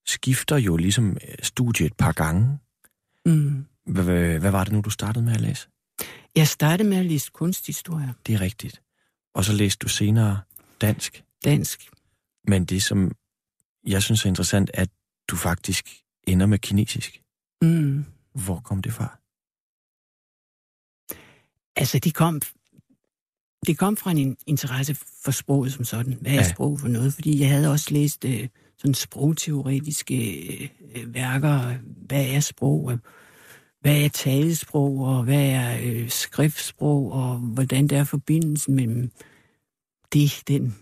skifter 0.05 0.57
jo 0.57 0.77
ligesom 0.77 1.11
øh, 1.11 1.35
studiet 1.43 1.85
et 1.85 1.97
par 1.97 2.11
gange. 2.11 2.59
Mm. 3.25 3.65
Hvad 3.85 4.51
var 4.51 4.63
det 4.63 4.73
nu, 4.73 4.81
du 4.81 4.89
startede 4.89 5.25
med 5.25 5.33
at 5.33 5.41
læse? 5.41 5.67
Jeg 6.35 6.47
startede 6.47 6.89
med 6.89 6.97
at 6.97 7.05
læse 7.05 7.31
kunsthistorie, 7.33 8.13
Det 8.27 8.35
er 8.35 8.41
rigtigt. 8.41 8.81
Og 9.35 9.45
så 9.45 9.53
læste 9.53 9.79
du 9.83 9.87
senere 9.87 10.41
dansk. 10.81 11.23
dansk. 11.45 11.89
Men 12.47 12.65
det, 12.65 12.83
som 12.83 13.11
jeg 13.87 14.03
synes 14.03 14.23
er 14.25 14.27
interessant, 14.29 14.71
at 14.73 14.89
du 15.27 15.35
faktisk 15.35 16.01
ender 16.27 16.45
med 16.45 16.59
kinesisk. 16.59 17.21
Mm. 17.61 18.05
Hvor 18.33 18.59
kom 18.59 18.81
det 18.81 18.93
fra? 18.93 19.17
Altså, 21.75 21.99
det 21.99 22.13
kom, 22.13 22.41
det 23.67 23.77
kom 23.77 23.97
fra 23.97 24.11
en 24.11 24.37
interesse 24.47 24.95
for 25.23 25.31
sproget 25.31 25.73
som 25.73 25.85
sådan. 25.85 26.13
Hvad 26.13 26.31
er 26.31 26.35
Ja. 26.35 26.41
ja. 26.41 26.49
sprog 26.49 26.79
for 26.79 26.87
noget? 26.87 27.13
Fordi 27.13 27.39
jeg 27.39 27.49
havde 27.49 27.71
også 27.71 27.93
læst 27.93 28.25
øh, 28.25 28.47
sådan 28.77 28.93
sprogteoretiske 28.93 30.17
øh, 30.95 31.13
værker. 31.13 31.77
Hvad 32.07 32.25
er 32.25 32.39
sprog? 32.39 32.99
Hvad 33.85 34.01
er 34.01 34.07
talesprog? 34.07 34.99
Og 34.99 35.23
hvad 35.23 35.45
er 35.49 35.77
øh, 35.83 36.09
skriftsprog? 36.09 37.11
Og 37.11 37.37
hvordan 37.37 37.87
der 37.87 37.99
er 37.99 38.03
forbindelsen 38.03 38.75
mellem 38.75 39.11
det, 40.13 40.43
den, 40.47 40.75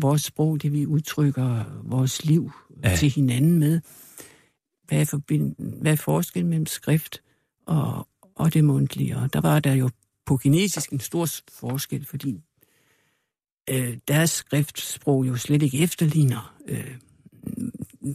vores 0.00 0.22
sprog, 0.22 0.62
det 0.62 0.72
vi 0.72 0.86
udtrykker 0.86 1.64
vores 1.82 2.24
liv 2.24 2.50
Ja. 2.84 2.96
til 2.96 3.10
hinanden 3.10 3.58
med. 3.58 3.80
Hvad 4.88 5.00
er, 5.00 5.04
forbind, 5.04 5.54
hvad 5.82 5.92
er 5.92 5.96
forskellen 5.96 6.50
mellem 6.50 6.66
skrift 6.66 7.22
og, 7.66 8.08
og 8.34 8.54
det 8.54 8.64
mundtlige? 8.64 9.16
Og 9.16 9.32
der 9.32 9.40
var 9.40 9.60
der 9.60 9.72
jo 9.72 9.90
på 10.26 10.36
kinesisk 10.36 10.90
en 10.90 11.00
stor 11.00 11.28
forskel, 11.52 12.06
fordi 12.06 12.40
øh, 13.70 13.96
deres 14.08 14.30
skriftsprog 14.30 15.26
jo 15.26 15.36
slet 15.36 15.62
ikke 15.62 15.78
efterligner 15.78 16.54
øh, 16.68 16.96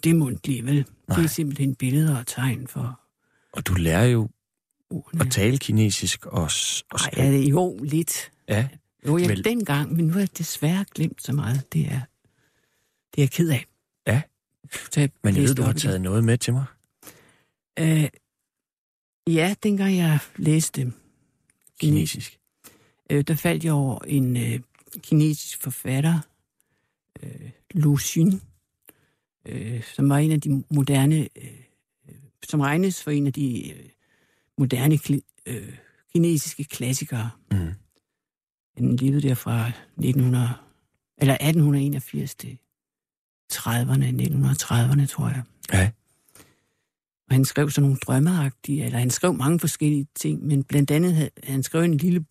det 0.03 0.15
mundtlige, 0.15 0.65
vel? 0.65 0.85
Nej. 1.07 1.17
Det 1.17 1.23
er 1.23 1.29
simpelthen 1.29 1.75
billeder 1.75 2.17
og 2.17 2.27
tegn 2.27 2.67
for 2.67 2.99
Og 3.53 3.67
du 3.67 3.73
lærer 3.73 4.05
jo 4.05 4.29
at 5.19 5.31
tale 5.31 5.57
kinesisk 5.57 6.25
og, 6.25 6.51
s- 6.51 6.81
og 6.91 6.99
Ej, 6.99 7.11
skrive. 7.11 7.25
ja, 7.27 7.31
det- 7.33 7.49
jo, 7.49 7.77
lidt. 7.83 8.31
Ja, 8.47 8.67
Jo, 9.07 9.17
jeg 9.17 9.29
Vel- 9.29 9.43
dengang, 9.43 9.93
men 9.95 10.05
nu 10.05 10.13
har 10.13 10.19
jeg 10.19 10.37
desværre 10.37 10.85
glemt 10.95 11.23
så 11.23 11.33
meget. 11.33 11.73
Det 11.73 11.81
er, 11.81 12.01
det 13.15 13.17
er 13.17 13.21
jeg 13.21 13.31
ked 13.31 13.49
af. 13.49 13.65
Ja. 14.07 14.21
Så 14.91 14.99
jeg 14.99 15.09
men 15.23 15.35
jeg 15.35 15.43
ved, 15.43 15.55
du 15.55 15.61
har 15.61 15.73
taget 15.73 16.01
noget 16.01 16.23
med 16.23 16.37
til 16.37 16.53
mig. 16.53 16.65
Øh, 17.79 18.09
ja, 19.27 19.55
dengang 19.63 19.97
jeg 19.97 20.19
læste 20.35 20.93
Kinesisk. 21.79 22.39
øh, 23.09 23.23
der 23.27 23.35
faldt 23.35 23.63
jeg 23.63 23.73
over 23.73 23.99
en 23.99 24.37
øh, 24.37 24.59
kinesisk 25.03 25.61
forfatter, 25.61 26.19
øh, 27.23 27.49
Lu 27.71 27.97
Xun, 27.97 28.41
øh, 29.45 29.83
som 29.83 30.09
var 30.09 30.17
en 30.17 30.31
af 30.31 30.41
de 30.41 30.63
moderne, 30.69 31.29
øh, 31.35 31.49
som 32.43 32.59
regnes 32.59 33.03
for 33.03 33.11
en 33.11 33.27
af 33.27 33.33
de 33.33 33.71
øh, 33.71 33.89
moderne 34.57 34.99
øh, 35.45 35.73
kinesiske 36.13 36.63
klassikere. 36.63 37.29
Mm. 37.51 37.73
Han 38.77 38.95
levede 38.95 39.21
der 39.21 39.33
fra 39.33 39.67
1900, 39.67 40.49
eller 41.17 41.33
1881 41.33 42.35
til 42.35 42.57
30'erne, 43.53 44.05
1930'erne, 44.05 45.05
tror 45.05 45.27
jeg. 45.27 45.43
Ja. 45.73 45.91
Og 47.27 47.35
han 47.35 47.45
skrev 47.45 47.69
sådan 47.69 47.83
nogle 47.83 47.97
drømmeagtige, 47.97 48.85
eller 48.85 48.99
han 48.99 49.09
skrev 49.09 49.33
mange 49.33 49.59
forskellige 49.59 50.07
ting, 50.15 50.45
men 50.45 50.63
blandt 50.63 50.91
andet 50.91 51.13
havde 51.13 51.29
han 51.43 51.63
skrev 51.63 51.81
en 51.81 51.97
lille 51.97 52.25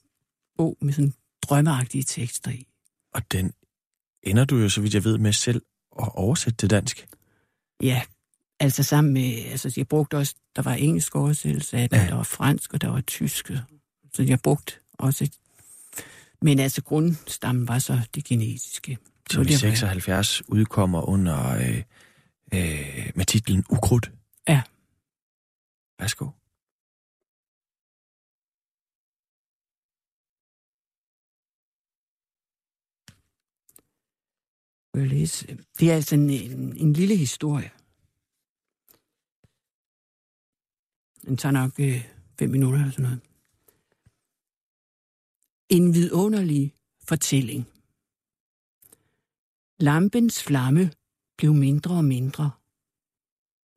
bog 0.56 0.76
med 0.80 0.92
sådan 0.92 1.14
drømmeagtige 1.42 2.04
tekster 2.04 2.50
i. 2.50 2.66
Og 3.14 3.32
den 3.32 3.52
ender 4.22 4.44
du 4.44 4.56
jo, 4.56 4.68
så 4.68 4.80
vidt 4.80 4.94
jeg 4.94 5.04
ved, 5.04 5.18
med 5.18 5.32
selv 5.32 5.62
at 6.02 6.08
oversætte 6.14 6.56
til 6.56 6.70
dansk. 6.70 7.08
Ja, 7.82 8.02
altså 8.60 8.82
sammen 8.82 9.12
med, 9.12 9.44
altså 9.44 9.72
jeg 9.76 9.88
brugte 9.88 10.16
også, 10.16 10.34
der 10.56 10.62
var 10.62 10.74
engelsk 10.74 11.16
oversættelse 11.16 11.76
af 11.76 11.90
den, 11.90 11.98
Ja. 11.98 12.06
der 12.06 12.14
var 12.14 12.22
fransk, 12.22 12.74
og 12.74 12.80
der 12.80 12.88
var 12.88 13.00
tysk, 13.00 13.50
så 14.14 14.22
jeg 14.22 14.40
brugte 14.40 14.72
også 14.92 15.30
men 16.42 16.58
altså 16.58 16.82
grundstammen 16.82 17.68
var 17.68 17.78
så 17.78 18.00
det 18.14 18.24
kinesiske. 18.24 18.98
Som 19.30 19.42
i 19.42 19.44
det 19.44 19.52
var- 19.52 19.58
76 19.58 20.42
udkommer 20.48 21.08
under 21.08 21.50
øh, 21.56 21.82
øh, 22.54 23.12
med 23.14 23.24
titlen 23.24 23.64
Ukrudt. 23.70 24.12
Ja. 24.48 24.62
Værsgo. 26.00 26.30
Jeg? 34.94 35.46
Det 35.80 35.90
er 35.90 35.94
altså 35.94 36.14
en, 36.14 36.30
en, 36.30 36.76
en 36.76 36.92
lille 36.92 37.16
historie. 37.16 37.70
Den 41.28 41.36
tager 41.36 41.52
nok 41.52 41.80
øh, 41.80 42.04
fem 42.38 42.50
minutter 42.50 42.78
eller 42.78 42.92
sådan 42.92 43.02
noget. 43.02 43.20
En 45.68 45.94
vidunderlig 45.94 46.74
fortælling. 47.08 47.66
Lampens 49.80 50.42
flamme 50.42 50.90
blev 51.38 51.54
mindre 51.54 51.94
og 51.94 52.04
mindre. 52.04 52.50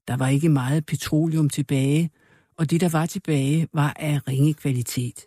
Der 0.07 0.17
var 0.17 0.27
ikke 0.27 0.49
meget 0.49 0.85
petroleum 0.85 1.49
tilbage, 1.49 2.11
og 2.57 2.69
det, 2.69 2.81
der 2.81 2.89
var 2.89 3.05
tilbage, 3.05 3.67
var 3.73 3.93
af 3.93 4.27
ringe 4.27 4.53
kvalitet. 4.53 5.25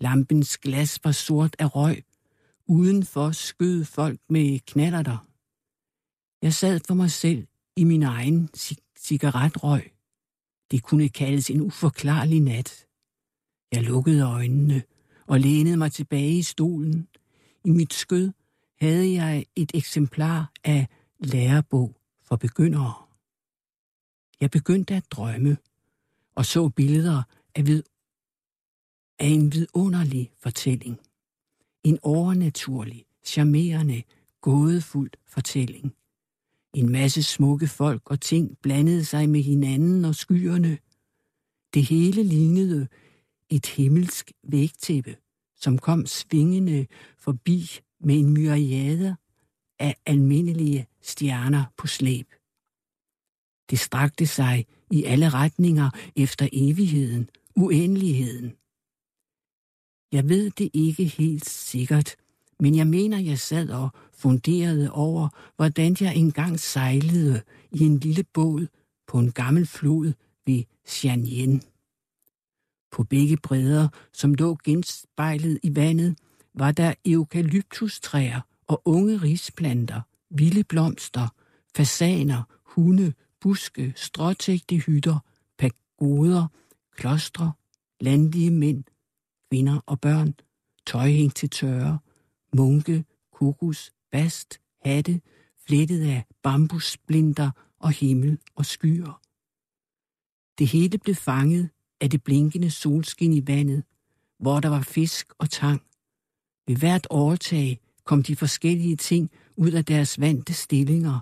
Lampens 0.00 0.58
glas 0.58 1.04
var 1.04 1.12
sort 1.12 1.56
af 1.58 1.76
røg, 1.76 2.04
Udenfor 2.66 3.30
skød 3.30 3.84
folk 3.84 4.20
med 4.28 4.58
knallerter. 4.60 5.18
Jeg 6.42 6.54
sad 6.54 6.80
for 6.86 6.94
mig 6.94 7.10
selv 7.10 7.46
i 7.76 7.84
min 7.84 8.02
egen 8.02 8.48
cigaretrøg. 8.98 9.91
Det 10.72 10.82
kunne 10.82 11.08
kaldes 11.08 11.50
en 11.50 11.60
uforklarlig 11.60 12.40
nat. 12.40 12.86
Jeg 13.72 13.82
lukkede 13.82 14.22
øjnene 14.22 14.82
og 15.26 15.40
lænede 15.40 15.76
mig 15.76 15.92
tilbage 15.92 16.38
i 16.38 16.42
stolen. 16.42 17.08
I 17.64 17.70
mit 17.70 17.94
skød 17.94 18.32
havde 18.80 19.12
jeg 19.12 19.46
et 19.56 19.70
eksemplar 19.74 20.52
af 20.64 20.86
lærebog 21.18 21.96
for 22.22 22.36
begyndere. 22.36 22.94
Jeg 24.40 24.50
begyndte 24.50 24.94
at 24.94 25.10
drømme 25.10 25.56
og 26.34 26.46
så 26.46 26.68
billeder 26.68 27.22
af, 27.54 27.62
vid- 27.66 27.88
af 29.18 29.26
en 29.26 29.52
vidunderlig 29.52 30.32
fortælling. 30.38 30.98
En 31.84 31.98
overnaturlig, 32.02 33.04
charmerende, 33.24 34.02
gådefuld 34.40 35.10
fortælling. 35.26 35.94
En 36.74 36.92
masse 36.92 37.22
smukke 37.22 37.68
folk 37.68 38.10
og 38.10 38.20
ting 38.20 38.58
blandede 38.62 39.04
sig 39.04 39.28
med 39.28 39.42
hinanden 39.42 40.04
og 40.04 40.14
skyerne. 40.14 40.78
Det 41.74 41.84
hele 41.84 42.22
lignede 42.22 42.88
et 43.50 43.66
himmelsk 43.66 44.32
vægtæppe, 44.42 45.16
som 45.56 45.78
kom 45.78 46.06
svingende 46.06 46.86
forbi 47.18 47.80
med 48.00 48.18
en 48.18 48.32
myriade 48.32 49.16
af 49.78 49.96
almindelige 50.06 50.86
stjerner 51.02 51.64
på 51.76 51.86
slæb. 51.86 52.26
Det 53.70 53.78
strakte 53.78 54.26
sig 54.26 54.66
i 54.90 55.04
alle 55.04 55.28
retninger 55.28 55.90
efter 56.16 56.48
evigheden, 56.52 57.28
uendeligheden. 57.56 58.52
Jeg 60.12 60.28
ved 60.28 60.50
det 60.50 60.70
ikke 60.72 61.04
helt 61.04 61.48
sikkert, 61.48 62.16
men 62.60 62.76
jeg 62.76 62.86
mener, 62.86 63.18
jeg 63.18 63.38
sad 63.38 63.70
og 63.70 63.90
funderede 64.22 64.90
over, 64.90 65.28
hvordan 65.56 65.96
jeg 66.00 66.16
engang 66.16 66.60
sejlede 66.60 67.42
i 67.70 67.80
en 67.84 67.98
lille 67.98 68.24
båd 68.34 68.66
på 69.06 69.18
en 69.18 69.32
gammel 69.32 69.66
flod 69.66 70.12
ved 70.46 70.62
Xianyen. 70.88 71.62
På 72.90 73.02
begge 73.04 73.36
bredder, 73.36 73.88
som 74.12 74.34
lå 74.34 74.58
genspejlet 74.64 75.58
i 75.62 75.76
vandet, 75.76 76.18
var 76.54 76.72
der 76.72 76.94
eukalyptustræer 77.06 78.40
og 78.66 78.82
unge 78.84 79.16
risplanter, 79.16 80.00
vilde 80.30 80.64
blomster, 80.64 81.28
fasaner, 81.76 82.42
hunde, 82.64 83.12
buske, 83.40 83.92
stråtægte 83.96 84.76
hytter, 84.76 85.18
pagoder, 85.58 86.46
klostre, 86.96 87.52
landlige 88.00 88.50
mænd, 88.50 88.84
kvinder 89.50 89.80
og 89.86 90.00
børn, 90.00 90.34
tøjhæng 90.86 91.34
til 91.34 91.50
tørre, 91.50 91.98
munke, 92.56 93.04
kokos, 93.32 93.92
bast, 94.12 94.60
hatte, 94.84 95.20
flettet 95.66 96.02
af 96.02 96.24
bambussplinter 96.42 97.50
og 97.78 97.90
himmel 97.90 98.38
og 98.54 98.66
skyer. 98.66 99.20
Det 100.58 100.66
hele 100.66 100.98
blev 100.98 101.14
fanget 101.14 101.70
af 102.00 102.10
det 102.10 102.22
blinkende 102.22 102.70
solskin 102.70 103.32
i 103.32 103.46
vandet, 103.46 103.84
hvor 104.38 104.60
der 104.60 104.68
var 104.68 104.82
fisk 104.82 105.32
og 105.38 105.50
tang. 105.50 105.82
Ved 106.66 106.76
hvert 106.76 107.06
overtag 107.10 107.80
kom 108.04 108.22
de 108.22 108.36
forskellige 108.36 108.96
ting 108.96 109.30
ud 109.56 109.70
af 109.70 109.84
deres 109.84 110.20
vante 110.20 110.52
stillinger. 110.52 111.20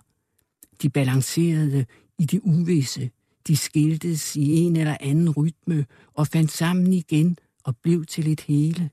De 0.82 0.90
balancerede 0.90 1.86
i 2.18 2.24
det 2.24 2.40
uvisse, 2.42 3.10
de 3.46 3.56
skiltes 3.56 4.36
i 4.36 4.54
en 4.54 4.76
eller 4.76 4.96
anden 5.00 5.30
rytme 5.30 5.86
og 6.14 6.26
fandt 6.26 6.50
sammen 6.50 6.92
igen 6.92 7.38
og 7.64 7.76
blev 7.76 8.06
til 8.06 8.32
et 8.32 8.40
hele. 8.40 8.90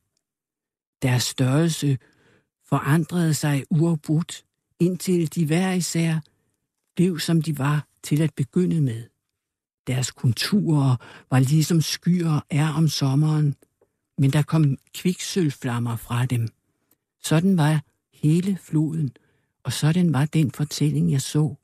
Deres 1.02 1.24
størrelse 1.24 1.98
forandrede 2.70 3.34
sig 3.34 3.63
uafbrudt, 3.70 4.45
indtil 4.80 5.36
de 5.36 5.45
hver 5.45 5.72
især 5.72 6.20
blev 6.95 7.20
som 7.20 7.41
de 7.41 7.57
var 7.57 7.88
til 8.03 8.22
at 8.22 8.34
begynde 8.34 8.82
med. 8.82 9.03
Deres 9.88 10.11
konturer 10.11 10.95
var 11.32 11.39
ligesom 11.39 11.82
skyer 11.82 12.45
er 12.49 12.70
om 12.74 12.88
sommeren, 12.88 13.55
men 14.18 14.34
der 14.34 14.41
kom 14.41 14.78
kviksølflammer 14.93 15.95
fra 15.95 16.26
dem. 16.26 16.47
Sådan 17.24 17.57
var 17.57 17.84
hele 18.13 18.57
floden, 18.61 19.11
og 19.63 19.74
sådan 19.74 20.13
var 20.13 20.26
den 20.26 20.51
fortælling, 20.51 21.11
jeg 21.11 21.22
så. 21.22 21.55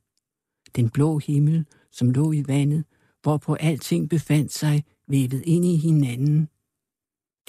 Den 0.76 0.90
blå 0.90 1.18
himmel, 1.18 1.66
som 1.92 2.10
lå 2.10 2.32
i 2.32 2.48
vandet, 2.48 2.86
hvorpå 3.22 3.54
alting 3.54 4.10
befandt 4.10 4.54
sig 4.54 4.84
vævet 5.08 5.44
ind 5.46 5.66
i 5.66 5.76
hinanden. 5.76 6.50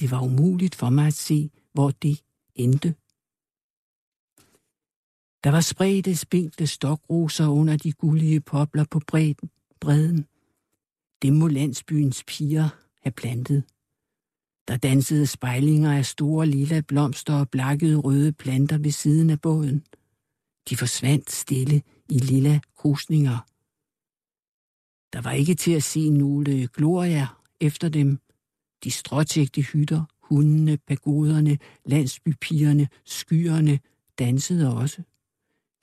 Det 0.01 0.11
var 0.11 0.21
umuligt 0.23 0.75
for 0.75 0.91
mig 0.91 1.07
at 1.07 1.15
se, 1.15 1.51
hvor 1.73 1.91
det 1.91 2.23
endte. 2.55 2.95
Der 5.45 5.51
var 5.51 5.61
spredte, 5.61 6.17
spinkle 6.17 6.67
stokroser 6.67 7.49
under 7.49 7.77
de 7.77 7.93
gullige 7.93 8.41
popler 8.41 8.85
på 8.91 9.01
bredden, 9.07 9.51
bredden. 9.81 10.27
Dem 11.23 11.35
må 11.35 11.49
landsbyens 11.49 12.25
piger 12.27 12.69
have 13.03 13.13
plantet. 13.13 13.65
Der 14.69 14.77
dansede 14.77 15.27
spejlinger 15.27 15.93
af 15.93 16.07
store 16.07 16.47
lilla 16.47 16.81
blomster 16.81 17.35
og 17.35 17.49
blakkede 17.51 17.97
røde 17.97 18.33
planter 18.33 18.79
ved 18.79 18.91
siden 18.91 19.31
af 19.31 19.41
båden. 19.41 19.85
De 20.69 20.77
forsvandt 20.77 21.31
stille 21.31 21.83
i 22.09 22.19
lilla 22.19 22.61
krusninger. 22.77 23.39
Der 25.13 25.21
var 25.21 25.33
ikke 25.33 25.55
til 25.55 25.73
at 25.73 25.83
se 25.83 26.11
nogle 26.11 26.67
gloria 26.67 27.27
efter 27.61 27.89
dem. 27.89 28.19
De 28.85 28.91
stråtægte 28.91 29.63
hytter, 29.63 30.05
hundene, 30.21 30.77
pagoderne, 30.77 31.59
landsbypigerne, 31.85 32.89
skyerne 33.05 33.79
dansede 34.19 34.77
også. 34.77 35.03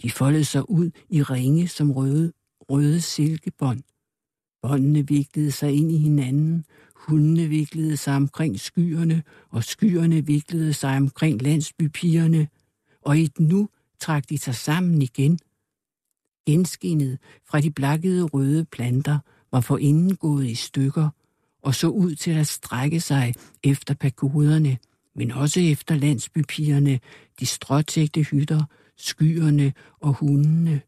De 0.01 0.11
foldede 0.11 0.45
sig 0.45 0.69
ud 0.69 0.91
i 1.09 1.23
ringe 1.23 1.67
som 1.67 1.91
røde, 1.91 2.33
røde 2.69 3.01
silkebånd. 3.01 3.83
Båndene 4.61 5.07
viklede 5.07 5.51
sig 5.51 5.73
ind 5.73 5.91
i 5.91 5.97
hinanden, 5.97 6.65
hundene 6.95 7.47
viklede 7.47 7.97
sig 7.97 8.15
omkring 8.15 8.59
skyerne, 8.59 9.23
og 9.49 9.63
skyerne 9.63 10.25
viklede 10.25 10.73
sig 10.73 10.97
omkring 10.97 11.41
landsbypigerne, 11.41 12.47
og 13.01 13.17
i 13.17 13.23
et 13.23 13.39
nu 13.39 13.69
trak 13.99 14.29
de 14.29 14.37
sig 14.37 14.55
sammen 14.55 15.01
igen. 15.01 15.39
Genskinnet 16.45 17.19
fra 17.49 17.61
de 17.61 17.71
blakkede 17.71 18.23
røde 18.23 18.65
planter 18.65 19.19
var 19.51 19.61
forinden 19.61 20.15
gået 20.15 20.45
i 20.47 20.55
stykker, 20.55 21.09
og 21.61 21.75
så 21.75 21.87
ud 21.87 22.15
til 22.15 22.31
at 22.31 22.47
strække 22.47 22.99
sig 22.99 23.33
efter 23.63 23.93
pagoderne, 23.93 24.77
men 25.15 25.31
også 25.31 25.59
efter 25.59 25.95
landsbypigerne, 25.95 26.99
de 27.39 27.45
stråtægte 27.45 28.21
hytter, 28.21 28.63
skyerne 28.97 29.73
og 29.99 30.13
hundene. 30.13 30.81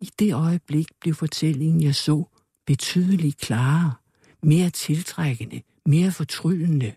I 0.00 0.10
det 0.18 0.34
øjeblik 0.34 0.86
blev 1.00 1.14
fortællingen, 1.14 1.82
jeg 1.82 1.94
så, 1.94 2.24
betydeligt 2.66 3.36
klarere, 3.36 3.94
mere 4.42 4.70
tiltrækkende, 4.70 5.62
mere 5.86 6.12
fortryllende. 6.12 6.92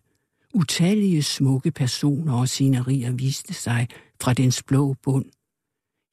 Utallige 0.54 1.24
smukke 1.24 1.72
personer 1.72 2.34
og 2.34 2.50
scenerier 2.50 3.12
viste 3.12 3.54
sig 3.54 3.88
fra 4.22 4.34
dens 4.34 4.64
blå 4.64 4.96
bund. 5.04 5.26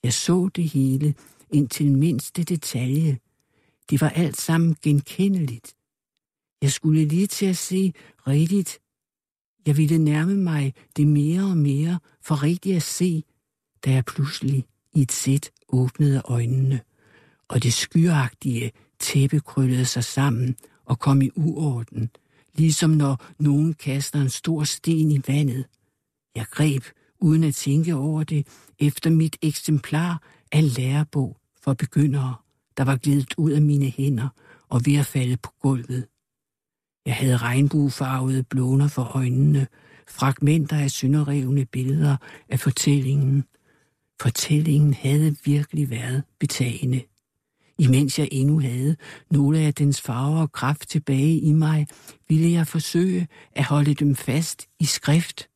Jeg 0.02 0.12
så 0.12 0.48
det 0.48 0.68
hele 0.68 1.14
indtil 1.50 1.92
mindste 1.92 2.44
detalje. 2.44 3.18
Det 3.90 4.00
var 4.00 4.08
alt 4.08 4.40
sammen 4.40 4.76
genkendeligt. 4.82 5.74
Jeg 6.62 6.72
skulle 6.72 7.04
lige 7.04 7.26
til 7.26 7.46
at 7.46 7.56
se 7.56 7.92
rigtigt. 8.26 8.78
Jeg 9.66 9.76
ville 9.76 9.98
nærme 9.98 10.36
mig 10.36 10.74
det 10.96 11.06
mere 11.06 11.42
og 11.42 11.56
mere 11.56 12.00
for 12.22 12.42
rigtigt 12.42 12.76
at 12.76 12.82
se, 12.82 13.24
da 13.84 13.90
jeg 13.90 14.04
pludselig 14.04 14.64
i 14.94 15.02
et 15.02 15.12
sæt 15.12 15.50
åbnede 15.68 16.22
øjnene, 16.24 16.80
og 17.48 17.62
det 17.62 17.72
skyagtige 17.72 18.72
tæppe 18.98 19.40
krøllede 19.40 19.84
sig 19.84 20.04
sammen 20.04 20.56
og 20.84 20.98
kom 20.98 21.22
i 21.22 21.30
uorden, 21.36 22.10
ligesom 22.54 22.90
når 22.90 23.24
nogen 23.38 23.74
kaster 23.74 24.20
en 24.20 24.28
stor 24.28 24.64
sten 24.64 25.10
i 25.10 25.22
vandet. 25.28 25.64
Jeg 26.36 26.46
greb, 26.50 26.82
uden 27.20 27.44
at 27.44 27.54
tænke 27.54 27.94
over 27.94 28.24
det, 28.24 28.46
efter 28.78 29.10
mit 29.10 29.36
eksemplar 29.42 30.22
af 30.52 30.76
lærebog 30.76 31.36
for 31.62 31.74
begyndere, 31.74 32.34
der 32.76 32.84
var 32.84 32.96
glidet 32.96 33.34
ud 33.38 33.50
af 33.50 33.62
mine 33.62 33.86
hænder 33.86 34.28
og 34.68 34.86
ved 34.86 34.96
at 34.96 35.06
falde 35.06 35.36
på 35.36 35.50
gulvet. 35.60 36.06
Jeg 37.06 37.14
havde 37.14 37.36
regnbuefarvede 37.36 38.42
blåner 38.42 38.88
for 38.88 39.02
øjnene, 39.02 39.66
fragmenter 40.08 40.76
af 40.76 40.90
sønderrevne 40.90 41.64
billeder 41.64 42.16
af 42.48 42.60
fortællingen. 42.60 43.44
Fortællingen 44.22 44.94
havde 44.94 45.36
virkelig 45.44 45.90
været 45.90 46.24
betagende. 46.40 47.02
Imens 47.78 48.18
jeg 48.18 48.28
endnu 48.32 48.60
havde 48.60 48.96
nogle 49.30 49.58
af 49.58 49.74
dens 49.74 50.00
farver 50.00 50.40
og 50.40 50.52
kraft 50.52 50.88
tilbage 50.88 51.38
i 51.40 51.52
mig, 51.52 51.86
ville 52.28 52.50
jeg 52.50 52.66
forsøge 52.66 53.28
at 53.52 53.64
holde 53.64 53.94
dem 53.94 54.16
fast 54.16 54.68
i 54.80 54.84
skrift. 54.84 55.48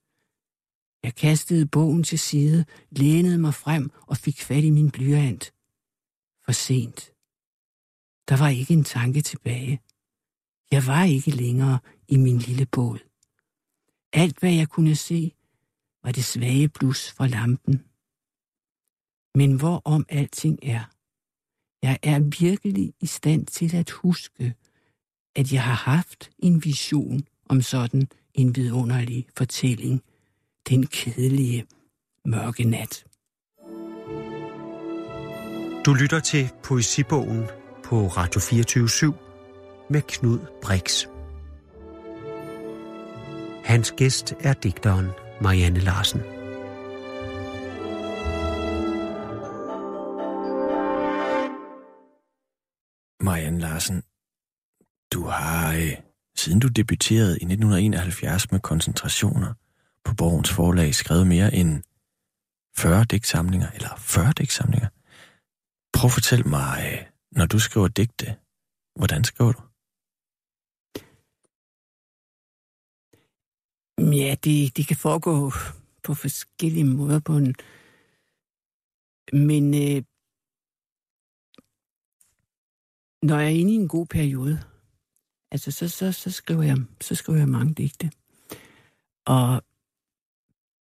Jeg 1.02 1.14
kastede 1.14 1.66
bogen 1.66 2.02
til 2.02 2.18
side, 2.18 2.64
lænede 2.90 3.38
mig 3.38 3.54
frem 3.54 3.90
og 4.06 4.16
fik 4.16 4.42
fat 4.42 4.64
i 4.64 4.70
min 4.70 4.90
blyant. 4.90 5.52
For 6.44 6.52
sent. 6.52 7.12
Der 8.28 8.36
var 8.36 8.48
ikke 8.48 8.74
en 8.74 8.84
tanke 8.84 9.20
tilbage. 9.20 9.80
Jeg 10.72 10.86
var 10.86 11.04
ikke 11.04 11.30
længere 11.30 11.78
i 12.08 12.16
min 12.16 12.38
lille 12.38 12.66
båd. 12.66 12.98
Alt, 14.12 14.38
hvad 14.38 14.52
jeg 14.52 14.68
kunne 14.68 14.96
se, 14.96 15.32
var 16.04 16.12
det 16.12 16.24
svage 16.24 16.68
blus 16.68 17.12
fra 17.12 17.26
lampen. 17.26 17.91
Men 19.34 19.52
hvorom 19.52 20.06
alting 20.08 20.58
er, 20.62 20.84
jeg 21.82 21.98
er 22.02 22.40
virkelig 22.40 22.94
i 23.00 23.06
stand 23.06 23.46
til 23.46 23.76
at 23.76 23.90
huske, 23.90 24.54
at 25.36 25.52
jeg 25.52 25.62
har 25.62 25.74
haft 25.74 26.30
en 26.38 26.64
vision 26.64 27.20
om 27.48 27.62
sådan 27.62 28.08
en 28.34 28.56
vidunderlig 28.56 29.26
fortælling, 29.36 30.02
den 30.68 30.86
kedelige 30.86 31.66
mørke 32.24 32.64
nat. 32.64 33.04
Du 35.86 35.94
lytter 35.94 36.20
til 36.20 36.50
Poesibogen 36.62 37.44
på 37.84 38.06
Radio 38.06 38.40
24 38.40 39.14
med 39.90 40.02
Knud 40.02 40.38
Brix. 40.62 41.06
Hans 43.64 43.92
gæst 43.96 44.34
er 44.40 44.52
digteren 44.52 45.08
Marianne 45.40 45.80
Larsen. 45.80 46.41
Marianne 53.32 53.60
Larsen, 53.60 54.02
du 55.12 55.20
har, 55.24 55.74
øh, 55.74 55.96
siden 56.36 56.60
du 56.60 56.68
debuterede 56.68 57.38
i 57.40 57.44
1971 57.44 58.52
med 58.52 58.60
koncentrationer 58.60 59.54
på 60.04 60.14
Borgens 60.14 60.52
forlag, 60.52 60.94
skrevet 60.94 61.26
mere 61.26 61.54
end 61.54 61.82
40 62.76 63.04
digtsamlinger, 63.04 63.70
eller 63.70 63.96
40 63.96 64.32
digtsamlinger. 64.32 64.88
Prøv 65.92 66.08
at 66.08 66.12
fortæl 66.12 66.48
mig, 66.48 66.76
øh, 66.92 67.06
når 67.38 67.46
du 67.46 67.58
skriver 67.58 67.88
digte, 67.88 68.36
hvordan 68.98 69.24
skriver 69.24 69.52
du? 69.52 69.62
Ja, 74.16 74.34
det, 74.44 74.76
det 74.76 74.86
kan 74.86 74.96
foregå 74.96 75.50
på 76.02 76.14
forskellige 76.14 76.84
måder 76.84 77.20
på 77.20 77.36
en... 77.36 77.54
Men 79.32 79.64
øh, 79.74 80.02
når 83.22 83.38
jeg 83.38 83.46
er 83.46 83.56
inde 83.56 83.72
i 83.72 83.76
en 83.76 83.88
god 83.88 84.06
periode, 84.06 84.62
altså 85.50 85.70
så, 85.70 85.88
så, 85.88 86.12
så, 86.12 86.30
skriver 86.30 86.62
jeg, 86.62 86.76
så 87.00 87.14
skriver 87.14 87.38
jeg 87.38 87.48
mange 87.48 87.74
digte. 87.74 88.10
Og 89.24 89.62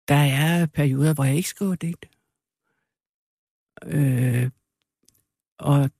der 0.08 0.14
er 0.14 0.66
perioder, 0.66 1.14
hvor 1.14 1.24
jeg 1.24 1.36
ikke 1.36 1.48
skriver 1.48 1.74
digte. 1.74 2.08
Øh, 3.84 4.50
og 5.58 5.90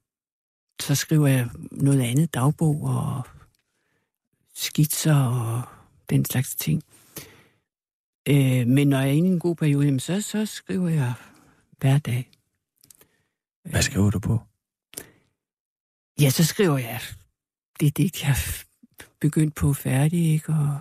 så 0.81 0.95
skriver 0.95 1.27
jeg 1.27 1.49
noget 1.71 2.01
andet, 2.01 2.35
dagbog 2.35 2.83
og 2.83 3.23
skitser 4.55 5.15
og 5.15 5.63
den 6.11 6.25
slags 6.25 6.55
ting. 6.55 6.83
Øh, 8.29 8.67
men 8.67 8.89
når 8.89 8.99
jeg 8.99 9.09
er 9.09 9.13
inde 9.13 9.29
i 9.29 9.33
en 9.33 9.39
god 9.39 9.57
periode, 9.57 10.01
så, 10.01 10.21
så 10.21 10.47
skriver 10.47 10.89
jeg 10.89 11.15
hver 11.79 11.99
dag. 11.99 12.31
Hvad 13.65 13.83
skriver 13.83 14.11
du 14.11 14.19
på? 14.19 14.41
Ja, 16.21 16.31
så 16.31 16.45
skriver 16.45 16.79
jeg 16.79 17.01
det 17.81 17.97
digt, 17.97 18.23
jeg 18.23 18.35
begyndt 19.21 19.55
på 19.55 19.73
færdig, 19.73 20.33
ikke? 20.33 20.53
Og 20.53 20.79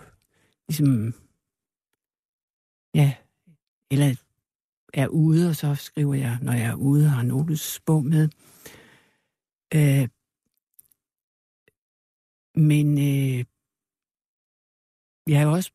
ligesom, 0.68 1.14
ja, 2.94 3.16
eller 3.92 4.16
er 4.94 5.08
ude, 5.08 5.50
og 5.50 5.56
så 5.56 5.76
skriver 5.76 6.14
jeg, 6.14 6.40
når 6.42 6.54
jeg 6.54 6.66
er 6.66 6.76
ude, 6.76 7.10
har 7.10 7.24
Nobels 7.24 7.80
bog 7.80 8.06
med. 8.06 8.30
Øh, 9.74 10.10
men 12.56 12.98
øh, 12.98 13.46
jeg 15.28 15.40
har 15.40 15.48
også, 15.48 15.72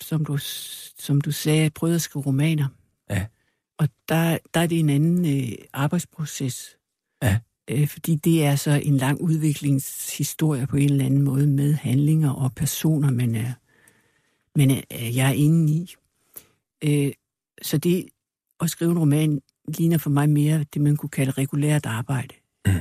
som 0.00 0.24
du, 0.24 0.38
som 0.98 1.20
du 1.20 1.32
sagde, 1.32 1.70
prøvet 1.70 1.94
at 1.94 2.02
skrive 2.02 2.26
romaner. 2.26 2.68
Ja. 3.10 3.26
Og 3.78 3.88
der, 4.08 4.38
der 4.54 4.60
er 4.60 4.66
det 4.66 4.78
en 4.78 4.90
anden 4.90 5.24
øh, 5.36 5.58
arbejdsproces. 5.72 6.76
Ja. 7.22 7.40
Øh, 7.70 7.88
fordi 7.88 8.14
det 8.14 8.44
er 8.44 8.56
så 8.56 8.70
en 8.70 8.96
lang 8.96 9.20
udviklingshistorie 9.20 10.66
på 10.66 10.76
en 10.76 10.90
eller 10.90 11.04
anden 11.04 11.22
måde 11.22 11.46
med 11.46 11.74
handlinger 11.74 12.30
og 12.30 12.54
personer, 12.54 13.10
man 13.10 13.34
er, 13.34 13.52
man 14.58 14.70
er, 14.70 14.82
jeg 14.90 15.28
er 15.28 15.34
inde 15.34 15.72
i. 15.72 15.94
Øh, 16.84 17.12
så 17.62 17.78
det 17.78 18.08
at 18.60 18.70
skrive 18.70 18.90
en 18.90 18.98
roman 18.98 19.42
ligner 19.68 19.98
for 19.98 20.10
mig 20.10 20.30
mere 20.30 20.64
det, 20.74 20.82
man 20.82 20.96
kunne 20.96 21.10
kalde 21.10 21.30
regulært 21.30 21.86
arbejde. 21.86 22.34
Mm. 22.66 22.72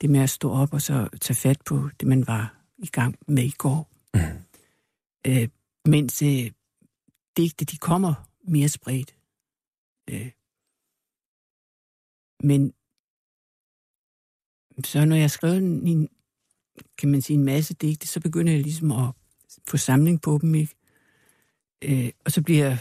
Det 0.00 0.10
med 0.10 0.20
at 0.20 0.30
stå 0.30 0.50
op 0.50 0.74
og 0.74 0.82
så 0.82 1.08
tage 1.20 1.36
fat 1.36 1.62
på 1.66 1.88
det, 2.00 2.08
man 2.08 2.26
var 2.26 2.60
i 2.78 2.86
gang 2.86 3.16
med 3.28 3.44
i 3.44 3.54
går. 3.58 3.90
Mm. 4.14 4.20
Øh, 5.26 5.48
mens 5.84 6.22
øh, 6.22 6.50
digte, 7.36 7.64
de 7.64 7.76
kommer 7.76 8.28
mere 8.42 8.68
spredt. 8.68 9.14
Øh, 10.10 10.30
men 12.42 12.72
så 14.84 15.04
når 15.04 15.16
jeg 15.16 15.22
har 15.22 15.28
skrevet 15.28 15.56
en, 15.58 16.08
kan 16.98 17.10
man 17.10 17.22
sige, 17.22 17.34
en 17.36 17.44
masse 17.44 17.74
digte, 17.74 18.06
så 18.06 18.20
begynder 18.20 18.52
jeg 18.52 18.62
ligesom 18.62 18.92
at 18.92 19.10
få 19.68 19.76
samling 19.76 20.22
på 20.22 20.38
dem, 20.42 20.54
ikke? 20.54 20.74
Øh, 21.82 22.10
og 22.24 22.32
så 22.32 22.42
bliver 22.42 22.76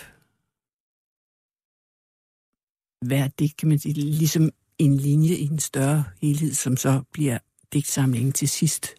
hver 3.05 3.27
digt, 3.27 3.57
kan 3.57 3.69
man 3.69 3.79
sige, 3.79 3.93
ligesom 3.93 4.49
en 4.77 4.97
linje 4.97 5.35
i 5.35 5.43
en 5.45 5.59
større 5.59 6.03
helhed, 6.21 6.53
som 6.53 6.77
så 6.77 7.03
bliver 7.11 7.37
digtsamlingen 7.73 8.31
til 8.31 8.49
sidst. 8.49 8.95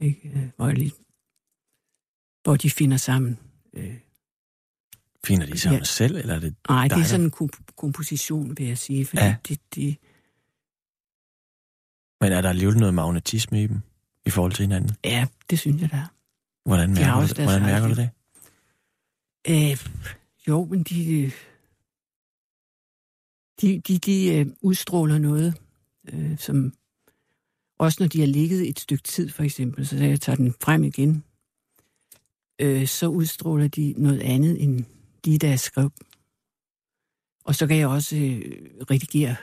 Ikke? 0.00 0.28
Øh, 0.28 0.48
hvor, 0.56 0.68
jeg 0.68 0.90
hvor 2.42 2.56
de 2.56 2.70
finder 2.70 2.96
sammen. 2.96 3.38
Øh, 3.74 3.94
Finder 5.24 5.46
de 5.46 5.58
sammen 5.58 5.78
ja. 5.80 5.84
selv, 5.84 6.16
eller 6.16 6.34
er 6.34 6.40
det 6.40 6.54
Nej, 6.68 6.88
det 6.88 6.96
er 6.98 7.04
sådan 7.04 7.26
en 7.26 7.32
komp- 7.42 7.74
komposition, 7.76 8.58
vil 8.58 8.66
jeg 8.66 8.78
sige. 8.78 9.06
Fordi 9.06 9.22
Ja. 9.22 9.36
det, 9.48 9.60
det, 9.74 9.96
Men 12.20 12.32
er 12.32 12.40
der 12.40 12.48
alligevel 12.48 12.76
noget 12.76 12.94
magnetisme 12.94 13.62
i 13.62 13.66
dem, 13.66 13.80
i 14.26 14.30
forhold 14.30 14.52
til 14.52 14.62
hinanden? 14.62 14.96
ja, 15.04 15.26
det 15.50 15.58
synes 15.58 15.82
jeg, 15.82 15.90
der 15.90 15.96
er. 15.96 16.06
Hvordan 16.68 16.88
De 16.88 16.94
mærker, 16.94 17.14
du, 17.14 17.20
også 17.20 17.34
det? 17.34 17.44
Hvordan 17.44 17.62
mærker 17.62 17.88
du 17.88 17.94
det? 17.94 18.10
Øh, 19.48 19.86
jo, 20.48 20.64
men 20.64 20.82
de, 20.82 21.32
de, 23.60 23.80
de, 23.80 23.98
de 23.98 24.34
øh, 24.34 24.46
udstråler 24.62 25.18
noget, 25.18 25.54
øh, 26.12 26.38
som 26.38 26.72
også 27.78 27.96
når 28.02 28.08
de 28.08 28.20
har 28.20 28.26
ligget 28.26 28.68
et 28.68 28.80
stykke 28.80 29.02
tid, 29.02 29.28
for 29.28 29.42
eksempel, 29.42 29.86
så 29.86 29.96
jeg 29.96 30.20
tager 30.20 30.36
den 30.36 30.54
frem 30.62 30.84
igen, 30.84 31.24
øh, 32.58 32.86
så 32.86 33.06
udstråler 33.06 33.68
de 33.68 33.94
noget 33.96 34.20
andet 34.20 34.62
end 34.62 34.84
de, 35.24 35.38
der 35.38 35.48
jeg 35.48 35.60
skrev. 35.60 35.90
Og 37.44 37.54
så 37.54 37.66
kan 37.66 37.76
jeg 37.76 37.88
også 37.88 38.16
øh, 38.16 38.42
redigere 38.90 39.36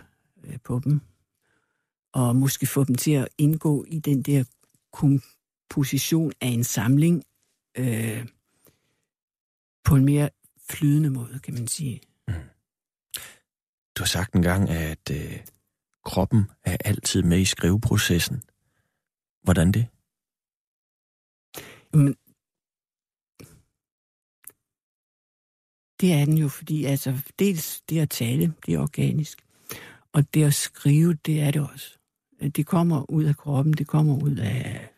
øh, 0.43 0.57
på 0.63 0.81
dem, 0.83 1.01
og 2.17 2.35
måske 2.35 2.65
få 2.65 2.83
dem 2.83 2.95
til 2.95 3.11
at 3.11 3.27
indgå 3.37 3.85
i 3.87 3.99
den 3.99 4.21
der 4.21 4.43
komposition 4.93 6.31
af 6.41 6.47
en 6.47 6.63
samling, 6.63 7.23
øh, 7.77 8.27
på 9.83 9.95
en 9.95 10.05
mere 10.05 10.29
flydende 10.69 11.09
måde, 11.09 11.39
kan 11.39 11.53
man 11.53 11.67
sige. 11.67 12.01
Du 13.97 14.01
har 14.03 14.05
sagt 14.05 14.33
engang, 14.33 14.69
at 14.69 15.11
øh, 15.11 15.39
kroppen 16.05 16.51
er 16.63 16.77
altid 16.85 17.23
med 17.23 17.39
i 17.39 17.45
skriveprocessen. 17.45 18.41
Hvordan 19.43 19.71
det? 19.71 19.87
Men 21.93 22.15
det 26.01 26.13
er 26.13 26.25
den 26.25 26.37
jo, 26.37 26.47
fordi 26.49 26.85
altså, 26.85 27.17
dels 27.39 27.81
det 27.89 27.99
at 27.99 28.09
tale, 28.09 28.53
det 28.65 28.73
er 28.73 28.79
organisk, 28.79 29.45
og 30.11 30.33
det 30.33 30.43
at 30.43 30.53
skrive, 30.53 31.13
det 31.13 31.41
er 31.41 31.51
det 31.51 31.69
også. 31.71 31.97
Det 32.41 32.65
kommer 32.65 33.11
ud 33.11 33.23
af 33.23 33.37
kroppen, 33.37 33.73
det 33.73 33.87
kommer 33.87 34.23
ud 34.23 34.35
af 34.35 34.89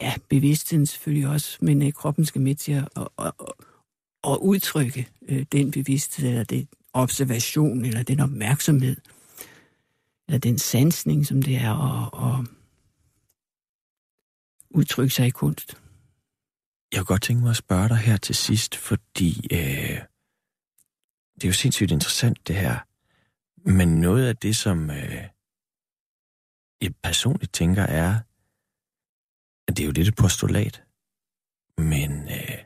ja, 0.00 0.14
bevidstheden 0.28 0.86
selvfølgelig 0.86 1.28
også, 1.28 1.58
men 1.60 1.82
øh, 1.82 1.92
kroppen 1.92 2.24
skal 2.24 2.40
med 2.40 2.54
til 2.54 2.72
at, 2.72 2.88
at, 2.96 3.08
at, 3.18 3.32
at 4.24 4.36
udtrykke 4.36 5.08
øh, 5.28 5.46
den 5.52 5.70
bevidsthed, 5.70 6.28
eller 6.28 6.44
den 6.44 6.68
observation, 6.92 7.84
eller 7.84 8.02
den 8.02 8.20
opmærksomhed, 8.20 8.96
eller 10.28 10.38
den 10.38 10.58
sansning, 10.58 11.26
som 11.26 11.42
det 11.42 11.56
er 11.56 11.74
at, 11.74 12.40
at 12.40 12.48
udtrykke 14.70 15.14
sig 15.14 15.26
i 15.26 15.30
kunst. 15.30 15.78
Jeg 16.92 16.98
kunne 16.98 17.04
godt 17.04 17.22
tænke 17.22 17.42
mig 17.42 17.50
at 17.50 17.56
spørge 17.56 17.88
dig 17.88 17.96
her 17.96 18.16
til 18.16 18.34
sidst, 18.34 18.76
fordi 18.76 19.46
øh, 19.52 20.00
det 21.34 21.44
er 21.44 21.48
jo 21.48 21.52
sindssygt 21.52 21.90
interessant 21.90 22.48
det 22.48 22.56
her. 22.56 22.78
Men 23.64 24.00
noget 24.00 24.28
af 24.28 24.36
det, 24.36 24.56
som 24.56 24.90
øh, 24.90 25.28
jeg 26.80 26.94
personligt 27.02 27.52
tænker 27.52 27.82
er, 27.82 28.20
at 29.68 29.76
det 29.76 29.80
er 29.82 29.86
jo 29.86 29.92
lidt 29.92 30.08
et 30.08 30.16
postulat. 30.16 30.84
Men 31.78 32.10
øh, 32.28 32.58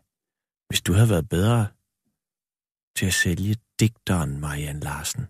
hvis 0.69 0.83
du 0.83 0.93
havde 0.93 1.09
været 1.09 1.29
bedre 1.29 1.67
til 2.97 3.07
at 3.07 3.15
sælge 3.15 3.57
digteren 3.81 4.41
Marianne 4.41 4.81
Larsen, 4.81 5.27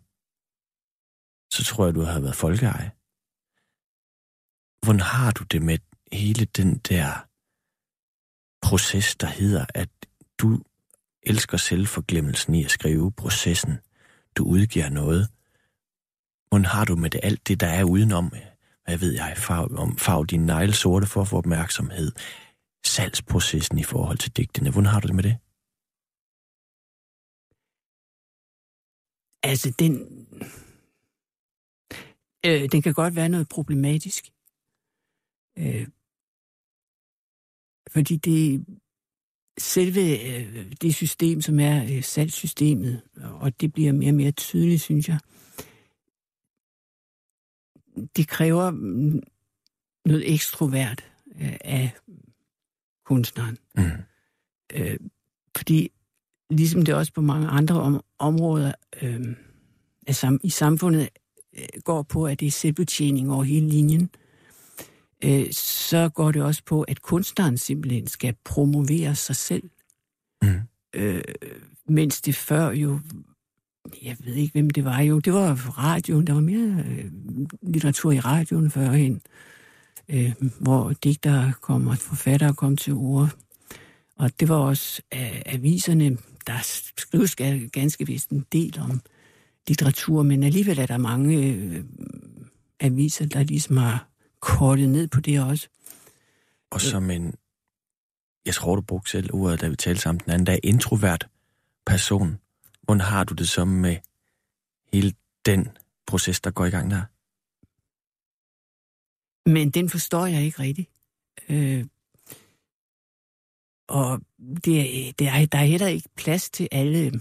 så 1.53 1.64
tror 1.64 1.85
jeg, 1.85 1.95
du 1.95 2.01
havde 2.01 2.23
været 2.23 2.37
folkeeje. 2.37 2.93
Hvordan 4.85 5.01
har 5.01 5.31
du 5.31 5.45
det 5.45 5.62
med 5.62 5.79
hele 6.12 6.45
den 6.45 6.79
der 6.79 7.27
proces, 8.67 9.17
der 9.17 9.27
hedder, 9.27 9.67
at 9.75 9.91
du 10.39 10.62
elsker 11.23 11.57
selvforglemmelsen 11.57 12.55
i 12.55 12.64
at 12.64 12.71
skrive 12.71 13.12
processen. 13.12 13.79
Du 14.37 14.45
udgiver 14.45 14.89
noget. 14.89 15.29
Hvordan 16.49 16.64
har 16.64 16.84
du 16.84 16.97
med 16.97 17.11
det 17.11 17.20
alt 17.22 17.49
det, 17.49 17.61
der 17.61 17.66
er 17.66 17.84
udenom? 17.84 18.32
Øh, 18.34 18.40
hvad 18.84 18.99
ved 18.99 19.12
jeg, 19.14 19.34
farv, 19.36 19.78
om 19.78 19.99
farv 19.99 20.26
dine 20.26 20.47
negle 20.47 20.74
sorte 20.74 21.07
for 21.07 21.20
at 21.20 21.28
få 21.28 21.36
opmærksomhed. 21.36 22.12
Salgsprocessen 22.84 23.78
i 23.78 23.82
forhold 23.82 24.18
til 24.18 24.36
digtene. 24.36 24.70
Hvordan 24.70 24.90
har 24.90 25.01
du 25.01 25.07
det 25.07 25.16
med 25.16 25.22
det? 25.22 25.36
Altså, 29.51 29.74
den, 29.78 29.92
øh, 32.47 32.68
den 32.72 32.82
kan 32.82 32.94
godt 32.94 33.16
være 33.16 33.28
noget 33.28 33.49
problematisk. 33.49 34.24
Øh, 35.59 35.86
fordi 37.92 38.16
det 38.16 38.66
selve 39.59 40.01
øh, 40.01 40.72
det 40.82 40.94
system, 40.94 41.40
som 41.40 41.61
er 41.61 41.84
øh, 41.84 42.03
salgssystemet, 42.03 43.03
og 43.16 43.61
det 43.61 43.72
bliver 43.72 43.92
mere 43.92 44.11
og 44.11 44.14
mere 44.14 44.30
tydeligt, 44.30 44.82
synes 44.82 45.09
jeg, 45.09 45.18
det 48.16 48.28
kræver 48.28 48.70
noget 50.09 50.32
ekstrovert 50.34 51.05
øh, 51.40 51.57
af 51.61 51.90
kunstneren. 53.07 53.59
Mm. 53.76 53.82
Øh, 54.74 54.99
fordi 55.57 55.90
ligesom 56.51 56.82
det 56.82 56.94
også 56.94 57.12
på 57.12 57.20
mange 57.20 57.49
andre 57.49 57.80
om, 57.80 58.01
områder 58.18 58.72
øh, 59.03 59.36
altså, 60.07 60.38
i 60.44 60.51
samfundet 60.51 61.09
øh, 61.59 61.82
går 61.84 62.03
på, 62.03 62.26
at 62.26 62.40
det 62.40 62.47
er 62.47 62.51
selvbetjening 62.51 63.32
over 63.32 63.44
hele 63.44 63.68
linjen, 63.68 64.11
øh, 65.24 65.53
så 65.53 66.09
går 66.09 66.32
det 66.32 66.42
også 66.42 66.62
på, 66.64 66.82
at 66.82 67.03
kunstneren 67.03 67.59
simpelthen 67.59 68.07
skal 68.07 68.34
promovere 68.44 69.14
sig 69.14 69.36
selv. 69.36 69.70
Mm. 70.42 70.61
Øh, 70.94 71.22
mens 71.88 72.20
det 72.20 72.34
før 72.34 72.70
jo, 72.70 73.01
jeg 74.03 74.16
ved 74.20 74.34
ikke, 74.34 74.53
hvem 74.53 74.70
det 74.70 74.84
var 74.84 75.01
jo, 75.01 75.18
det 75.18 75.32
var 75.32 75.55
radioen, 75.78 76.26
der 76.26 76.32
var 76.32 76.41
mere 76.41 76.84
øh, 76.89 77.05
litteratur 77.62 78.12
i 78.12 78.20
radioen 78.20 78.70
førhen, 78.70 79.22
øh, 80.09 80.32
hvor 80.61 80.93
digtere 81.05 81.53
kom 81.61 81.87
og 81.87 81.99
forfattere 81.99 82.55
kom 82.55 82.76
til 82.76 82.93
ord. 82.93 83.37
Og 84.16 84.41
det 84.41 84.49
var 84.49 84.57
også 84.57 85.03
øh, 85.14 85.43
aviserne, 85.47 86.16
der 86.47 86.59
skrives 86.99 87.34
ganske 87.72 88.07
vist 88.07 88.30
en 88.30 88.47
del 88.53 88.78
om 88.80 89.01
litteratur, 89.68 90.22
men 90.22 90.43
alligevel 90.43 90.78
er 90.78 90.87
der 90.87 90.99
mange 90.99 91.47
øh, 91.47 91.84
aviser, 92.80 93.26
der 93.26 93.43
ligesom 93.43 93.76
har 93.76 94.09
kortet 94.41 94.89
ned 94.89 95.09
på 95.09 95.20
det 95.20 95.43
også. 95.45 95.68
Og 96.70 96.80
som 96.80 97.11
en, 97.11 97.34
jeg 98.47 98.55
tror 98.55 98.76
du 98.76 98.80
brugte 98.80 99.11
selv 99.11 99.34
ordet, 99.34 99.61
da 99.61 99.68
vi 99.68 99.76
talte 99.76 100.01
sammen 100.01 100.20
den 100.24 100.32
anden 100.32 100.45
dag, 100.45 100.61
introvert 100.62 101.28
person. 101.87 102.39
Hvordan 102.87 103.01
har 103.01 103.24
du 103.24 103.34
det 103.34 103.49
så 103.49 103.64
med 103.64 103.97
hele 104.93 105.14
den 105.47 105.68
proces, 106.07 106.41
der 106.41 106.51
går 106.51 106.64
i 106.64 106.70
gang 106.70 106.91
der? 106.91 107.03
Men 109.51 109.70
den 109.70 109.89
forstår 109.89 110.26
jeg 110.26 110.43
ikke 110.43 110.59
rigtigt. 110.59 110.91
Øh, 111.49 111.87
og 113.89 114.20
det, 114.64 114.74
det 115.18 115.26
er, 115.26 115.47
der 115.47 115.59
er 115.59 115.64
heller 115.64 115.87
ikke 115.87 116.09
plads 116.16 116.51
til 116.51 116.68
alle 116.72 117.20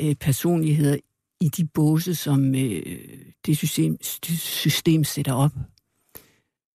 øh, 0.00 0.14
personligheder 0.14 0.98
i 1.40 1.48
de 1.48 1.66
båse, 1.66 2.14
som 2.14 2.54
øh, 2.54 3.08
det, 3.46 3.56
system, 3.56 4.02
system 4.02 5.04
sætter 5.04 5.32
op. 5.32 5.52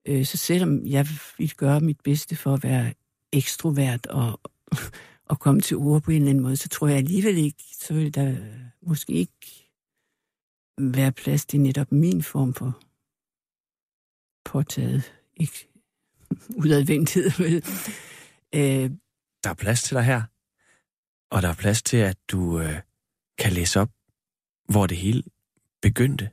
Øh, 0.07 0.25
så 0.25 0.37
selvom 0.37 0.85
jeg 0.85 1.07
vil 1.37 1.55
gøre 1.55 1.79
mit 1.79 2.01
bedste 2.03 2.35
for 2.35 2.53
at 2.53 2.63
være 2.63 2.93
ekstrovert 3.33 4.07
og, 4.07 4.39
og 5.29 5.39
komme 5.39 5.61
til 5.61 5.77
ord 5.77 6.01
på 6.01 6.11
en 6.11 6.17
eller 6.17 6.29
anden 6.29 6.43
måde, 6.43 6.57
så 6.57 6.69
tror 6.69 6.87
jeg 6.87 6.97
alligevel 6.97 7.37
ikke, 7.37 7.63
så 7.79 7.93
vil 7.93 8.15
der 8.15 8.35
måske 8.81 9.13
ikke 9.13 9.69
være 10.77 11.11
plads 11.11 11.45
til 11.45 11.61
netop 11.61 11.91
min 11.91 12.23
form 12.23 12.53
for 12.53 12.79
påtaget, 14.45 15.13
ikke 15.37 15.69
udadvendthed, 16.63 17.31
vel? 17.37 17.55
Øh, 18.55 18.91
der 19.43 19.49
er 19.49 19.53
plads 19.53 19.83
til 19.83 19.95
dig 19.95 20.03
her, 20.03 20.21
og 21.31 21.41
der 21.41 21.49
er 21.49 21.53
plads 21.53 21.81
til, 21.81 21.97
at 21.97 22.17
du 22.31 22.59
øh, 22.59 22.79
kan 23.37 23.53
læse 23.53 23.79
op, 23.79 23.89
hvor 24.69 24.87
det 24.87 24.97
hele 24.97 25.23
begyndte 25.81 26.29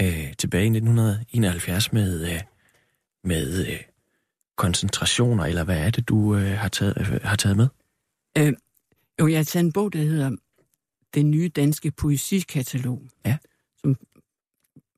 øh, 0.00 0.34
tilbage 0.38 0.64
i 0.64 0.76
1971 0.76 1.92
med, 1.92 2.32
øh, 2.32 2.40
med 3.24 3.66
øh, 3.66 3.82
koncentrationer, 4.56 5.44
eller 5.44 5.64
hvad 5.64 5.86
er 5.86 5.90
det, 5.90 6.08
du 6.08 6.36
øh, 6.36 6.58
har, 6.58 6.68
taget, 6.68 6.98
øh, 6.98 7.20
har 7.22 7.36
taget 7.36 7.56
med? 7.56 7.68
Øh, 8.38 8.52
jo, 9.20 9.26
jeg 9.28 9.38
har 9.38 9.44
taget 9.44 9.64
en 9.64 9.72
bog, 9.72 9.92
der 9.92 9.98
hedder 9.98 10.36
Den 11.14 11.30
nye 11.30 11.48
danske 11.48 11.90
poesikatalog, 11.90 13.08
ja. 13.24 13.38
som 13.76 13.96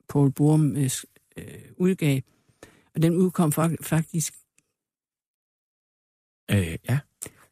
Paul 0.08 0.32
Borum 0.32 0.76
øh, 0.76 0.90
øh, 1.36 1.72
udgav. 1.76 2.20
Og 2.94 3.02
den 3.02 3.16
udkom 3.16 3.52
faktisk... 3.82 4.34
Øh, 6.50 6.78
ja. 6.88 7.00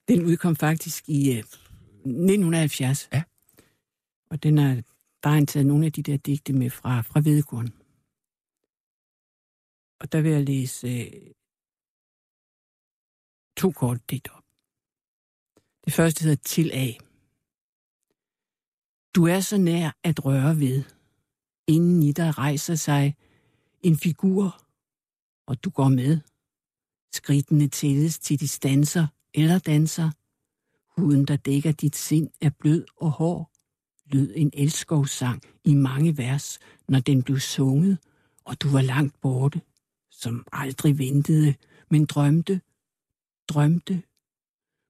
Den 0.09 0.25
udkom 0.25 0.57
faktisk 0.57 1.09
i 1.09 1.31
øh, 1.31 1.39
1970. 1.39 3.09
Ja. 3.13 3.23
Og 4.31 4.43
den 4.43 4.59
er, 4.59 4.83
der 5.23 5.31
er 5.31 5.45
taget 5.45 5.67
nogle 5.67 5.87
af 5.87 5.93
de 5.93 6.03
der 6.03 6.17
digte 6.17 6.53
med 6.53 6.71
fra, 6.71 7.01
fra 7.01 7.21
Vedekorn. 7.21 7.69
Og 10.01 10.13
der 10.13 10.21
vil 10.21 10.33
jeg 10.33 10.45
læse 10.45 10.89
øh, 10.89 11.33
to 13.57 13.71
korte 13.71 14.01
digte. 14.11 14.38
Det 15.89 15.95
første 15.95 16.23
hedder 16.23 16.43
Til 16.45 16.71
A. 16.75 16.93
Du 19.15 19.27
er 19.27 19.41
så 19.41 19.59
nær 19.59 19.91
at 20.05 20.25
røre 20.25 20.59
ved. 20.59 20.85
Inden 21.67 22.03
i 22.03 22.13
dig 22.13 22.39
rejser 22.39 22.75
sig 22.75 23.17
en 23.81 23.97
figur, 23.97 24.63
og 25.47 25.65
du 25.65 25.71
går 25.71 25.89
med. 25.89 26.21
Skridtene 27.13 27.69
tælles 27.69 28.19
til 28.19 28.41
de 28.41 28.49
stanser 28.49 29.07
eller 29.35 29.59
danser. 29.59 30.11
Huden, 31.01 31.25
der 31.25 31.37
dækker 31.37 31.73
dit 31.73 31.97
sind, 31.97 32.31
er 32.41 32.51
blød 32.51 32.87
og 32.97 33.11
hård. 33.11 33.51
Lød 34.07 34.33
en 34.37 34.51
elskovssang 34.55 35.43
i 35.65 35.75
mange 35.75 36.19
vers, 36.19 36.59
når 36.89 37.01
den 37.01 37.23
blev 37.23 37.39
sunget, 37.39 37.99
og 38.45 38.63
du 38.63 38.69
var 38.69 38.83
langt 38.83 39.21
borte, 39.21 39.61
som 40.11 40.47
aldrig 40.53 40.99
ventede, 40.99 41.55
men 41.91 42.05
drømte, 42.05 42.61
drømte. 43.49 44.03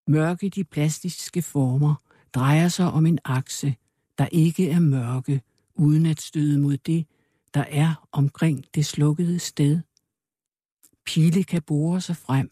Mørke 0.09 0.48
de 0.48 0.64
plastiske 0.64 1.42
former 1.42 1.94
drejer 2.34 2.68
sig 2.68 2.90
om 2.90 3.06
en 3.06 3.18
akse, 3.24 3.76
der 4.18 4.26
ikke 4.32 4.70
er 4.70 4.80
mørke, 4.80 5.42
uden 5.74 6.06
at 6.06 6.20
støde 6.20 6.59
mod 6.59 6.76
det, 6.76 7.06
der 7.54 7.64
er 7.68 8.09
omkring 8.12 8.64
det 8.74 8.86
slukkede 8.86 9.38
sted. 9.38 9.80
Pile 11.06 11.44
kan 11.44 11.62
bore 11.62 12.00
sig 12.00 12.16
frem, 12.16 12.50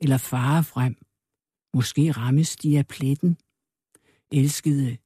eller 0.00 0.16
fare 0.16 0.64
frem. 0.64 0.96
Måske 1.74 2.12
rammes 2.12 2.56
de 2.56 2.78
af 2.78 2.86
pletten. 2.86 3.36
Elskede, 4.32 4.96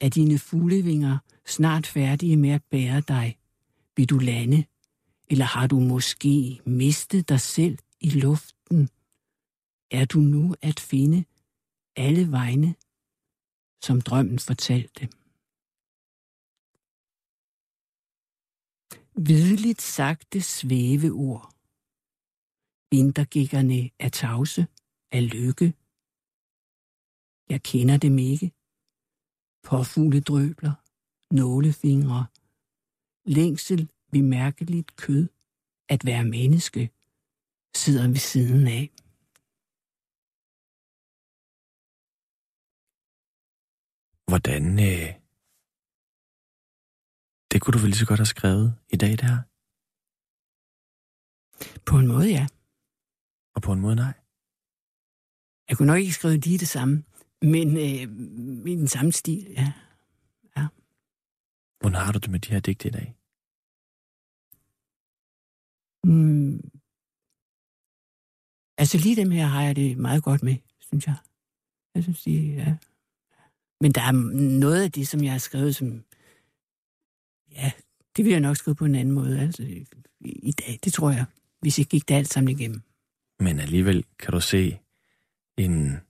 er 0.00 0.08
dine 0.08 0.38
fuglevinger 0.38 1.18
snart 1.46 1.86
færdige 1.86 2.36
med 2.36 2.50
at 2.50 2.62
bære 2.70 3.00
dig? 3.00 3.38
Vil 3.96 4.08
du 4.08 4.18
lande? 4.18 4.64
Eller 5.28 5.44
har 5.44 5.66
du 5.66 5.80
måske 5.80 6.60
mistet 6.66 7.28
dig 7.28 7.40
selv 7.40 7.78
i 8.00 8.10
luften? 8.10 8.88
Er 9.90 10.04
du 10.04 10.18
nu 10.18 10.54
at 10.62 10.80
finde 10.80 11.24
alle 11.96 12.30
vegne, 12.30 12.74
som 13.86 14.00
drømmen 14.00 14.38
fortalte? 14.38 15.02
Hvidligt 19.26 19.82
sagte 19.82 20.38
svæveord. 20.42 21.46
Vintergikkerne 22.92 23.90
er 23.98 24.08
tavse, 24.08 24.62
er 25.16 25.20
lykke. 25.20 25.68
Jeg 27.52 27.60
kender 27.62 27.96
dem 28.06 28.18
ikke. 28.18 28.52
Påfugle 29.62 30.20
drøbler, 30.20 30.74
nålefingre, 31.34 32.26
længsel 33.24 33.90
ved 34.12 34.22
mærkeligt 34.22 34.96
kød, 34.96 35.28
at 35.88 36.04
være 36.04 36.24
menneske, 36.24 36.90
sidder 37.82 38.08
ved 38.08 38.22
siden 38.32 38.66
af. 38.66 38.90
Hvordan 44.30 44.64
øh, 44.90 45.08
det 47.50 47.60
kunne 47.60 47.72
du 47.72 47.78
vel 47.78 47.90
lige 47.90 48.02
så 48.02 48.06
godt 48.06 48.20
have 48.20 48.34
skrevet 48.36 48.68
i 48.94 48.96
dag, 48.96 49.10
det 49.10 49.26
her? 49.30 49.42
På 51.90 51.94
en 51.98 52.06
måde, 52.06 52.28
ja. 52.38 52.46
Og 53.54 53.62
på 53.62 53.72
en 53.72 53.80
måde, 53.80 53.96
nej. 53.96 54.14
Jeg 55.68 55.76
kunne 55.76 55.86
nok 55.86 56.00
ikke 56.00 56.12
skrive 56.12 56.36
lige 56.36 56.58
det 56.58 56.68
samme, 56.68 57.04
men 57.42 57.68
øh, 57.76 58.02
i 58.72 58.76
den 58.76 58.88
samme 58.88 59.12
stil, 59.12 59.46
ja. 59.60 59.72
ja. 60.56 60.66
Hvordan 61.80 62.00
har 62.04 62.12
du 62.12 62.18
det 62.18 62.30
med 62.30 62.40
de 62.40 62.52
her 62.52 62.60
digte 62.60 62.88
i 62.88 62.90
dag? 62.98 63.08
Mm. 66.04 66.60
Altså 68.78 68.98
lige 68.98 69.16
dem 69.16 69.30
her 69.30 69.46
har 69.46 69.62
jeg 69.62 69.76
det 69.76 69.98
meget 69.98 70.22
godt 70.22 70.42
med, 70.42 70.56
synes 70.80 71.06
jeg. 71.06 71.16
Jeg 71.94 72.02
synes, 72.02 72.22
de, 72.22 72.32
ja. 72.32 72.76
Men 73.80 73.92
der 73.92 74.00
er 74.00 74.12
noget 74.60 74.82
af 74.82 74.92
det, 74.92 75.08
som 75.08 75.24
jeg 75.24 75.32
har 75.32 75.38
skrevet, 75.38 75.76
som 75.76 76.04
Ja, 77.52 77.72
det 78.16 78.24
vil 78.24 78.30
jeg 78.30 78.40
nok 78.40 78.56
skrive 78.56 78.74
på 78.74 78.84
en 78.84 78.94
anden 78.94 79.14
måde 79.14 79.40
altså, 79.40 79.62
i 80.20 80.52
dag, 80.52 80.78
det 80.84 80.92
tror 80.92 81.10
jeg, 81.10 81.24
hvis 81.60 81.78
jeg 81.78 81.86
gik 81.86 82.08
det 82.08 82.14
alt 82.14 82.32
sammen 82.32 82.58
igennem. 82.58 82.82
Men 83.38 83.60
alligevel 83.60 84.04
kan 84.18 84.32
du 84.32 84.40
se 84.40 84.78
en 85.56 86.00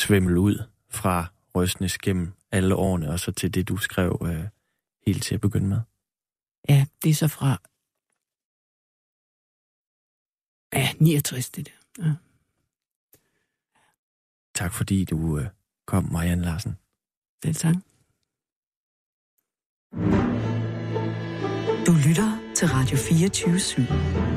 svimmel 0.00 0.36
ud 0.36 0.62
fra 0.90 1.26
Røsnes 1.54 1.98
gennem 1.98 2.32
alle 2.50 2.74
årene, 2.74 3.10
og 3.10 3.20
så 3.20 3.32
til 3.32 3.54
det, 3.54 3.68
du 3.68 3.76
skrev 3.76 4.22
øh, 4.26 4.44
helt 5.06 5.22
til 5.22 5.34
at 5.34 5.40
begynde 5.40 5.68
med. 5.68 5.80
Ja, 6.68 6.86
det 7.02 7.10
er 7.10 7.14
så 7.14 7.28
fra 7.28 7.62
ja, 10.72 10.92
69, 11.00 11.50
det 11.50 11.66
der. 11.66 12.04
Ja. 12.06 12.14
Tak 14.54 14.72
fordi 14.72 15.04
du 15.04 15.38
øh, 15.38 15.46
kom, 15.86 16.08
Marianne 16.12 16.44
Larsen. 16.44 16.76
Selv 17.44 17.54
tak. 17.54 17.74
Du 21.86 21.92
lytter 22.08 22.30
til 22.54 22.68
Radio 22.68 22.96
24 22.96 23.56
/7. 23.56 24.33